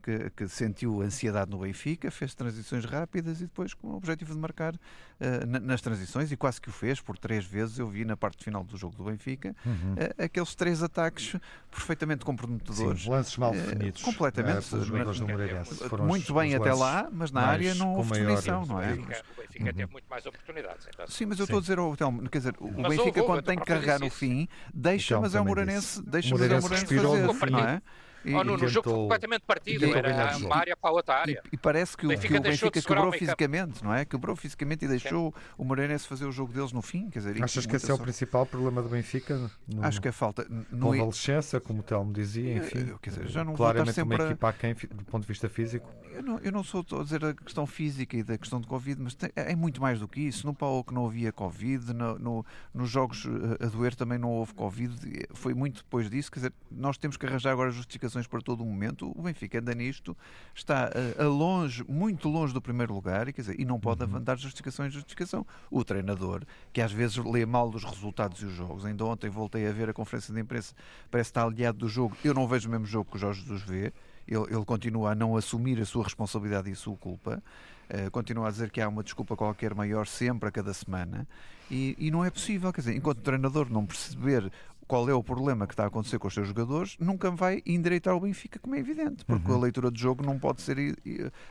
que, 0.03 0.31
que, 0.31 0.49
sentiu 0.49 1.01
ansiedade 1.03 1.51
no 1.51 1.59
Benfica, 1.59 2.11
fez 2.11 2.35
transições 2.35 2.85
rápidas 2.85 3.41
e 3.41 3.45
depois 3.45 3.75
com 3.75 3.89
o 3.89 3.97
objetivo 3.97 4.33
de 4.33 4.39
marcar 4.39 4.75
uh, 4.75 5.61
nas 5.63 5.81
transições 5.81 6.33
e 6.33 6.37
quase 6.37 6.61
que 6.61 6.69
o 6.69 6.73
fez 6.73 7.01
por 7.01 7.19
três 7.19 7.45
vezes. 7.45 7.79
Eu 7.79 7.87
vi 7.87 8.05
na 8.05 8.17
parte 8.17 8.45
final 8.45 8.65
do 8.65 8.77
jogo 8.77 8.97
do 8.97 9.05
Benfica 9.05 9.55
uhum. 9.65 9.95
uh, 9.95 10.25
aqueles 10.25 10.55
três 10.55 10.83
ataques 10.83 11.37
perfeitamente 11.71 12.25
comprometedores. 12.25 13.03
Sim, 13.03 13.11
lances 13.11 13.37
mal 13.37 13.55
eh, 13.55 13.59
definidos. 13.59 14.03
Uh, 14.03 14.05
completamente. 14.05 14.75
Uh, 14.75 16.03
muito 16.03 16.35
bem 16.35 16.55
até 16.55 16.73
lá, 16.73 17.09
mas 17.13 17.31
na 17.31 17.43
área 17.43 17.75
não 17.75 17.95
houve 17.95 18.13
definição, 18.13 18.67
não 18.67 18.81
é? 18.81 18.93
O 18.93 18.97
Benfica, 18.97 19.25
o 19.37 19.41
Benfica 19.41 19.65
uhum. 19.65 19.73
teve 19.73 19.93
muito 19.93 20.07
mais 20.09 20.27
oportunidades. 20.27 20.89
Então. 20.93 21.07
Sim, 21.07 21.27
mas 21.27 21.39
eu 21.39 21.45
estou 21.45 21.59
a 21.59 21.61
dizer, 21.61 21.79
oh, 21.79 21.97
Telmo, 21.97 22.29
quer 22.29 22.39
dizer, 22.39 22.55
o 22.59 22.71
mas 22.81 22.97
Benfica 22.97 23.23
quando 23.23 23.43
tem 23.43 23.59
que 23.59 23.65
carregar 23.65 24.01
no 24.01 24.11
fim, 24.11 24.49
deixa, 24.73 25.15
então, 25.15 25.23
mas 25.23 25.35
é 25.35 25.41
o 25.41 25.45
Moranense, 25.45 26.03
deixa, 26.03 26.35
mas 26.37 26.51
é 26.51 26.59
o 26.59 26.63
Moranense 26.63 26.95
fazer, 26.95 27.51
não 27.51 27.59
é? 27.61 27.83
E, 28.25 28.35
oh, 28.35 28.45
no, 28.45 28.57
no 28.57 28.69
jogo 28.69 28.91
foi 28.91 28.99
completamente 28.99 29.43
partido, 29.47 29.85
era 29.95 30.37
uma 30.37 30.57
área 30.57 30.77
para 30.77 30.91
a 30.91 30.93
outra 30.93 31.15
área. 31.17 31.43
E, 31.47 31.55
e 31.55 31.57
parece 31.57 31.97
que 31.97 32.05
o 32.05 32.09
Benfica, 32.09 32.35
que 32.35 32.39
o 32.39 32.43
Benfica 32.43 32.83
quebrou 32.83 33.13
fisicamente, 33.13 33.83
não 33.83 33.95
é? 33.95 34.05
Quebrou 34.05 34.37
fisicamente 34.37 34.85
e 34.85 34.89
deixou 34.89 35.33
Sim. 35.33 35.43
o 35.59 35.65
Moreirense 35.65 36.07
fazer 36.07 36.27
o 36.27 36.33
jogo 36.33 36.53
deles 36.53 36.73
no 36.73 36.83
fim. 36.83 37.09
Quer 37.09 37.21
dizer, 37.21 37.43
Achas 37.43 37.67
que 37.67 37.77
esse 37.77 37.91
é 37.91 37.95
o 37.95 37.99
principal 37.99 38.45
problema 38.45 38.83
do 38.83 38.89
Benfica? 38.89 39.51
No, 39.67 39.85
Acho 39.85 40.01
que 40.01 40.09
é 40.09 40.13
falta. 40.13 40.47
No 40.71 40.89
convalescença, 40.89 41.61
como 41.61 41.81
o 41.81 41.83
Telmo 41.83 42.13
dizia, 42.13 42.57
enfim. 42.57 42.95
Quer 43.01 43.11
dizer, 43.11 43.29
já 43.29 43.45
não 43.45 43.55
claramente 43.55 43.95
sempre 43.95 44.17
uma 44.17 44.25
equipa 44.27 44.49
aquém 44.49 44.75
do 44.75 45.05
ponto 45.05 45.23
de 45.23 45.29
vista 45.29 45.49
físico. 45.49 45.89
Eu 46.13 46.23
não, 46.23 46.39
eu 46.39 46.53
não 46.53 46.63
sou 46.63 46.85
a 46.99 47.03
dizer 47.03 47.25
a 47.25 47.33
questão 47.33 47.67
física 47.67 48.17
e 48.17 48.23
da 48.23 48.37
questão 48.37 48.61
de 48.61 48.67
Covid, 48.67 49.01
mas 49.01 49.15
tem, 49.15 49.31
é 49.35 49.55
muito 49.57 49.81
mais 49.81 50.01
do 50.01 50.09
que 50.09 50.21
isso. 50.21 50.47
No 50.47 50.53
Paulo 50.53 50.85
que 50.85 50.93
não 50.93 51.07
havia 51.07 51.33
Covid, 51.33 51.95
no, 51.95 52.19
no, 52.19 52.47
nos 52.75 52.91
jogos 52.91 53.27
eh, 53.27 53.65
a 53.65 53.69
doer 53.69 53.95
também 53.95 54.19
não 54.19 54.31
houve 54.31 54.53
Covid. 54.55 54.95
Foi 55.33 55.55
muito 55.55 55.83
depois 55.83 56.11
disso. 56.11 56.31
Quer 56.31 56.41
dizer, 56.41 56.53
nós 56.71 56.99
temos 56.99 57.17
que 57.17 57.25
arranjar 57.25 57.53
agora 57.53 57.71
justificações 57.71 58.10
para 58.27 58.41
todo 58.41 58.63
o 58.63 58.67
momento 58.67 59.13
o 59.17 59.23
Benfica 59.23 59.59
anda 59.59 59.75
nisto, 59.75 60.17
está 60.55 60.87
a, 60.87 60.91
eh, 60.95 61.25
a 61.25 61.27
longe, 61.27 61.85
muito 61.89 62.29
longe 62.29 62.53
do 62.53 62.61
primeiro 62.61 62.95
lugar 62.95 63.29
e, 63.29 63.33
quer 63.33 63.43
dizer, 63.43 63.61
e 63.61 63.65
não 63.65 63.79
pode 63.79 64.03
uhum. 64.03 64.07
levantar 64.07 64.39
justificação 64.39 64.87
em 64.87 64.91
justificação. 64.91 65.47
O 65.71 65.85
treinador, 65.85 66.43
que 66.73 66.81
às 66.81 66.93
vezes 66.93 67.17
lê 67.17 67.45
mal 67.47 67.69
os 67.69 67.85
resultados 67.85 68.41
e 68.43 68.47
os 68.47 68.53
jogos, 68.53 68.85
ainda 68.85 69.05
ontem 69.05 69.31
voltei 69.31 69.67
a 69.67 69.73
ver 69.73 69.89
a 69.89 69.93
conferência 69.93 70.33
de 70.33 70.41
imprensa, 70.41 70.75
parece 71.11 71.31
estar 71.31 71.45
aliado 71.45 71.79
do 71.79 71.89
jogo. 71.89 72.17
Eu 72.25 72.35
não 72.35 72.47
vejo 72.47 72.69
o 72.69 72.71
mesmo 72.71 72.87
jogo 72.87 73.11
que 73.11 73.17
o 73.17 73.21
Jorge 73.21 73.43
Jesus 73.43 73.63
vê. 73.63 73.93
Ele, 74.27 74.45
ele, 74.49 74.65
continua 74.65 75.13
a 75.13 75.15
não 75.15 75.37
assumir 75.37 75.81
a 75.81 75.85
sua 75.85 76.05
responsabilidade 76.05 76.69
e 76.69 76.73
a 76.73 76.77
sua 76.77 76.97
culpa, 76.97 77.43
uh, 77.91 78.11
continua 78.13 78.47
a 78.47 78.51
dizer 78.51 78.71
que 78.71 78.81
há 78.81 78.89
uma 78.89 79.03
desculpa 79.03 79.37
qualquer 79.37 79.75
maior 79.75 80.07
sempre 80.07 80.49
a 80.49 80.53
cada 80.53 80.73
semana, 80.73 81.27
e, 81.71 81.97
e, 81.99 82.11
não 82.11 82.25
é 82.25 82.31
possível, 82.31 82.73
quer 82.73 82.81
dizer, 82.81 82.97
enquanto 82.97 83.19
o 83.19 83.23
treinador 83.23 83.71
não 83.71 83.87
perceber 83.87 84.51
qual 84.91 85.09
é 85.09 85.15
o 85.15 85.23
problema 85.23 85.69
que 85.69 85.73
está 85.73 85.85
a 85.85 85.87
acontecer 85.87 86.19
com 86.19 86.27
os 86.27 86.35
seus 86.35 86.49
jogadores, 86.49 86.97
nunca 86.99 87.31
vai 87.31 87.63
endireitar 87.65 88.13
o 88.13 88.19
Benfica, 88.19 88.59
como 88.59 88.75
é 88.75 88.81
evidente, 88.81 89.25
porque 89.25 89.49
uhum. 89.49 89.57
a 89.57 89.61
leitura 89.61 89.89
do 89.89 89.97
jogo 89.97 90.27
não 90.27 90.37
pode 90.37 90.63
ser 90.63 90.77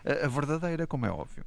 a, 0.05 0.25
a 0.25 0.27
verdadeira, 0.27 0.85
como 0.85 1.05
é 1.05 1.09
óbvio. 1.09 1.45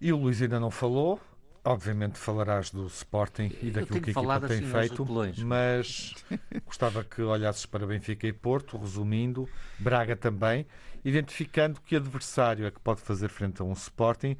E 0.00 0.10
o 0.10 0.16
Luís 0.16 0.40
ainda 0.40 0.58
não 0.58 0.70
falou, 0.70 1.20
Obviamente 1.62 2.18
falarás 2.18 2.70
do 2.70 2.86
Sporting 2.86 3.54
e 3.60 3.70
daquilo 3.70 4.00
que 4.00 4.08
a 4.08 4.12
equipa 4.12 4.48
tem 4.48 4.58
assim 4.60 4.72
feito, 4.72 5.06
mas 5.44 6.14
gostava 6.64 7.04
que 7.04 7.20
olhasses 7.20 7.66
para 7.66 7.86
Benfica 7.86 8.26
e 8.26 8.32
Porto, 8.32 8.78
resumindo, 8.78 9.46
Braga 9.78 10.16
também, 10.16 10.66
identificando 11.04 11.78
que 11.82 11.94
adversário 11.94 12.64
é 12.64 12.70
que 12.70 12.80
pode 12.80 13.02
fazer 13.02 13.28
frente 13.28 13.60
a 13.60 13.64
um 13.66 13.74
Sporting 13.74 14.38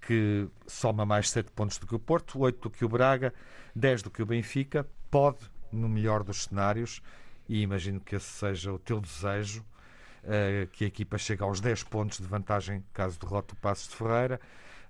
que 0.00 0.46
soma 0.64 1.04
mais 1.04 1.28
7 1.30 1.50
pontos 1.50 1.76
do 1.76 1.88
que 1.88 1.94
o 1.96 1.98
Porto, 1.98 2.38
8 2.38 2.60
do 2.60 2.70
que 2.70 2.84
o 2.84 2.88
Braga, 2.88 3.34
10 3.74 4.02
do 4.02 4.10
que 4.10 4.22
o 4.22 4.26
Benfica, 4.26 4.86
pode 5.10 5.50
no 5.72 5.88
melhor 5.88 6.22
dos 6.22 6.44
cenários, 6.44 7.02
e 7.48 7.62
imagino 7.62 8.00
que 8.00 8.14
esse 8.14 8.26
seja 8.26 8.72
o 8.72 8.78
teu 8.78 9.00
desejo, 9.00 9.64
uh, 10.24 10.66
que 10.68 10.84
a 10.84 10.86
equipa 10.86 11.18
chegue 11.18 11.42
aos 11.42 11.60
10 11.60 11.84
pontos 11.84 12.18
de 12.18 12.24
vantagem 12.24 12.84
caso 12.92 13.18
derrote 13.18 13.54
o 13.54 13.56
Passos 13.56 13.88
de 13.88 13.96
Ferreira. 13.96 14.40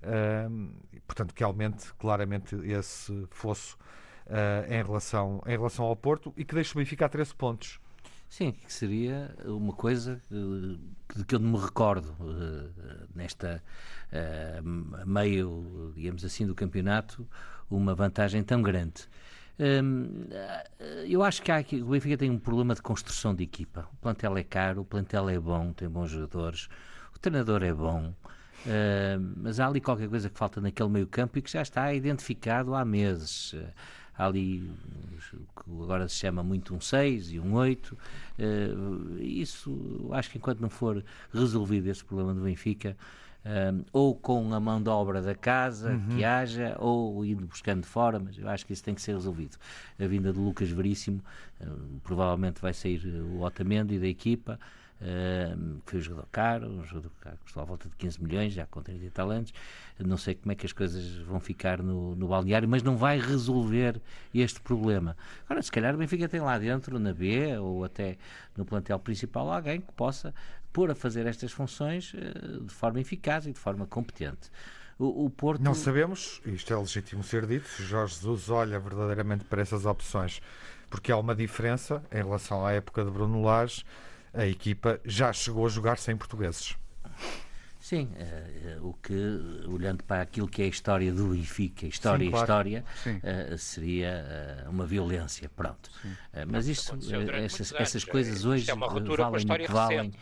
Uh, 0.03 0.71
portanto, 1.07 1.35
que 1.35 1.45
aumente 1.45 1.93
claramente 1.95 2.55
esse 2.57 3.27
fosso 3.31 3.77
uh, 4.27 4.73
em, 4.73 4.83
relação, 4.83 5.43
em 5.47 5.51
relação 5.51 5.85
ao 5.85 5.97
Porto 5.97 6.33
e 6.37 6.45
que 6.45 6.55
deixe 6.55 6.73
o 6.73 6.79
Benfica 6.79 7.07
a 7.07 7.09
13 7.09 7.35
pontos. 7.35 7.81
Sim, 8.29 8.53
que 8.53 8.73
seria 8.73 9.35
uma 9.45 9.73
coisa 9.73 10.23
de 11.17 11.25
que 11.25 11.35
eu 11.35 11.41
não 11.41 11.59
me 11.59 11.65
recordo 11.65 12.15
nesta 13.13 13.61
meio, 15.05 15.93
digamos 15.97 16.25
assim, 16.25 16.47
do 16.47 16.55
campeonato, 16.55 17.27
uma 17.69 17.93
vantagem 17.93 18.45
tão 18.45 18.63
grande. 18.63 19.09
Hum, 19.61 20.25
eu 21.07 21.23
acho 21.23 21.43
que 21.43 21.53
há 21.53 21.59
aqui, 21.59 21.83
o 21.83 21.87
Benfica 21.87 22.17
tem 22.17 22.31
um 22.31 22.39
problema 22.39 22.75
de 22.75 22.81
construção 22.81 23.35
de 23.35 23.45
equipa. 23.45 23.87
O 23.93 23.97
plantel 23.97 24.39
é 24.39 24.43
caro, 24.43 24.81
o 24.81 24.85
plantel 24.87 25.29
é 25.29 25.39
bom, 25.39 25.73
tem 25.75 25.87
bons 25.87 26.11
jogadores, 26.11 26.69
o 27.15 27.19
treinador 27.19 27.63
é 27.63 27.73
bom. 27.73 28.15
Uh, 28.61 29.35
mas 29.37 29.59
há 29.61 29.67
ali 29.67 29.81
qualquer 29.81 30.09
coisa 30.09 30.29
que 30.29 30.39
falta 30.39 30.61
naquele 30.61 30.89
meio 30.89 31.07
campo 31.07 31.39
e 31.39 31.43
que 31.43 31.51
já 31.51 31.63
está 31.63 31.93
identificado 31.93 32.75
há 32.75 32.85
meses. 32.85 33.55
Há 34.17 34.27
ali 34.27 34.71
o 35.33 35.63
que 35.63 35.83
agora 35.83 36.09
se 36.09 36.17
chama 36.17 36.43
muito 36.43 36.75
um 36.75 36.81
6 36.81 37.33
e 37.33 37.41
um 37.41 37.55
8. 37.55 37.97
Uh, 38.39 39.23
isso, 39.23 40.09
acho 40.13 40.31
que 40.31 40.39
enquanto 40.39 40.61
não 40.61 40.71
for 40.71 41.05
resolvido 41.33 41.89
esse 41.89 42.05
problema 42.05 42.35
do 42.35 42.41
Benfica, 42.43 42.97
um, 43.45 43.85
ou 43.93 44.15
com 44.15 44.53
a 44.53 44.61
mão 44.61 44.83
de 44.83 44.89
obra 44.89 45.23
da 45.23 45.35
casa 45.35 45.93
uhum. 45.93 46.17
que 46.17 46.25
haja, 46.25 46.77
ou 46.79 47.25
indo 47.25 47.47
buscando 47.47 47.87
fora, 47.87 48.19
mas 48.19 48.37
eu 48.39 48.49
acho 48.49 48.67
que 48.67 48.73
isso 48.73 48.85
tem 48.85 48.95
que 48.95 49.03
ser 49.03 49.13
resolvido. 49.13 49.57
A 49.99 50.07
vinda 50.07 50.33
de 50.33 50.39
Lucas 50.39 50.71
Veríssimo, 50.71 51.23
provavelmente 52.03 52.61
vai 52.61 52.73
sair 52.73 53.05
o 53.07 53.43
Otamendi 53.43 53.99
da 53.99 54.07
equipa, 54.07 54.59
Uh, 55.01 55.81
foi 55.87 55.99
um 55.99 56.03
jogador 56.03 56.29
caro, 56.31 56.69
um 56.69 56.85
jogador 56.85 57.11
que 57.23 57.37
custou 57.43 57.63
à 57.63 57.65
volta 57.65 57.89
de 57.89 57.97
15 57.97 58.23
milhões, 58.23 58.53
já 58.53 58.67
com 58.67 58.83
30 58.83 59.03
e 59.03 59.11
tal 59.11 59.31
anos. 59.31 59.53
Não 59.99 60.19
sei 60.19 60.35
como 60.35 60.53
é 60.53 60.55
que 60.55 60.67
as 60.67 60.73
coisas 60.73 61.17
vão 61.17 61.41
ficar 61.41 61.83
no, 61.83 62.15
no 62.15 62.29
balneário, 62.29 62.69
mas 62.69 62.83
não 62.83 62.99
vai 62.99 63.19
resolver 63.19 64.01
este 64.35 64.61
problema. 64.61 65.17
Agora, 65.47 65.63
se 65.63 65.73
calhar 65.73 65.95
o 65.95 65.99
Benfica 65.99 66.29
tem 66.29 66.41
lá 66.41 66.59
dentro, 66.59 66.99
na 66.99 67.15
B 67.15 67.57
ou 67.59 67.83
até 67.83 68.19
no 68.55 68.67
plantel 68.67 68.99
principal, 68.99 69.51
alguém 69.51 69.81
que 69.81 69.93
possa 69.93 70.35
pôr 70.73 70.91
a 70.91 70.95
fazer 70.95 71.27
estas 71.27 71.53
funções 71.53 72.13
uh, 72.15 72.65
de 72.65 72.73
forma 72.73 73.01
eficaz 73.01 73.47
e 73.47 73.53
de 73.53 73.59
forma 73.59 73.87
competente. 73.87 74.51
O 74.99 75.31
Porto... 75.31 75.63
Não 75.63 75.73
sabemos, 75.73 76.43
isto 76.45 76.75
é 76.75 76.77
legítimo 76.77 77.25
ser 77.25 77.47
dito, 77.47 77.67
se 77.67 77.83
Jorge 77.83 78.17
Jesus 78.17 78.51
olha 78.51 78.79
verdadeiramente 78.79 79.47
para 79.47 79.63
essas 79.63 79.87
opções, 79.87 80.43
porque 80.91 81.11
há 81.11 81.17
uma 81.17 81.35
diferença 81.35 82.03
em 82.13 82.19
relação 82.19 82.67
à 82.67 82.73
época 82.73 83.03
de 83.03 83.11
Bruno 83.11 83.43
Lage 83.43 83.83
a 84.33 84.47
equipa 84.47 85.01
já 85.05 85.33
chegou 85.33 85.67
a 85.67 85.69
jogar 85.69 85.99
sem 85.99 86.17
portugueses. 86.17 86.77
Sim, 87.81 88.11
uh, 88.13 88.89
o 88.89 88.93
que, 88.93 89.15
olhando 89.67 90.05
para 90.05 90.21
aquilo 90.21 90.47
que 90.47 90.61
é 90.61 90.67
a 90.67 90.69
história 90.69 91.11
do 91.11 91.29
Benfica, 91.29 91.87
história 91.87 92.27
Sim, 92.27 92.31
claro. 92.31 92.45
história, 92.45 92.85
uh, 93.07 93.59
seria 93.59 94.67
uh, 94.67 94.71
uma 94.71 94.85
violência, 94.85 95.49
pronto. 95.49 95.91
mas 96.47 96.69
isto, 96.69 96.99
essas, 97.33 97.73
essas, 97.73 98.05
coisas 98.05 98.45
hoje 98.45 98.71
é 98.71 98.75
valem 98.75 99.45
o 99.45 99.59
que 99.59 99.73
valem, 99.73 100.13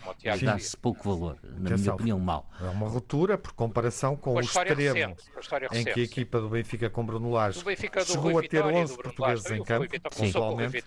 dá-se 0.40 0.76
pouco 0.76 1.02
valor, 1.02 1.36
na 1.42 1.76
minha 1.76 1.94
opinião, 1.94 2.18
mal. 2.20 2.48
É 2.60 2.68
uma 2.68 2.88
ruptura 2.88 3.36
por 3.36 3.52
comparação 3.52 4.14
com, 4.14 4.34
com 4.34 4.38
o 4.38 4.40
extremo 4.40 4.76
recente, 4.76 5.24
em 5.72 5.84
que 5.84 6.00
a 6.00 6.04
equipa 6.04 6.40
do 6.40 6.48
Benfica 6.48 6.88
com 6.88 7.04
Bruno 7.04 7.32
Lage 7.32 7.60
chegou 8.06 8.38
a 8.38 8.42
ter 8.42 8.64
11 8.64 8.96
portugueses 8.96 9.50
em 9.50 9.64
campo, 9.64 9.88
pontualmente. 10.16 10.84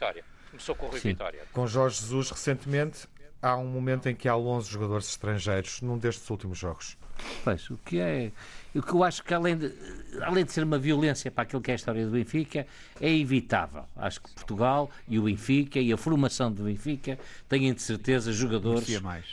Começou 0.52 0.76
com 0.76 0.86
o 0.86 0.90
Rui 0.90 1.00
Vitória. 1.00 1.42
Com 1.54 1.66
Jorge 1.66 2.02
Jesus, 2.02 2.30
recentemente, 2.30 3.08
há 3.42 3.58
um 3.58 3.68
momento 3.68 4.08
em 4.08 4.16
que 4.16 4.28
há 4.28 4.36
11 4.36 4.70
jogadores 4.70 5.10
estrangeiros 5.10 5.82
num 5.82 5.98
destes 5.98 6.30
últimos 6.30 6.58
jogos. 6.58 6.98
Pois, 7.44 7.70
o 7.70 7.78
que 7.78 8.00
é. 8.00 8.32
O 8.74 8.82
que 8.82 8.94
eu 8.94 9.04
acho 9.04 9.24
que, 9.24 9.34
além 9.34 9.58
de, 9.58 9.72
além 10.22 10.46
de 10.46 10.52
ser 10.52 10.64
uma 10.64 10.78
violência 10.78 11.30
para 11.30 11.44
aquilo 11.44 11.62
que 11.62 11.70
é 11.70 11.74
a 11.74 11.76
história 11.76 12.06
do 12.06 12.12
Benfica, 12.12 12.66
é 13.00 13.14
evitável. 13.14 13.84
Acho 13.96 14.22
que 14.22 14.32
Portugal 14.32 14.90
e 15.08 15.20
o 15.20 15.24
Benfica 15.24 15.80
e 15.80 15.92
a 15.92 15.98
formação 15.98 16.52
do 16.52 16.64
Benfica 16.64 17.20
têm 17.50 17.74
de 17.74 17.82
certeza 17.82 18.32
jogadores 18.32 18.88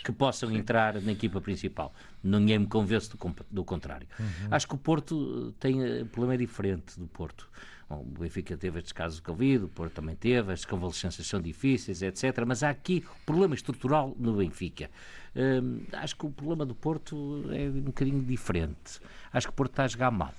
que 0.05 0.13
possam 0.13 0.49
Sim. 0.49 0.57
entrar 0.57 1.01
na 1.01 1.13
equipa 1.13 1.41
principal. 1.41 1.95
Ninguém 2.23 2.59
me 2.59 2.67
convence 2.67 3.09
do, 3.11 3.37
do 3.51 3.65
contrário. 3.65 4.09
Uhum. 4.19 4.49
Acho 4.51 4.67
que 4.67 4.75
o 4.75 4.79
Porto 4.79 5.55
tem. 5.61 6.03
O 6.03 6.07
problema 6.07 6.35
é 6.35 6.37
diferente 6.37 6.99
do 6.99 7.07
Porto. 7.07 7.49
Bom, 7.89 8.01
o 8.01 8.21
Benfica 8.21 8.55
teve 8.55 8.79
estes 8.79 8.93
casos 8.93 9.17
de 9.17 9.23
Covid, 9.23 9.65
o 9.65 9.69
Porto 9.69 9.95
também 9.95 10.15
teve, 10.15 10.53
as 10.53 10.65
convalescenças 10.65 11.27
são 11.27 11.41
difíceis, 11.41 12.03
etc. 12.03 12.45
Mas 12.47 12.63
há 12.63 12.69
aqui 12.69 13.03
problema 13.25 13.55
estrutural 13.55 14.15
no 14.19 14.37
Benfica. 14.37 14.91
Hum, 15.35 15.87
acho 15.93 16.15
que 16.15 16.27
o 16.27 16.31
problema 16.31 16.67
do 16.67 16.75
Porto 16.75 17.45
é 17.51 17.67
um 17.69 17.81
bocadinho 17.81 18.23
diferente. 18.23 19.01
Acho 19.33 19.47
que 19.47 19.53
o 19.53 19.57
Porto 19.57 19.73
está 19.73 19.85
a 19.85 19.89
jogar 19.89 20.11
mal. 20.11 20.35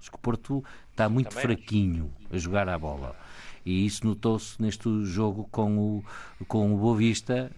Acho 0.00 0.10
que 0.10 0.16
o 0.16 0.20
Porto 0.20 0.64
está 0.90 1.08
muito 1.08 1.28
também 1.28 1.42
fraquinho 1.42 2.12
acho. 2.26 2.34
a 2.34 2.38
jogar 2.38 2.68
a 2.68 2.78
bola. 2.78 3.16
E 3.66 3.84
isso 3.84 4.06
notou-se 4.06 4.62
neste 4.62 5.04
jogo 5.04 5.48
com 5.50 5.76
o, 5.76 6.04
com 6.46 6.72
o 6.72 6.78
Boa 6.78 6.96
Vista, 6.96 7.50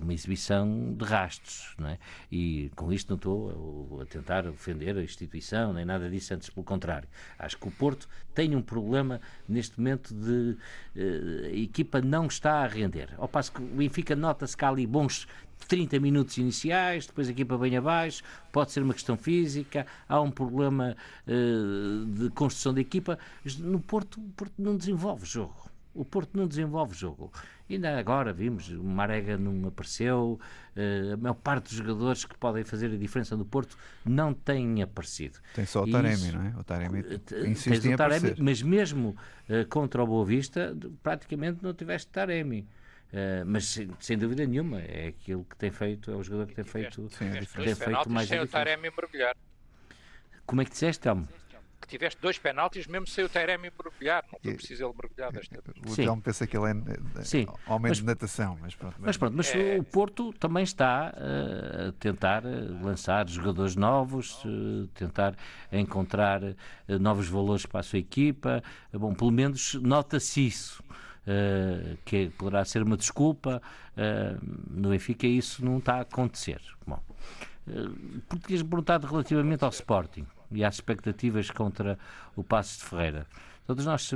uma 0.00 0.14
exibição 0.14 0.94
de 0.96 1.04
rastros. 1.04 1.74
Não 1.76 1.88
é? 1.88 1.98
E 2.30 2.70
com 2.76 2.92
isto 2.92 3.08
não 3.08 3.16
estou 3.16 4.00
a 4.00 4.06
tentar 4.06 4.46
ofender 4.46 4.96
a 4.96 5.02
instituição, 5.02 5.72
nem 5.72 5.84
nada 5.84 6.08
disso, 6.08 6.32
antes 6.32 6.48
pelo 6.48 6.62
contrário. 6.62 7.08
Acho 7.36 7.58
que 7.58 7.66
o 7.66 7.70
Porto 7.72 8.08
tem 8.32 8.54
um 8.54 8.62
problema 8.62 9.20
neste 9.48 9.76
momento 9.76 10.14
de 10.14 10.56
uh, 10.96 11.46
a 11.46 11.56
equipa 11.56 12.00
não 12.00 12.26
está 12.26 12.62
a 12.62 12.66
render. 12.68 13.12
Ao 13.18 13.26
passo 13.26 13.50
que 13.50 13.60
o 13.60 13.66
Benfica 13.66 14.14
nota-se 14.14 14.56
que 14.56 14.64
há 14.64 14.68
ali 14.68 14.86
bons 14.86 15.26
30 15.66 15.98
minutos 16.00 16.38
iniciais, 16.38 17.06
depois 17.06 17.28
a 17.28 17.30
equipa 17.30 17.58
bem 17.58 17.76
abaixo, 17.76 18.22
pode 18.52 18.72
ser 18.72 18.82
uma 18.82 18.94
questão 18.94 19.16
física, 19.16 19.86
há 20.08 20.20
um 20.20 20.30
problema 20.30 20.96
uh, 21.26 22.06
de 22.06 22.30
construção 22.30 22.72
da 22.72 22.80
equipa. 22.80 23.18
No 23.58 23.80
Porto, 23.80 24.20
o 24.20 24.28
Porto 24.30 24.54
não 24.58 24.76
desenvolve 24.76 25.26
jogo. 25.26 25.70
O 25.94 26.04
Porto 26.04 26.36
não 26.36 26.46
desenvolve 26.46 26.94
jogo. 26.94 27.32
Ainda 27.68 27.98
agora 27.98 28.32
vimos, 28.32 28.68
o 28.68 28.84
Marega 28.84 29.36
não 29.36 29.66
apareceu, 29.66 30.38
uh, 30.76 31.14
a 31.14 31.16
maior 31.16 31.34
parte 31.34 31.64
dos 31.64 31.72
jogadores 31.72 32.24
que 32.24 32.36
podem 32.38 32.62
fazer 32.62 32.92
a 32.92 32.96
diferença 32.96 33.36
no 33.36 33.44
Porto 33.44 33.76
não 34.04 34.32
têm 34.32 34.82
aparecido. 34.82 35.38
Tem 35.54 35.64
só 35.64 35.82
o 35.82 35.90
Taremi, 35.90 36.14
isso, 36.14 36.36
não 36.36 36.46
é? 36.46 36.54
O 36.56 36.62
Taremi 36.62 37.04
insiste 37.46 37.88
em 37.88 37.96
Taremi, 37.96 38.34
Mas 38.38 38.62
mesmo 38.62 39.16
uh, 39.48 39.66
contra 39.68 40.02
o 40.04 40.06
Boa 40.06 40.24
Vista, 40.24 40.76
praticamente 41.02 41.58
não 41.62 41.74
tiveste 41.74 42.08
Taremi. 42.08 42.68
Uh, 43.12 43.46
mas 43.46 43.66
sem, 43.66 43.88
sem, 44.00 44.18
dúvida 44.18 44.44
nenhuma 44.44 44.80
é 44.80 45.08
aquilo 45.08 45.44
que 45.44 45.56
tem 45.56 45.70
feito, 45.70 46.10
é 46.10 46.16
o 46.16 46.22
jogador 46.22 46.48
que 46.48 46.54
tem 46.54 46.64
feito, 46.64 47.08
sim, 47.10 47.30
tem 47.30 47.74
feito 47.74 48.10
mais 48.10 48.28
sem 48.28 48.40
o 48.40 48.48
Taremi 48.48 48.90
mergulhar. 48.90 49.36
Como 50.44 50.60
é 50.60 50.64
que 50.64 50.72
disseste, 50.72 51.02
Telmo? 51.02 51.28
Que 51.80 51.86
tiveste 51.86 52.20
dois 52.20 52.36
penaltis 52.36 52.86
mesmo 52.88 53.06
sem 53.06 53.24
o 53.24 53.28
Taremi 53.28 53.70
mergulhar, 53.70 54.24
não 54.32 54.40
foi 54.40 54.54
preciso 54.54 54.84
ele 54.84 54.94
mergulhar 55.00 55.30
desta 55.30 55.62
O 55.86 55.94
Telmo 55.94 56.20
pensa 56.20 56.46
que 56.48 56.56
ele 56.56 56.70
é 56.70 57.22
sim. 57.22 57.46
homem 57.66 57.90
mas, 57.90 57.98
de 57.98 58.04
natação, 58.04 58.58
mas 58.60 58.74
pronto. 58.74 58.96
Mas, 58.98 59.16
pronto, 59.16 59.36
mas 59.36 59.54
é... 59.54 59.78
o 59.78 59.84
Porto 59.84 60.32
também 60.32 60.64
está 60.64 61.14
uh, 61.16 61.88
a 61.88 61.92
tentar 61.92 62.44
eh, 62.44 62.48
lançar 62.82 63.28
jogadores 63.28 63.76
novos, 63.76 64.44
uh, 64.44 64.88
tentar 64.94 65.36
encontrar 65.70 66.42
uh, 66.42 66.56
novos 66.98 67.28
valores 67.28 67.64
para 67.64 67.80
a 67.80 67.82
sua 67.84 68.00
equipa. 68.00 68.64
bom, 68.92 69.14
pelo 69.14 69.30
menos 69.30 69.74
nota-se 69.74 70.44
isso. 70.44 70.82
Uh, 71.26 71.98
que 72.04 72.30
poderá 72.38 72.64
ser 72.64 72.84
uma 72.84 72.96
desculpa, 72.96 73.60
uh, 73.96 74.40
no 74.70 74.90
Benfica 74.90 75.26
isso 75.26 75.64
não 75.64 75.78
está 75.78 75.96
a 75.96 76.00
acontecer. 76.02 76.60
Bom, 76.86 77.02
uh, 77.66 78.20
porque 78.28 78.46
tinhas 78.46 78.62
perguntado 78.62 79.08
relativamente 79.08 79.64
ao 79.64 79.70
Sporting 79.70 80.24
e 80.52 80.64
às 80.64 80.76
expectativas 80.76 81.50
contra 81.50 81.98
o 82.36 82.44
Passos 82.44 82.78
de 82.78 82.84
Ferreira. 82.84 83.26
Todos 83.66 83.84
nós, 83.84 84.08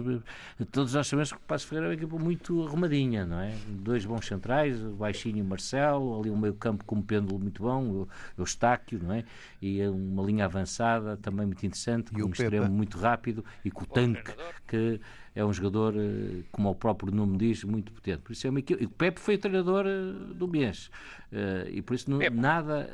todos 0.70 0.94
nós 0.94 1.08
sabemos 1.08 1.32
que 1.32 1.38
o 1.38 1.40
Passos 1.40 1.68
Ferreira 1.68 1.86
é 1.86 1.88
uma 1.88 1.94
equipa 1.94 2.16
muito 2.16 2.64
arrumadinha, 2.64 3.26
não 3.26 3.40
é? 3.40 3.52
Dois 3.66 4.04
bons 4.04 4.24
centrais, 4.24 4.80
o 4.80 4.90
Baixinho 4.90 5.38
e 5.38 5.42
o 5.42 5.44
Marcelo, 5.44 6.20
ali 6.20 6.30
um 6.30 6.36
meio 6.36 6.54
campo 6.54 6.84
com 6.84 6.96
um 6.96 7.02
pêndulo 7.02 7.40
muito 7.40 7.64
bom, 7.64 7.82
o 7.82 8.08
Eustáquio, 8.38 9.00
não 9.02 9.12
é? 9.12 9.24
E 9.60 9.84
uma 9.88 10.22
linha 10.22 10.44
avançada 10.44 11.16
também 11.16 11.46
muito 11.46 11.66
interessante, 11.66 12.12
com 12.12 12.22
um 12.22 12.30
extremo 12.30 12.70
muito 12.70 12.96
rápido 12.96 13.44
e 13.64 13.72
com 13.72 13.82
o 13.82 13.86
tanque 13.86 14.32
que 14.68 15.00
é 15.34 15.44
um 15.44 15.52
jogador, 15.52 15.94
eh, 15.96 16.42
como 16.50 16.70
o 16.70 16.74
próprio 16.74 17.12
nome 17.12 17.38
diz, 17.38 17.62
muito 17.64 17.92
potente. 17.92 18.22
Por 18.22 18.32
isso 18.32 18.46
é 18.46 18.50
uma 18.50 18.58
equipe. 18.58 18.84
O 18.84 18.90
Pepe 18.90 19.20
foi 19.20 19.36
o 19.36 19.38
treinador 19.38 19.86
eh, 19.86 20.34
do 20.34 20.48
mês 20.48 20.90
eh, 21.32 21.68
e 21.70 21.82
por 21.82 21.94
isso 21.94 22.10
não, 22.10 22.18
nada 22.32 22.88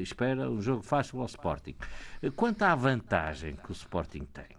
espera 0.00 0.48
um 0.50 0.60
jogo 0.60 0.82
fácil 0.82 1.20
ao 1.20 1.26
Sporting. 1.26 1.74
Quanto 2.34 2.62
à 2.62 2.74
vantagem 2.74 3.56
que 3.56 3.70
o 3.70 3.72
Sporting 3.72 4.26
tem, 4.32 4.56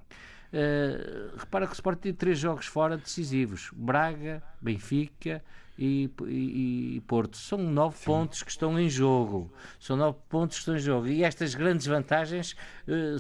repara 1.38 1.66
que 1.66 1.74
o 1.74 1.76
Sporting 1.76 2.02
tem 2.02 2.14
três 2.14 2.40
jogos 2.40 2.66
fora 2.66 2.98
decisivos: 2.98 3.72
Braga, 3.74 4.44
Benfica 4.62 5.42
e, 5.78 6.10
e, 6.26 6.96
e 6.96 7.02
Porto. 7.02 7.38
São 7.38 7.58
nove 7.58 7.98
Sim. 7.98 8.06
pontos 8.06 8.44
que 8.44 8.52
estão 8.52 8.80
em 8.80 8.90
jogo. 8.90 9.52
São 9.80 9.96
nove 9.96 10.18
pontos 10.30 10.58
que 10.58 10.62
estão 10.62 10.76
em 10.76 10.80
jogo. 10.80 11.08
E 11.08 11.24
estas 11.24 11.56
grandes 11.56 11.86
vantagens 11.86 12.56
uh, 12.88 13.20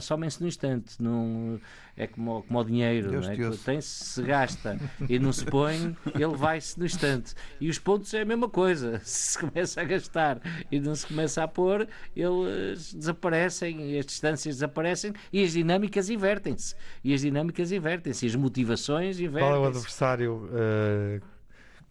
somem-se 0.00 0.40
no 0.40 0.48
instante. 0.48 1.00
Não, 1.00 1.60
é 1.96 2.06
como, 2.06 2.42
como 2.42 2.58
o 2.58 2.64
dinheiro, 2.64 3.12
não 3.12 3.30
é? 3.30 3.36
tem 3.64 3.80
-se, 3.80 4.04
se 4.04 4.22
gasta 4.22 4.78
e 5.08 5.18
não 5.18 5.32
se 5.32 5.44
põe, 5.44 5.96
ele 6.14 6.34
vai-se 6.36 6.78
no 6.78 6.86
instante. 6.86 7.34
E 7.60 7.68
os 7.68 7.78
pontos 7.78 8.12
é 8.14 8.22
a 8.22 8.24
mesma 8.24 8.48
coisa. 8.48 9.00
Se 9.04 9.38
começa 9.38 9.80
a 9.80 9.84
gastar 9.84 10.40
e 10.70 10.80
não 10.80 10.94
se 10.94 11.06
começa 11.06 11.42
a 11.42 11.48
pôr, 11.48 11.86
eles 12.16 12.94
desaparecem, 12.94 13.98
as 13.98 14.06
distâncias 14.06 14.56
desaparecem 14.56 15.12
e 15.32 15.42
as 15.42 15.52
dinâmicas 15.52 16.08
invertem-se. 16.08 16.74
E 17.04 17.12
as 17.12 17.20
dinâmicas 17.20 17.72
invertem-se, 17.72 18.26
as 18.26 18.34
motivações 18.34 19.20
invertem-se. 19.20 19.50
Qual 19.50 19.54
é 19.54 19.58
o 19.58 19.68
adversário 19.68 20.48
uh, 20.50 21.31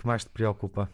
que 0.02 0.08
mais 0.08 0.24
te 0.24 0.30
preocupa? 0.30 0.90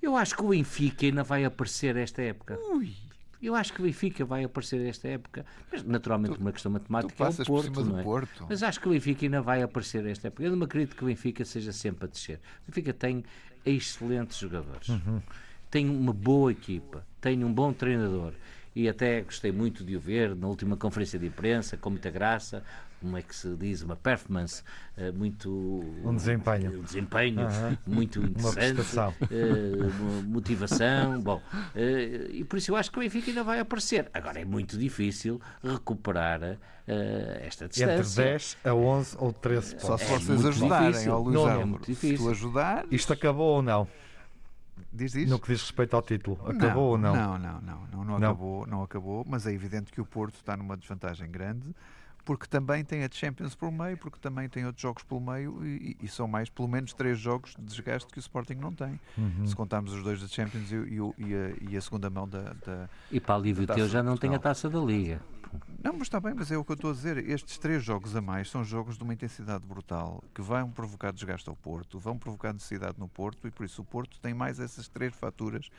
Eu 0.00 0.16
acho 0.16 0.34
que 0.34 0.42
o 0.42 0.48
Benfica 0.48 1.06
ainda 1.06 1.22
vai 1.22 1.44
aparecer 1.44 1.96
esta 1.96 2.22
época. 2.22 2.58
Ui. 2.70 2.94
Eu 3.40 3.54
acho 3.54 3.72
que 3.72 3.80
o 3.80 3.84
Benfica 3.84 4.24
vai 4.24 4.42
aparecer 4.42 4.80
esta 4.86 5.06
época, 5.06 5.46
mas 5.70 5.84
naturalmente 5.84 6.34
tu, 6.34 6.40
uma 6.40 6.50
questão 6.50 6.72
matemática 6.72 7.24
é 7.24 7.28
o 7.28 7.44
Porto, 7.44 7.84
não 7.84 8.00
é? 8.00 8.02
Porto. 8.02 8.46
Mas 8.48 8.62
acho 8.64 8.80
que 8.80 8.88
o 8.88 8.90
Benfica 8.90 9.26
ainda 9.26 9.40
vai 9.40 9.62
aparecer 9.62 10.04
esta 10.06 10.26
época. 10.26 10.42
Eu 10.42 10.56
não 10.56 10.64
acredito 10.64 10.96
que 10.96 11.04
o 11.04 11.06
Benfica 11.06 11.44
seja 11.44 11.72
sempre 11.72 12.06
a 12.06 12.08
descer. 12.08 12.40
O 12.66 12.70
Benfica 12.70 12.92
tem 12.92 13.24
excelentes 13.64 14.38
jogadores. 14.38 14.88
Uhum. 14.88 15.22
tem 15.70 15.88
uma 15.88 16.12
boa 16.12 16.50
equipa, 16.50 17.06
tem 17.20 17.44
um 17.44 17.52
bom 17.52 17.72
treinador 17.72 18.32
e 18.74 18.88
até 18.88 19.20
gostei 19.20 19.52
muito 19.52 19.84
de 19.84 19.96
o 19.96 20.00
ver 20.00 20.34
na 20.34 20.48
última 20.48 20.76
conferência 20.76 21.18
de 21.18 21.26
imprensa, 21.26 21.76
com 21.76 21.90
muita 21.90 22.10
graça, 22.10 22.64
como 23.00 23.16
é 23.16 23.22
que 23.22 23.34
se 23.34 23.54
diz, 23.56 23.82
uma 23.82 23.96
performance 23.96 24.62
uh, 24.96 25.12
muito. 25.16 25.50
Um 26.04 26.14
desempenho. 26.14 26.80
Um 26.80 26.82
desempenho 26.82 27.46
muito 27.86 28.20
interessante. 28.26 29.24
Uh, 29.24 30.22
motivação. 30.24 31.20
bom, 31.20 31.36
uh, 31.36 31.78
e 32.30 32.44
por 32.44 32.58
isso 32.58 32.70
eu 32.70 32.76
acho 32.76 32.90
que 32.90 32.98
o 32.98 33.00
Benfica 33.00 33.30
ainda 33.30 33.44
vai 33.44 33.60
aparecer. 33.60 34.10
Agora 34.12 34.40
é 34.40 34.44
muito 34.44 34.76
difícil 34.76 35.40
recuperar 35.62 36.58
esta 37.40 37.68
distância. 37.68 38.22
Entre 38.22 38.30
10 38.30 38.56
a 38.64 38.74
11 38.74 39.16
ou 39.18 39.32
13 39.32 39.72
pontos. 39.72 39.86
Só 39.86 39.98
se 39.98 40.04
é 40.04 40.18
vocês 40.18 40.46
ajudarem, 40.46 41.06
ao 41.08 41.22
Luís 41.22 41.34
não, 41.34 41.50
é 41.50 41.64
muito 41.64 41.86
difícil. 41.86 42.16
Se 42.16 42.24
tu 42.24 42.30
ajudar. 42.30 42.86
Isto 42.90 43.12
acabou 43.12 43.56
ou 43.56 43.62
não? 43.62 43.86
Diz 44.90 45.14
isso? 45.14 45.30
No 45.30 45.38
que 45.38 45.48
diz 45.48 45.60
respeito 45.60 45.94
ao 45.94 46.02
título. 46.02 46.38
Acabou 46.48 46.96
não, 46.96 47.12
ou 47.12 47.16
não? 47.16 47.38
Não, 47.38 47.38
não, 47.38 47.60
não, 47.60 47.86
não, 47.92 48.04
não, 48.04 48.14
acabou, 48.16 48.66
não 48.66 48.82
acabou, 48.82 49.24
mas 49.28 49.46
é 49.46 49.52
evidente 49.52 49.92
que 49.92 50.00
o 50.00 50.04
Porto 50.04 50.36
está 50.36 50.56
numa 50.56 50.76
desvantagem 50.76 51.30
grande 51.30 51.74
porque 52.28 52.46
também 52.46 52.84
tem 52.84 53.02
a 53.04 53.08
Champions 53.10 53.54
pelo 53.54 53.72
meio, 53.72 53.96
porque 53.96 54.18
também 54.18 54.50
tem 54.50 54.66
outros 54.66 54.82
jogos 54.82 55.02
pelo 55.02 55.18
meio 55.18 55.64
e, 55.64 55.96
e 56.02 56.06
são 56.08 56.28
mais 56.28 56.50
pelo 56.50 56.68
menos 56.68 56.92
três 56.92 57.18
jogos 57.18 57.54
de 57.58 57.64
desgaste 57.64 58.06
que 58.12 58.18
o 58.18 58.20
Sporting 58.20 58.56
não 58.56 58.70
tem. 58.70 59.00
Uhum. 59.16 59.46
Se 59.46 59.56
contarmos 59.56 59.94
os 59.94 60.02
dois 60.02 60.20
da 60.20 60.28
Champions 60.28 60.70
e, 60.70 60.74
e, 60.74 60.98
e, 61.26 61.34
a, 61.34 61.70
e 61.70 61.76
a, 61.78 61.80
segunda 61.80 62.10
mão 62.10 62.28
da. 62.28 62.52
da 62.66 62.86
e 63.10 63.18
para 63.18 63.34
alívio 63.34 63.66
teu 63.66 63.88
já 63.88 64.02
não 64.02 64.14
tem 64.14 64.34
a 64.34 64.38
taça 64.38 64.68
da 64.68 64.78
Liga. 64.78 65.22
Não, 65.82 65.94
mas 65.94 66.02
está 66.02 66.20
bem, 66.20 66.34
mas 66.36 66.52
é 66.52 66.58
o 66.58 66.62
que 66.62 66.72
eu 66.72 66.74
estou 66.74 66.90
a 66.90 66.92
dizer. 66.92 67.16
Estes 67.16 67.56
três 67.56 67.82
jogos 67.82 68.14
a 68.14 68.20
mais 68.20 68.50
são 68.50 68.62
jogos 68.62 68.98
de 68.98 69.04
uma 69.04 69.14
intensidade 69.14 69.64
brutal 69.64 70.22
que 70.34 70.42
vão 70.42 70.70
provocar 70.70 71.14
desgaste 71.14 71.48
ao 71.48 71.56
Porto, 71.56 71.98
vão 71.98 72.18
provocar 72.18 72.52
necessidade 72.52 72.96
no 72.98 73.08
Porto 73.08 73.48
e 73.48 73.50
por 73.50 73.64
isso 73.64 73.80
o 73.80 73.84
Porto 73.86 74.20
tem 74.20 74.34
mais 74.34 74.60
essas 74.60 74.86
três 74.86 75.14
faturas 75.14 75.70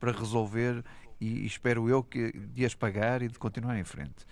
para 0.00 0.10
resolver 0.10 0.82
e, 1.20 1.40
e 1.40 1.46
espero 1.46 1.86
eu 1.86 2.02
que 2.02 2.32
de 2.32 2.64
as 2.64 2.74
pagar 2.74 3.20
e 3.20 3.28
de 3.28 3.38
continuar 3.38 3.78
em 3.78 3.84
frente 3.84 4.24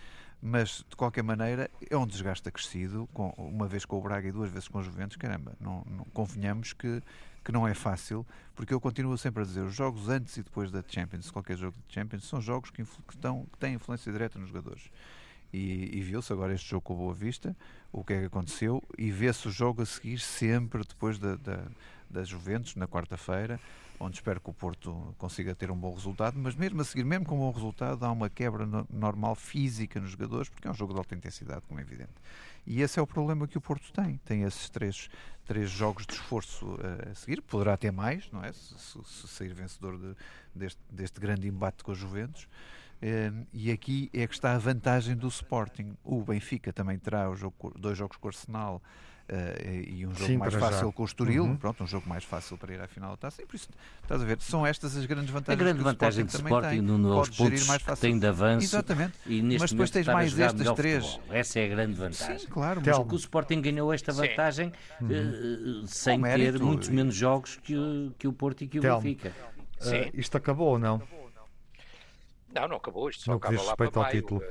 mas 0.47 0.85
de 0.89 0.95
qualquer 0.95 1.25
maneira 1.25 1.69
é 1.91 1.97
um 1.97 2.07
desgaste 2.07 2.49
acrescido, 2.49 3.09
com, 3.13 3.31
uma 3.37 3.67
vez 3.67 3.85
com 3.85 3.99
o 3.99 4.01
Braga 4.01 4.29
e 4.29 4.33
duas 4.33 4.49
vezes 4.49 4.69
com 4.69 4.79
os 4.79 4.85
Juventus, 4.87 5.17
caramba, 5.17 5.57
não, 5.59 5.85
não, 5.85 6.05
convenhamos 6.15 6.73
que, 6.73 7.03
que 7.45 7.51
não 7.51 7.67
é 7.67 7.75
fácil, 7.75 8.25
porque 8.55 8.73
eu 8.73 8.81
continuo 8.81 9.19
sempre 9.19 9.43
a 9.43 9.45
dizer, 9.45 9.63
os 9.63 9.75
jogos 9.75 10.09
antes 10.09 10.37
e 10.37 10.45
depois 10.45 10.71
da 10.71 10.85
Champions, 10.87 11.33
qualquer 11.33 11.57
jogo 11.57 11.77
de 11.89 11.93
Champions, 11.93 12.29
são 12.29 12.41
jogos 12.41 12.71
que, 12.71 12.85
que, 12.85 13.15
estão, 13.15 13.45
que 13.53 13.59
têm 13.59 13.75
influência 13.75 14.13
direta 14.13 14.39
nos 14.39 14.49
jogadores. 14.49 14.89
E, 15.53 15.99
e 15.99 16.01
viu-se 16.01 16.33
agora 16.33 16.55
este 16.55 16.71
jogo 16.71 16.83
com 16.83 16.95
Boa 16.95 17.15
Vista, 17.15 17.57
o 17.91 18.05
que 18.05 18.13
é 18.13 18.21
que 18.21 18.27
aconteceu, 18.27 18.81
e 18.97 19.11
vê-se 19.11 19.49
o 19.49 19.51
jogo 19.51 19.83
a 19.83 19.87
seguir 19.87 20.21
sempre 20.21 20.85
depois 20.85 21.19
da, 21.19 21.35
da, 21.35 21.67
da 22.09 22.23
Juventus, 22.23 22.77
na 22.77 22.87
quarta-feira, 22.87 23.59
onde 23.99 24.17
espero 24.17 24.41
que 24.41 24.51
o 24.51 24.53
Porto 24.53 25.15
consiga 25.19 25.55
ter 25.55 25.71
um 25.71 25.77
bom 25.77 25.93
resultado, 25.95 26.39
mas 26.39 26.55
mesmo 26.55 26.81
a 26.81 26.85
seguir, 26.85 27.05
mesmo 27.05 27.25
com 27.25 27.37
um 27.37 27.39
bom 27.39 27.51
resultado, 27.51 28.05
há 28.05 28.13
uma 28.13 28.29
quebra 28.29 28.67
no, 28.67 28.87
normal 28.91 29.35
física 29.35 30.01
nos 30.01 30.11
jogadores, 30.11 30.49
porque 30.49 30.69
é 30.69 30.71
um 30.71 30.75
jogo 30.75 30.93
de 30.93 30.99
alta 30.99 31.15
intensidade, 31.15 31.63
como 31.67 31.81
é 31.81 31.83
evidente. 31.83 32.13
E 32.67 32.83
esse 32.83 32.99
é 32.99 33.03
o 33.03 33.07
problema 33.07 33.47
que 33.47 33.57
o 33.57 33.61
Porto 33.61 33.93
tem. 33.93 34.19
Tem 34.25 34.43
esses 34.43 34.69
três, 34.69 35.09
três 35.45 35.71
jogos 35.71 36.07
de 36.07 36.15
esforço 36.15 36.67
uh, 36.67 37.11
a 37.11 37.15
seguir, 37.15 37.41
poderá 37.41 37.77
ter 37.77 37.93
mais, 37.93 38.31
não 38.33 38.45
é? 38.45 38.53
Se, 38.53 38.79
se, 38.79 39.05
se 39.05 39.29
sair 39.29 39.55
vencedor 39.55 39.97
de, 39.99 40.17
deste, 40.55 40.81
deste 40.91 41.21
grande 41.21 41.47
embate 41.49 41.85
com 41.85 41.93
a 41.93 41.95
Juventus. 41.95 42.49
Uh, 43.03 43.47
e 43.53 43.71
aqui 43.71 44.11
é 44.13 44.27
que 44.27 44.35
está 44.35 44.55
a 44.55 44.59
vantagem 44.59 45.15
do 45.17 45.29
Sporting. 45.29 45.95
O 46.03 46.23
Benfica 46.23 46.73
também 46.73 46.99
terá 46.99 47.33
jogo, 47.35 47.73
dois 47.79 47.97
jogos 47.97 48.17
com 48.17 48.27
o 48.27 48.31
Arsenal 48.31 48.83
Uh, 49.29 49.91
e 49.91 50.07
um 50.07 50.15
jogo 50.15 50.27
Sim, 50.27 50.37
mais 50.37 50.55
fácil 50.55 50.87
já. 50.87 50.93
com 50.93 51.03
o 51.03 51.05
Estoril, 51.05 51.43
uhum. 51.43 51.57
pronto, 51.57 51.83
um 51.83 51.87
jogo 51.87 52.09
mais 52.09 52.23
fácil 52.23 52.57
para 52.57 52.73
ir 52.73 52.81
à 52.81 52.87
final 52.87 53.11
da 53.11 53.17
taça. 53.17 53.43
E 53.43 53.47
por 53.47 53.57
isso, 53.57 53.69
estás 54.01 54.23
a 54.23 54.25
ver, 54.25 54.41
são 54.41 54.65
estas 54.65 54.97
as 54.97 55.05
grandes 55.05 55.31
vantagens. 55.31 55.61
A 55.61 55.65
grande 55.65 55.83
vantagem 55.83 56.25
do 56.25 56.29
Sporting, 56.29 56.81
no, 56.81 57.13
aos 57.13 57.31
pontos 57.31 57.67
mais 57.67 57.83
fácil. 57.83 58.03
que 58.03 58.13
tem 58.13 58.19
de 58.21 58.27
avanço. 58.27 58.65
Exatamente. 58.65 59.15
E 59.27 59.43
Mas 59.43 59.73
depois 59.73 59.91
tens 59.91 60.07
mais 60.07 60.39
estas 60.39 60.73
três. 60.75 61.05
Futebol. 61.05 61.35
Essa 61.35 61.59
é 61.59 61.65
a 61.65 61.69
grande 61.69 61.95
vantagem. 61.95 62.39
Sim, 62.39 62.47
claro. 62.47 62.81
Mas 62.87 62.99
o 62.99 63.17
Sporting 63.17 63.61
ganhou 63.61 63.93
esta 63.93 64.13
vantagem 64.13 64.69
uh, 65.01 65.87
sem 65.89 66.23
ter 66.23 66.61
muitos 66.61 66.89
menos 66.89 67.15
jogos 67.17 67.57
que, 67.57 67.77
o, 67.77 68.15
que 68.17 68.29
o 68.29 68.33
Porto 68.33 68.63
e 68.63 68.69
que 68.69 68.79
o 68.79 68.83
Telmo. 68.83 69.03
Benfica. 69.03 69.31
Uh, 69.81 70.11
isto 70.15 70.37
acabou 70.37 70.69
ou 70.69 70.79
não? 70.79 71.03
Não, 72.49 72.69
não 72.69 72.77
acabou. 72.77 73.09
Isto 73.09 73.25
só 73.25 73.33
no 73.33 73.37
acaba 73.37 73.63
lá 73.63 73.77
para 73.77 73.91
maio. 73.91 74.13
Título. 74.13 74.43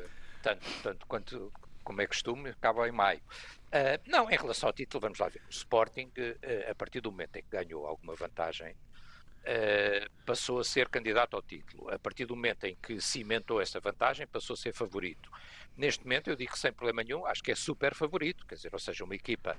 Tanto, 0.42 0.66
tanto 0.84 1.08
quanto, 1.08 1.54
como 1.84 2.02
é 2.02 2.08
costume, 2.08 2.50
acaba 2.50 2.88
em 2.88 2.92
maio. 2.92 3.22
Uh, 3.68 4.00
não, 4.08 4.30
em 4.30 4.38
relação 4.38 4.70
ao 4.70 4.74
título, 4.74 5.02
vamos 5.02 5.20
lá 5.20 5.28
ver. 5.28 5.42
O 5.48 5.50
Sporting, 5.50 6.12
uh, 6.18 6.72
a 6.72 6.76
partir 6.76 7.02
do 7.02 7.12
momento 7.12 7.36
em 7.38 7.44
que 7.44 7.50
ganhou 7.50 7.86
alguma 7.86 8.16
vantagem, 8.16 8.72
uh, 8.74 10.10
passou 10.26 10.60
a 10.60 10.64
ser 10.64 10.88
candidato 10.88 11.36
ao 11.36 11.42
título. 11.42 11.92
A 11.94 12.00
partir 12.00 12.26
do 12.26 12.36
momento 12.36 12.66
em 12.66 12.76
que 12.76 13.02
cimentou 13.02 13.62
essa 13.62 13.80
vantagem, 13.80 14.28
passou 14.28 14.54
a 14.54 14.58
ser 14.58 14.74
favorito. 14.74 15.32
Neste 15.76 16.04
momento, 16.04 16.30
eu 16.30 16.36
digo 16.36 16.58
sem 16.58 16.72
problema 16.72 17.04
nenhum, 17.04 17.26
acho 17.26 17.44
que 17.44 17.52
é 17.52 17.56
super 17.56 17.94
favorito. 17.94 18.46
Quer 18.46 18.56
dizer, 18.56 18.70
ou 18.72 18.80
seja, 18.80 19.04
uma 19.04 19.16
equipa 19.16 19.58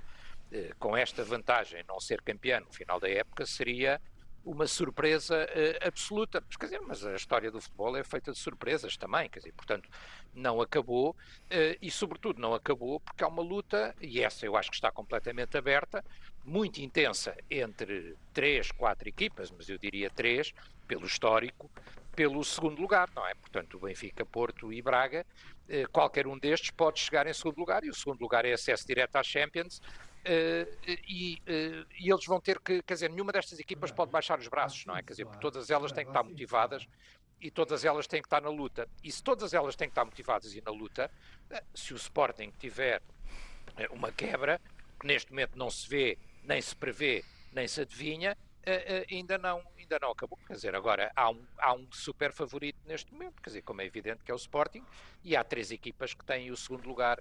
com 0.78 0.96
esta 0.96 1.24
vantagem, 1.24 1.84
não 1.88 1.98
ser 1.98 2.22
campeã 2.22 2.60
no 2.60 2.72
final 2.72 3.00
da 3.00 3.10
época, 3.10 3.44
seria 3.44 4.00
uma 4.46 4.68
surpresa 4.68 5.44
uh, 5.44 5.88
absoluta. 5.88 6.42
Mas, 6.46 6.56
quer 6.56 6.66
dizer, 6.66 6.80
mas 6.80 7.04
a 7.04 7.16
história 7.16 7.50
do 7.50 7.60
futebol 7.60 7.96
é 7.96 8.04
feita 8.04 8.30
de 8.30 8.38
surpresas 8.38 8.96
também, 8.96 9.28
quer 9.28 9.40
dizer, 9.40 9.52
portanto, 9.52 9.90
não 10.32 10.60
acabou 10.60 11.10
uh, 11.10 11.16
e, 11.82 11.90
sobretudo, 11.90 12.40
não 12.40 12.54
acabou 12.54 13.00
porque 13.00 13.24
há 13.24 13.28
uma 13.28 13.42
luta, 13.42 13.94
e 14.00 14.22
essa 14.22 14.46
eu 14.46 14.56
acho 14.56 14.70
que 14.70 14.76
está 14.76 14.90
completamente 14.92 15.58
aberta, 15.58 16.04
muito 16.44 16.80
intensa 16.80 17.36
entre 17.50 18.14
três, 18.32 18.70
quatro 18.70 19.08
equipas, 19.08 19.50
mas 19.50 19.68
eu 19.68 19.76
diria 19.78 20.08
três, 20.08 20.54
pelo 20.86 21.06
histórico, 21.06 21.68
pelo 22.14 22.42
segundo 22.44 22.80
lugar, 22.80 23.10
não 23.14 23.26
é? 23.26 23.34
Portanto, 23.34 23.80
Benfica, 23.80 24.24
Porto 24.24 24.72
e 24.72 24.80
Braga, 24.80 25.26
uh, 25.68 25.90
qualquer 25.90 26.28
um 26.28 26.38
destes 26.38 26.70
pode 26.70 27.00
chegar 27.00 27.26
em 27.26 27.34
segundo 27.34 27.58
lugar 27.58 27.82
e 27.82 27.90
o 27.90 27.94
segundo 27.94 28.20
lugar 28.20 28.44
é 28.44 28.52
acesso 28.52 28.86
direto 28.86 29.16
à 29.16 29.24
Champions 29.24 29.82
e, 31.08 31.42
uh, 31.46 31.86
e, 31.98 32.10
eles 32.10 32.24
vão 32.26 32.40
ter 32.40 32.58
que, 32.58 32.82
quer 32.82 32.94
dizer, 32.94 33.10
nenhuma 33.10 33.32
destas 33.32 33.58
equipas 33.60 33.92
pode 33.92 34.10
baixar 34.10 34.38
os 34.38 34.48
braços, 34.48 34.84
não 34.84 34.96
é? 34.96 35.02
Quer 35.02 35.12
dizer, 35.12 35.24
porque 35.24 35.40
todas 35.40 35.70
elas 35.70 35.92
têm 35.92 36.04
que 36.04 36.10
estar 36.10 36.22
motivadas 36.24 36.86
e 37.40 37.50
todas 37.50 37.84
elas 37.84 38.06
têm 38.06 38.20
que 38.20 38.26
estar 38.26 38.40
na 38.40 38.48
luta. 38.48 38.88
E 39.04 39.12
se 39.12 39.22
todas 39.22 39.54
elas 39.54 39.76
têm 39.76 39.88
que 39.88 39.92
estar 39.92 40.04
motivadas 40.04 40.54
e 40.54 40.60
na 40.60 40.72
luta, 40.72 41.10
uh, 41.50 41.78
se 41.78 41.92
o 41.92 41.96
Sporting 41.96 42.52
tiver 42.58 43.00
uma 43.90 44.10
quebra, 44.10 44.60
que 44.98 45.06
neste 45.06 45.30
momento 45.30 45.56
não 45.56 45.70
se 45.70 45.88
vê, 45.88 46.18
nem 46.42 46.60
se 46.60 46.74
prevê, 46.74 47.22
nem 47.52 47.68
se 47.68 47.82
adivinha, 47.82 48.36
ainda 49.10 49.36
não, 49.36 49.62
ainda 49.76 49.98
não 50.00 50.10
acabou. 50.10 50.38
Quer 50.46 50.54
dizer, 50.54 50.74
agora 50.74 51.12
há 51.14 51.30
um, 51.30 51.44
há 51.58 51.74
um 51.74 51.86
super 51.92 52.32
favorito 52.32 52.78
neste 52.86 53.12
momento, 53.12 53.42
quer 53.42 53.50
dizer, 53.50 53.62
como 53.62 53.82
é 53.82 53.84
evidente 53.84 54.24
que 54.24 54.30
é 54.30 54.34
o 54.34 54.36
Sporting, 54.36 54.82
e 55.22 55.36
há 55.36 55.44
três 55.44 55.70
equipas 55.70 56.14
que 56.14 56.24
têm 56.24 56.50
o 56.50 56.56
segundo 56.56 56.88
lugar 56.88 57.20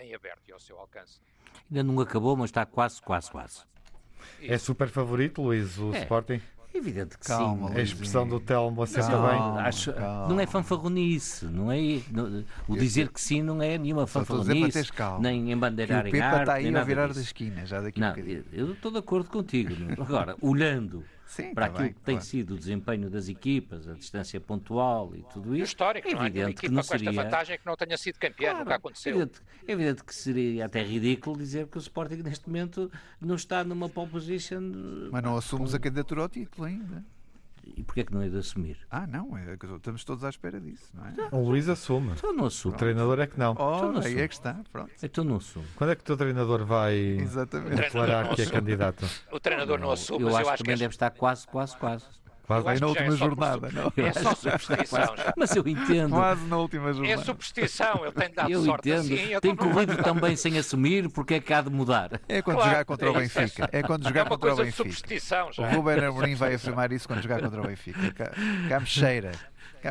em 0.00 0.14
aberto 0.14 0.48
e 0.48 0.52
ao 0.52 0.60
seu 0.60 0.78
alcance. 0.78 1.18
Ainda 1.70 1.82
não 1.82 2.00
acabou, 2.00 2.36
mas 2.36 2.50
está 2.50 2.64
quase, 2.66 3.00
quase, 3.00 3.30
quase. 3.30 3.60
É 4.40 4.58
super 4.58 4.88
favorito, 4.88 5.42
Luís, 5.42 5.78
o 5.78 5.92
é. 5.94 6.02
Sporting? 6.02 6.40
Evidente 6.74 7.16
que 7.16 7.26
calma, 7.26 7.70
sim. 7.70 7.76
A 7.76 7.80
expressão 7.80 8.28
do 8.28 8.38
Telmo 8.38 8.86
sempre 8.86 9.12
não, 9.12 9.26
bem. 9.26 9.64
Acho, 9.64 9.92
não 10.28 10.38
é 10.38 10.46
fanfarronice, 10.46 11.46
não 11.46 11.72
é? 11.72 11.78
Não, 12.10 12.44
o 12.68 12.76
dizer 12.76 13.08
que 13.08 13.20
sim 13.20 13.42
não 13.42 13.62
é 13.62 13.78
nenhuma 13.78 14.06
fanfarronice, 14.06 14.84
nem 15.18 15.50
embandeirar 15.50 16.06
em 16.06 16.20
arte. 16.20 16.40
está 16.40 16.54
aí 16.54 16.76
a 16.76 16.84
virar 16.84 17.12
da 17.14 17.20
esquina, 17.20 17.64
já 17.64 17.80
daqui 17.80 17.98
não, 17.98 18.14
Eu 18.52 18.72
estou 18.72 18.92
de 18.92 18.98
acordo 18.98 19.30
contigo. 19.30 19.74
Agora, 19.98 20.36
olhando 20.42 21.02
Sim, 21.26 21.52
para 21.52 21.66
tá 21.66 21.72
aquilo 21.72 21.88
bem, 21.88 21.92
que 21.92 22.00
tem 22.00 22.20
sido 22.20 22.54
o 22.54 22.58
desempenho 22.58 23.10
das 23.10 23.28
equipas, 23.28 23.88
a 23.88 23.94
distância 23.94 24.40
pontual 24.40 25.14
e 25.14 25.22
tudo 25.24 25.56
isso. 25.56 25.64
histórico, 25.64 26.06
é 26.06 26.12
evidente 26.12 26.38
não 26.38 26.48
é? 26.48 26.52
que 26.52 26.68
não 26.68 26.82
seria... 26.84 27.04
com 27.04 27.10
esta 27.10 27.22
vantagem 27.24 27.58
que 27.58 27.66
não 27.66 27.76
tenha 27.76 27.98
sido 27.98 28.18
campeão, 28.18 28.50
claro, 28.50 28.58
nunca 28.60 28.74
aconteceu. 28.76 29.12
É 29.12 29.16
evidente, 29.16 29.42
é 29.66 29.72
evidente 29.72 30.04
que 30.04 30.14
seria 30.14 30.66
até 30.66 30.82
ridículo 30.82 31.36
dizer 31.36 31.66
que 31.66 31.76
o 31.76 31.80
Sporting 31.80 32.22
neste 32.22 32.46
momento 32.46 32.90
não 33.20 33.34
está 33.34 33.64
numa 33.64 33.88
pole 33.88 34.08
position. 34.08 34.62
Mas 35.10 35.22
não 35.22 35.36
assumos 35.36 35.72
com... 35.72 35.76
a 35.76 35.80
candidatura 35.80 36.22
ao 36.22 36.28
título 36.28 36.66
ainda. 36.66 37.04
E 37.74 37.82
porquê 37.82 38.02
é 38.02 38.04
que 38.04 38.14
não 38.14 38.22
é 38.22 38.28
de 38.28 38.38
assumir? 38.38 38.78
Ah, 38.90 39.06
não, 39.06 39.36
é, 39.36 39.54
estamos 39.54 40.04
todos 40.04 40.22
à 40.22 40.28
espera 40.28 40.60
disso, 40.60 40.92
não 40.94 41.04
é? 41.04 41.14
O 41.32 41.48
Luís 41.48 41.68
assume. 41.68 42.12
Então 42.12 42.32
não 42.32 42.46
assume. 42.46 42.74
O 42.74 42.78
treinador 42.78 43.18
é 43.18 43.26
que 43.26 43.38
não. 43.38 43.56
Oh, 43.58 43.76
então 43.76 43.92
não 43.92 44.00
aí 44.02 44.20
é 44.20 44.28
que 44.28 44.34
está, 44.34 44.60
pronto. 44.70 44.92
Então 45.02 45.24
não 45.24 45.36
assume. 45.36 45.66
Quando 45.74 45.90
é 45.90 45.96
que 45.96 46.02
o 46.02 46.04
teu 46.04 46.16
treinador 46.16 46.64
vai 46.64 46.94
Exatamente. 46.94 47.76
declarar 47.76 48.34
que 48.34 48.42
é 48.42 48.46
candidato? 48.46 49.06
O 49.32 49.40
treinador 49.40 49.78
não, 49.78 49.86
não 49.86 49.92
assume, 49.92 50.24
eu, 50.24 50.30
eu 50.30 50.36
acho 50.36 50.52
que 50.52 50.58
também 50.58 50.76
deve 50.76 50.94
estar 50.94 51.10
quase, 51.10 51.46
quase, 51.46 51.76
quase. 51.76 52.04
Quase 52.46 52.80
na 52.80 52.86
última 52.86 53.14
é 53.14 53.16
jornada, 53.16 53.68
não? 53.72 53.92
É 53.96 54.12
só 54.12 54.34
superstição 54.34 55.16
já. 55.16 55.34
Mas 55.36 55.56
eu 55.56 55.66
entendo. 55.66 56.10
Quase 56.10 56.46
na 56.46 56.56
última 56.56 56.92
jornada. 56.92 57.20
É 57.20 57.24
superstição, 57.24 58.02
ele 58.04 58.12
tem 58.12 58.30
dado 58.32 58.50
eu 58.50 58.62
sorte 58.64 58.88
entendo. 58.88 59.00
assim. 59.00 59.28
Eu 59.28 59.40
tem 59.40 59.56
corrido 59.56 59.96
também 60.02 60.36
sem 60.36 60.58
assumir, 60.58 61.10
porque 61.10 61.34
é 61.34 61.40
que 61.40 61.52
há 61.52 61.60
de 61.60 61.70
mudar? 61.70 62.20
É 62.28 62.40
quando 62.42 62.56
claro, 62.56 62.70
jogar 62.70 62.84
contra 62.84 63.10
o 63.10 63.14
Benfica. 63.14 63.68
É 63.72 63.82
quando 63.82 64.04
jogar 64.04 64.20
é 64.20 64.28
contra 64.28 64.54
o 64.54 64.56
Benfica. 64.56 64.76
superstição 64.76 65.52
já. 65.52 65.62
O 65.62 65.70
Ruben 65.74 66.04
Amorim 66.04 66.34
vai 66.34 66.54
afirmar 66.54 66.92
isso 66.92 67.06
quando 67.08 67.22
jogar 67.22 67.40
contra 67.40 67.60
o 67.60 67.66
Benfica. 67.66 68.12
Cá, 68.12 68.32
cá 68.68 68.80
me 68.80 68.86
cheira. 68.86 69.32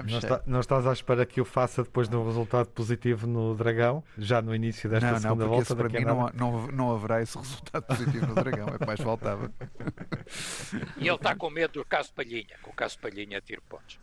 Não, 0.03 0.17
está, 0.17 0.41
não, 0.45 0.59
estás 0.59 0.87
à 0.87 0.93
espera 0.93 1.25
que 1.25 1.39
eu 1.39 1.45
faça 1.45 1.83
depois 1.83 2.07
de 2.07 2.15
um 2.15 2.25
resultado 2.25 2.67
positivo 2.67 3.27
no 3.27 3.55
Dragão, 3.55 4.03
já 4.17 4.41
no 4.41 4.53
início 4.53 4.89
desta 4.89 5.11
não, 5.11 5.19
segunda 5.19 5.43
não, 5.43 5.51
volta? 5.51 5.75
Para 5.75 5.89
mim 5.89 6.05
não, 6.05 6.29
não, 6.33 6.67
não 6.67 6.95
haverá 6.95 7.21
esse 7.21 7.37
resultado 7.37 7.83
positivo 7.83 8.27
no 8.27 8.35
Dragão, 8.35 8.67
é 8.69 8.77
que 8.77 8.85
mais 8.85 8.99
faltava. 8.99 9.51
E 10.97 11.07
ele 11.07 11.15
está 11.15 11.35
com 11.35 11.49
medo 11.49 11.73
do 11.73 11.85
caso 11.85 12.11
Palhinha, 12.13 12.55
com 12.61 12.71
o 12.71 12.73
caso 12.73 12.97
Palhinha 12.99 13.39
tiro 13.41 13.61
pontos. 13.69 13.99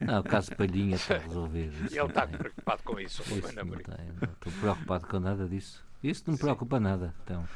Não, 0.00 0.20
o 0.20 0.24
caso 0.24 0.54
Palhinha 0.56 0.96
está 0.96 1.18
resolvido. 1.18 1.86
Ele 1.90 2.06
está 2.06 2.26
preocupado 2.26 2.82
com 2.82 2.98
isso, 2.98 3.22
isso 3.22 3.54
não, 3.54 3.64
não 3.64 3.78
estou 3.78 4.52
preocupado 4.60 5.06
com 5.06 5.20
nada 5.20 5.46
disso. 5.46 5.84
Isso 6.02 6.24
não 6.26 6.32
me 6.34 6.38
preocupa 6.38 6.80
nada. 6.80 7.14
Então. 7.22 7.46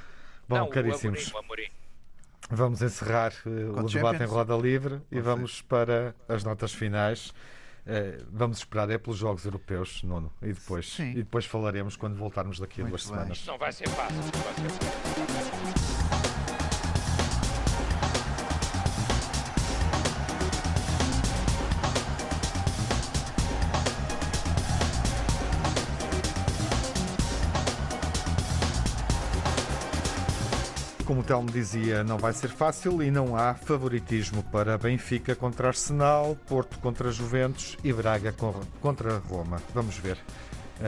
Bom, 0.49 0.57
não, 0.57 0.69
caríssimos. 0.69 1.27
O 1.33 1.39
Amorim, 1.39 1.41
o 1.41 1.45
Amorim. 1.45 1.87
Vamos 2.49 2.81
encerrar 2.81 3.33
uh, 3.45 3.81
o 3.81 3.89
debate 3.89 4.23
em 4.23 4.27
roda 4.27 4.57
livre 4.57 5.01
e 5.11 5.21
vamos 5.21 5.63
para 5.63 6.15
as 6.29 6.45
notas 6.45 6.73
finais. 6.73 7.35
Uh, 7.87 8.27
vamos 8.33 8.59
esperar 8.59 8.91
é 8.91 8.99
pelos 8.99 9.17
Jogos 9.17 9.45
Europeus, 9.45 10.03
Nuno, 10.03 10.33
e 10.43 10.53
depois, 10.53 10.93
Sim. 10.93 11.11
e 11.13 11.15
depois 11.17 11.45
falaremos 11.47 11.95
quando 11.95 12.17
voltarmos 12.17 12.59
daqui 12.59 12.81
a 12.81 12.85
Muito 12.85 12.91
duas 12.93 13.05
bem. 13.05 13.13
semanas. 13.15 13.47
Não 13.47 13.57
vai 13.57 13.73
ser 13.73 13.89
fácil. 13.91 14.17
Não 14.17 14.23
vai 14.23 14.55
ser 14.55 14.71
fácil. 14.71 15.86
Como 31.17 31.25
o 31.25 31.29
Telmo 31.29 31.51
dizia, 31.51 32.05
não 32.05 32.19
vai 32.19 32.35
ser 32.35 32.49
fácil 32.51 33.03
e 33.03 33.11
não 33.11 33.35
há 33.39 33.55
favoritismo 33.55 34.43
para 34.53 34.77
Benfica 34.77 35.35
contra 35.35 35.69
Arsenal, 35.69 36.37
Porto 36.47 36.79
contra 36.79 37.11
Juventus 37.11 37.75
e 37.83 37.91
Braga 37.91 38.33
con- 38.33 38.61
contra 38.83 39.17
Roma. 39.17 39.57
Vamos 39.73 39.97
ver. 39.97 40.19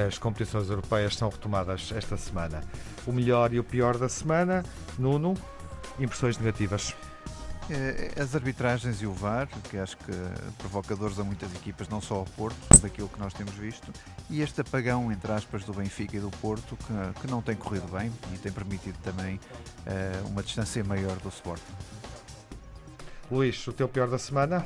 As 0.07 0.19
competições 0.19 0.69
europeias 0.69 1.17
são 1.17 1.31
retomadas 1.31 1.91
esta 1.97 2.19
semana. 2.19 2.63
O 3.07 3.13
melhor 3.13 3.55
e 3.55 3.59
o 3.59 3.65
pior 3.65 3.97
da 3.97 4.07
semana, 4.07 4.63
Nuno, 4.99 5.33
impressões 5.99 6.37
negativas. 6.37 6.95
Eh, 7.71 8.13
As 8.21 8.35
arbitragens 8.35 9.03
e 9.03 9.07
o 9.07 9.13
VAR, 9.13 9.47
que 9.71 9.77
acho 9.77 9.97
que 9.99 10.13
provocadores 10.57 11.19
a 11.19 11.25
muitas 11.25 11.55
equipas, 11.55 11.89
não 11.89 12.01
só 12.01 12.17
ao 12.17 12.25
Porto, 12.25 12.57
daquilo 12.81 13.09
que 13.09 13.19
nós 13.19 13.35
temos 13.35 13.55
visto, 13.55 13.93
e 14.31 14.41
este 14.41 14.61
apagão, 14.63 15.13
entre 15.13 15.31
aspas, 15.33 15.65
do 15.65 15.75
Benfica 15.75 16.17
e 16.17 16.21
do 16.21 16.31
Porto, 16.31 16.77
que, 16.77 17.21
que 17.21 17.27
não 17.27 17.43
tem 17.43 17.55
corrido 17.57 17.87
bem 17.93 18.11
e 18.33 18.39
tem 18.39 18.51
permitido 18.51 18.97
também 19.03 19.39
eh, 19.87 20.23
uma 20.27 20.43
distância 20.43 20.83
maior 20.83 21.17
do 21.19 21.29
Sport. 21.29 21.61
Luís, 23.31 23.67
o 23.67 23.73
teu 23.73 23.87
pior 23.87 24.09
da 24.09 24.19
semana? 24.19 24.65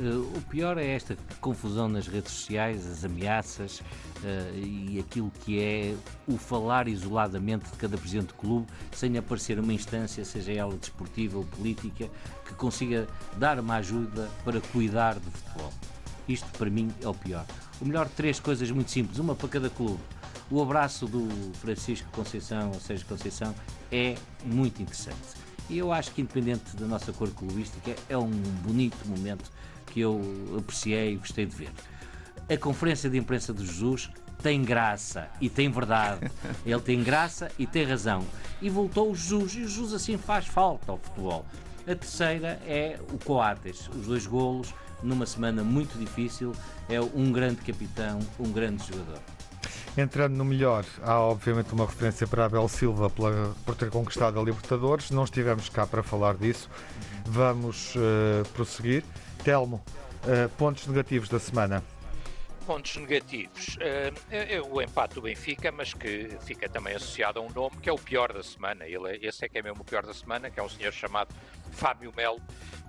Uh, 0.00 0.32
o 0.36 0.40
pior 0.42 0.78
é 0.78 0.86
esta 0.86 1.16
confusão 1.40 1.88
nas 1.88 2.06
redes 2.06 2.32
sociais, 2.32 2.86
as 2.86 3.04
ameaças 3.04 3.80
uh, 3.80 3.84
e 4.54 4.98
aquilo 4.98 5.30
que 5.44 5.60
é 5.60 5.94
o 6.26 6.36
falar 6.36 6.88
isoladamente 6.88 7.70
de 7.70 7.76
cada 7.76 7.96
presidente 7.96 8.28
do 8.28 8.34
clube, 8.34 8.66
sem 8.92 9.16
aparecer 9.16 9.58
uma 9.58 9.72
instância, 9.72 10.24
seja 10.24 10.52
ela 10.52 10.76
desportiva 10.76 11.38
ou 11.38 11.44
política, 11.44 12.08
que 12.46 12.54
consiga 12.54 13.06
dar 13.36 13.58
uma 13.60 13.76
ajuda 13.76 14.28
para 14.44 14.60
cuidar 14.60 15.14
do 15.14 15.30
futebol. 15.30 15.72
Isto 16.28 16.46
para 16.58 16.68
mim 16.68 16.90
é 17.00 17.08
o 17.08 17.14
pior. 17.14 17.46
O 17.80 17.84
melhor, 17.84 18.08
três 18.08 18.40
coisas 18.40 18.70
muito 18.70 18.90
simples, 18.90 19.18
uma 19.18 19.34
para 19.34 19.48
cada 19.48 19.70
clube. 19.70 20.00
O 20.50 20.62
abraço 20.62 21.06
do 21.06 21.28
Francisco 21.54 22.08
Conceição, 22.10 22.68
ou 22.72 22.80
seja, 22.80 23.04
Conceição, 23.04 23.54
é 23.92 24.16
muito 24.44 24.82
interessante. 24.82 25.36
E 25.70 25.76
eu 25.78 25.92
acho 25.92 26.10
que, 26.12 26.22
independente 26.22 26.74
da 26.76 26.86
nossa 26.86 27.12
cor 27.12 27.30
clubística, 27.30 27.94
é 28.08 28.16
um 28.16 28.30
bonito 28.62 28.96
momento 29.06 29.50
que 29.86 30.00
eu 30.00 30.20
apreciei 30.58 31.12
e 31.12 31.16
gostei 31.16 31.44
de 31.44 31.54
ver. 31.54 31.70
A 32.50 32.56
conferência 32.56 33.10
de 33.10 33.18
imprensa 33.18 33.52
de 33.52 33.64
Jesus 33.64 34.10
tem 34.42 34.62
graça 34.62 35.28
e 35.40 35.48
tem 35.50 35.70
verdade. 35.70 36.30
Ele 36.64 36.80
tem 36.80 37.02
graça 37.02 37.50
e 37.58 37.66
tem 37.66 37.84
razão. 37.84 38.24
E 38.62 38.70
voltou 38.70 39.10
o 39.10 39.14
Jesus, 39.14 39.54
e 39.54 39.58
o 39.60 39.68
Jesus 39.68 39.92
assim 39.92 40.16
faz 40.16 40.46
falta 40.46 40.92
ao 40.92 40.98
futebol. 40.98 41.44
A 41.86 41.94
terceira 41.94 42.60
é 42.66 42.98
o 43.12 43.18
Coates, 43.24 43.88
os 43.88 44.06
dois 44.06 44.26
golos 44.26 44.74
numa 45.02 45.26
semana 45.26 45.62
muito 45.62 45.98
difícil. 45.98 46.52
É 46.88 47.00
um 47.00 47.30
grande 47.32 47.56
capitão, 47.62 48.18
um 48.38 48.50
grande 48.50 48.86
jogador. 48.86 49.20
Entrando 49.96 50.34
no 50.36 50.44
melhor, 50.44 50.84
há 51.02 51.18
obviamente 51.18 51.72
uma 51.72 51.84
referência 51.84 52.26
para 52.26 52.44
Abel 52.44 52.68
Silva 52.68 53.10
pela- 53.10 53.54
por 53.66 53.74
ter 53.74 53.90
conquistado 53.90 54.38
a 54.38 54.42
Libertadores. 54.42 55.10
Não 55.10 55.24
estivemos 55.24 55.68
cá 55.68 55.86
para 55.86 56.02
falar 56.02 56.36
disso. 56.36 56.70
Vamos 57.26 57.94
eh, 57.96 58.42
prosseguir. 58.54 59.04
Telmo, 59.42 59.80
eh, 60.26 60.48
pontos 60.56 60.86
negativos 60.86 61.28
da 61.28 61.38
semana. 61.40 61.82
Pontos 62.68 62.96
negativos. 62.96 63.78
É 64.30 64.60
o 64.60 64.82
empate 64.82 65.14
do 65.14 65.22
Benfica, 65.22 65.72
mas 65.72 65.94
que 65.94 66.36
fica 66.44 66.68
também 66.68 66.94
associado 66.94 67.38
a 67.38 67.42
um 67.42 67.48
nome 67.48 67.78
que 67.78 67.88
é 67.88 67.92
o 67.94 67.96
pior 67.96 68.30
da 68.30 68.42
semana. 68.42 68.84
Ele, 68.86 69.08
é- 69.10 69.26
esse 69.26 69.42
é 69.42 69.48
que 69.48 69.56
é 69.56 69.62
mesmo 69.62 69.80
o 69.80 69.84
pior 69.86 70.04
da 70.04 70.12
semana, 70.12 70.50
que 70.50 70.60
é 70.60 70.62
um 70.62 70.68
senhor 70.68 70.92
chamado 70.92 71.34
Fábio 71.72 72.12
Melo, 72.14 72.38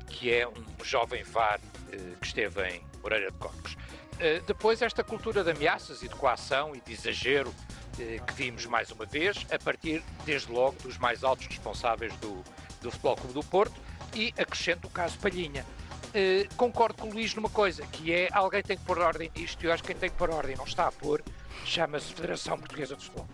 que 0.10 0.34
é 0.34 0.46
um 0.46 0.54
jovem 0.84 1.24
VAR 1.24 1.62
eh, 1.94 1.98
que 2.20 2.28
esteve 2.28 2.62
em 2.68 2.84
Moreira 3.02 3.32
de 3.32 3.38
Cónicos. 3.38 3.78
Eh, 4.20 4.42
depois, 4.46 4.82
esta 4.82 5.02
cultura 5.02 5.46
de 5.46 5.52
ameaças 5.52 6.04
e 6.04 6.10
de 6.10 6.16
coação 6.16 6.76
e 6.76 6.82
de 6.82 6.92
exagero 6.92 7.56
eh, 7.98 8.20
que 8.28 8.34
vimos 8.34 8.66
mais 8.66 8.92
uma 8.92 9.06
vez, 9.06 9.48
a 9.50 9.58
partir, 9.58 10.04
desde 10.26 10.52
logo, 10.52 10.76
dos 10.84 10.98
mais 10.98 11.24
altos 11.24 11.48
responsáveis 11.48 12.14
do, 12.18 12.44
do 12.82 12.92
Futebol 12.92 13.16
Clube 13.16 13.34
do 13.34 13.44
Porto 13.46 13.80
e 14.14 14.34
acrescento 14.38 14.88
o 14.88 14.90
caso 14.90 15.18
Palhinha. 15.20 15.66
Eh, 16.14 16.48
concordo 16.58 17.02
com 17.02 17.10
o 17.10 17.14
Luís 17.14 17.36
numa 17.36 17.50
coisa, 17.50 17.86
que 17.88 18.12
é 18.12 18.30
alguém 18.32 18.64
tem 18.64 18.78
que 18.78 18.84
pôr 18.84 18.98
ordem 19.00 19.32
nisto 19.36 19.64
e 19.64 19.68
eu 19.68 19.74
acho 19.74 19.84
que 19.84 19.88
quem 19.94 19.96
tem 19.98 20.10
que 20.10 20.16
pôr 20.16 20.32
ordem 20.32 20.56
não 20.56 20.66
está 20.66 20.88
a 20.88 20.92
pôr, 20.92 21.22
chama-se 21.66 22.14
Federação 22.14 22.58
Portuguesa 22.58 22.96
de 22.96 23.06
Futebol. 23.06 23.28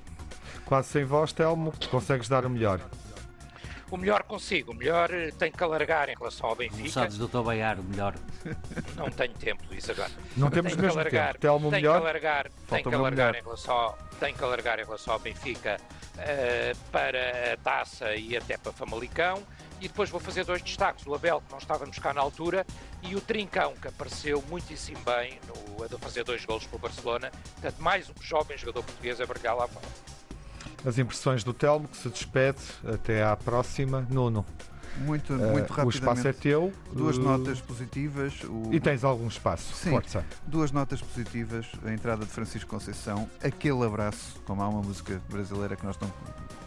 Quase 0.66 0.90
sem 0.90 1.06
voz, 1.06 1.32
Telmo, 1.32 1.74
consegues 1.90 2.28
dar 2.28 2.46
o 2.46 2.50
melhor. 2.50 2.82
O 3.92 3.98
melhor 3.98 4.24
consigo, 4.24 4.72
o 4.72 4.76
melhor 4.76 5.14
eh, 5.14 5.32
tem 5.32 5.52
que 5.52 5.64
alargar 5.64 6.10
em 6.10 6.16
relação 6.16 6.50
ao 6.50 6.56
Benfica. 6.56 6.90
sabes, 6.90 7.18
doutor 7.18 7.44
Baiar, 7.44 7.80
o 7.80 7.84
melhor. 7.84 8.16
Não 8.98 9.10
tenho 9.10 9.34
tempo, 9.36 9.64
Luís, 9.70 9.90
agora. 9.90 10.12
Não 10.36 10.50
temos 10.50 10.72
tem 10.72 10.80
que 10.80 10.86
mesmo 10.86 11.00
alargar, 11.00 11.28
tempo. 11.34 11.40
Telmo, 11.40 11.68
o 11.68 11.72
tem 11.72 11.80
melhor. 11.82 12.02
Que 12.02 12.08
alargar, 12.08 12.52
tem 12.68 12.84
que 12.84 12.96
alargar 12.96 13.28
melhor. 13.28 13.36
em 13.36 13.44
relação 13.44 13.76
ao, 13.76 13.98
tem 14.20 14.34
que 14.34 14.44
alargar 14.44 14.80
em 14.80 14.84
relação 14.84 15.14
ao 15.14 15.20
Benfica 15.20 15.78
eh, 16.18 16.74
para 16.92 17.54
a 17.54 17.58
taça 17.58 18.16
e 18.16 18.36
até 18.36 18.58
para 18.58 18.74
Famalicão. 18.74 19.44
E 19.82 19.88
depois 19.88 20.10
vou 20.10 20.20
fazer 20.20 20.44
dois 20.46 20.62
destaques: 20.62 21.06
o 21.06 21.14
Abel, 21.14 21.42
que 21.42 21.52
não 21.52 21.58
estávamos 21.60 22.00
cá 22.00 22.14
na 22.14 22.22
altura, 22.22 22.66
e 23.04 23.16
o 23.16 23.22
Trincão, 23.22 23.74
que 23.82 23.88
apareceu 23.88 24.44
muitíssimo 24.50 25.00
bem 25.06 25.40
no, 25.48 25.84
a 25.84 25.88
de 25.88 25.98
fazer 25.98 26.24
dois 26.24 26.44
golos 26.46 26.66
para 26.66 26.76
o 26.78 26.80
Barcelona. 26.80 27.32
Portanto, 27.54 27.82
mais 27.82 28.10
um 28.10 28.14
jovem 28.22 28.58
jogador 28.58 28.84
português 28.84 29.20
a 29.22 29.26
brilhar 29.26 29.56
lá 29.56 29.68
fora. 29.68 29.86
As 30.86 30.98
impressões 30.98 31.44
do 31.44 31.54
Telmo, 31.54 31.88
que 31.88 31.98
se 31.98 32.10
despede. 32.10 32.60
Até 32.88 33.24
à 33.24 33.36
próxima. 33.36 34.06
Nuno, 34.10 34.46
Muito, 35.00 35.34
eh, 35.34 35.36
muito 35.52 35.74
o 35.84 35.90
espaço 35.90 36.28
é 36.28 36.32
rapidamente. 36.32 36.40
teu. 36.40 36.74
Duas 36.94 37.18
Eh, 37.18 37.22
notas 37.22 37.60
positivas. 37.60 38.34
O, 38.44 38.74
E 38.74 38.80
tens 38.80 39.04
algum 39.04 39.28
espaço. 39.28 39.74
Sim. 39.74 39.90
Força. 39.90 40.24
Duas 40.48 40.72
notas 40.72 41.02
positivas. 41.02 41.68
A 41.84 41.92
entrada 41.92 42.24
de 42.24 42.32
Francisco 42.32 42.70
Conceição, 42.70 43.30
aquele 43.44 43.84
abraço, 43.84 44.40
como 44.46 44.62
há 44.64 44.70
uma 44.70 44.82
música 44.82 45.22
brasileira 45.30 45.76
que 45.76 45.86
nós 45.86 45.98
tão, 45.98 46.12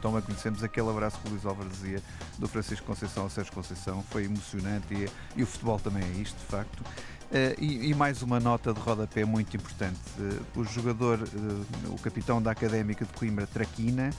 tão 0.00 0.12
bem 0.12 0.22
conhecemos, 0.22 0.62
aquele 0.62 0.88
abraço 0.88 1.18
que 1.18 1.28
o 1.28 1.30
Luís 1.30 1.44
Álvares 1.44 1.72
dizia 1.72 2.02
do 2.38 2.48
Francisco 2.48 2.86
Conceição 2.86 3.24
ao 3.24 3.30
Sérgio 3.30 3.52
Conceição 3.52 4.02
foi 4.10 4.24
emocionante 4.24 4.94
e, 4.94 5.08
e 5.36 5.42
o 5.42 5.46
futebol 5.46 5.78
também 5.78 6.02
é 6.02 6.20
isto, 6.20 6.38
de 6.38 6.46
facto. 6.46 6.84
Eh, 7.30 7.56
e, 7.60 7.90
e 7.90 7.94
mais 7.94 8.22
uma 8.22 8.40
nota 8.40 8.72
de 8.72 8.80
rodapé 8.80 9.24
muito 9.24 9.54
importante. 9.54 9.98
Eh, 10.18 10.58
o 10.58 10.64
jogador, 10.64 11.20
eh, 11.20 11.88
o 11.88 11.98
capitão 11.98 12.40
da 12.40 12.52
Académica 12.52 13.04
de 13.04 13.12
Coimbra, 13.12 13.46
Traquina, 13.46 14.10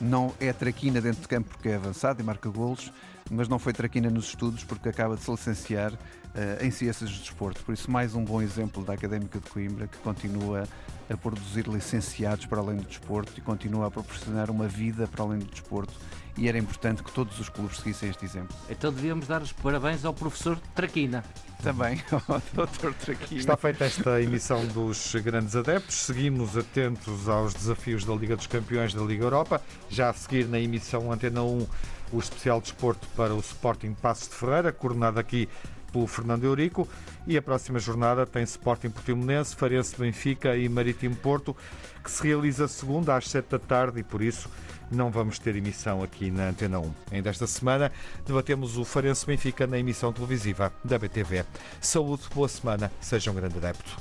não 0.00 0.32
é 0.38 0.52
Traquina 0.52 1.00
dentro 1.00 1.22
de 1.22 1.28
campo 1.28 1.48
porque 1.50 1.70
é 1.70 1.74
avançado 1.74 2.22
e 2.22 2.24
marca 2.24 2.48
golos, 2.48 2.92
mas 3.28 3.48
não 3.48 3.58
foi 3.58 3.72
Traquina 3.72 4.08
nos 4.08 4.26
estudos 4.26 4.62
porque 4.62 4.88
acaba 4.88 5.16
de 5.16 5.22
se 5.22 5.30
licenciar 5.30 5.92
em 6.62 6.70
Ciências 6.70 7.10
de 7.10 7.18
Desporto. 7.18 7.62
Por 7.62 7.74
isso, 7.74 7.90
mais 7.90 8.14
um 8.14 8.24
bom 8.24 8.40
exemplo 8.40 8.82
da 8.82 8.94
Académica 8.94 9.38
de 9.38 9.50
Coimbra 9.50 9.86
que 9.86 9.98
continua 9.98 10.66
a 11.10 11.16
produzir 11.16 11.68
licenciados 11.68 12.46
para 12.46 12.58
além 12.58 12.76
do 12.76 12.84
desporto 12.84 13.32
e 13.36 13.42
continua 13.42 13.88
a 13.88 13.90
proporcionar 13.90 14.50
uma 14.50 14.66
vida 14.66 15.06
para 15.06 15.22
além 15.22 15.40
do 15.40 15.44
desporto. 15.44 15.92
E 16.36 16.48
era 16.48 16.58
importante 16.58 17.02
que 17.02 17.12
todos 17.12 17.38
os 17.38 17.48
clubes 17.48 17.78
seguissem 17.78 18.08
este 18.08 18.24
exemplo. 18.24 18.56
Então 18.68 18.92
devíamos 18.92 19.26
dar 19.26 19.42
os 19.42 19.52
parabéns 19.52 20.04
ao 20.04 20.14
professor 20.14 20.58
Traquina. 20.74 21.22
Também 21.62 22.02
ao 22.10 22.66
Dr. 22.66 22.92
Traquina. 22.94 23.40
Está 23.40 23.56
feita 23.56 23.84
esta 23.84 24.20
emissão 24.20 24.66
dos 24.66 25.14
grandes 25.16 25.54
adeptos. 25.54 25.94
Seguimos 25.96 26.56
atentos 26.56 27.28
aos 27.28 27.54
desafios 27.54 28.04
da 28.04 28.14
Liga 28.14 28.34
dos 28.34 28.46
Campeões 28.46 28.94
da 28.94 29.02
Liga 29.02 29.24
Europa. 29.24 29.60
Já 29.88 30.10
a 30.10 30.12
seguir 30.14 30.48
na 30.48 30.58
emissão 30.58 31.12
Antena 31.12 31.42
1, 31.42 31.66
o 32.12 32.18
especial 32.18 32.60
desporto 32.60 33.06
para 33.16 33.34
o 33.34 33.38
Sporting 33.40 33.94
Passos 33.94 34.28
de 34.28 34.34
Ferreira, 34.34 34.72
coordenado 34.72 35.20
aqui 35.20 35.48
pelo 35.92 36.06
Fernando 36.06 36.44
Eurico. 36.44 36.88
E 37.26 37.36
a 37.36 37.42
próxima 37.42 37.78
jornada 37.78 38.26
tem 38.26 38.42
Sporting 38.42 38.90
Portimonense, 38.90 39.54
Farense 39.54 39.96
Benfica 39.96 40.56
e 40.56 40.68
Marítimo 40.68 41.14
Porto, 41.14 41.56
que 42.02 42.10
se 42.10 42.26
realiza 42.26 42.66
segunda 42.66 43.16
às 43.16 43.28
sete 43.28 43.50
da 43.50 43.58
tarde 43.58 44.00
e 44.00 44.02
por 44.02 44.22
isso 44.22 44.48
não 44.90 45.10
vamos 45.10 45.38
ter 45.38 45.56
emissão 45.56 46.02
aqui 46.02 46.30
na 46.30 46.48
Antena 46.48 46.78
1. 46.78 46.92
Ainda 47.12 47.30
esta 47.30 47.46
semana 47.46 47.92
debatemos 48.26 48.76
o 48.76 48.84
Farense 48.84 49.26
Benfica 49.26 49.66
na 49.66 49.78
emissão 49.78 50.12
televisiva 50.12 50.72
da 50.84 50.98
BTV. 50.98 51.44
Saúde, 51.80 52.24
boa 52.34 52.48
semana, 52.48 52.90
seja 53.00 53.30
um 53.30 53.34
grande 53.34 53.58
adepto. 53.58 53.96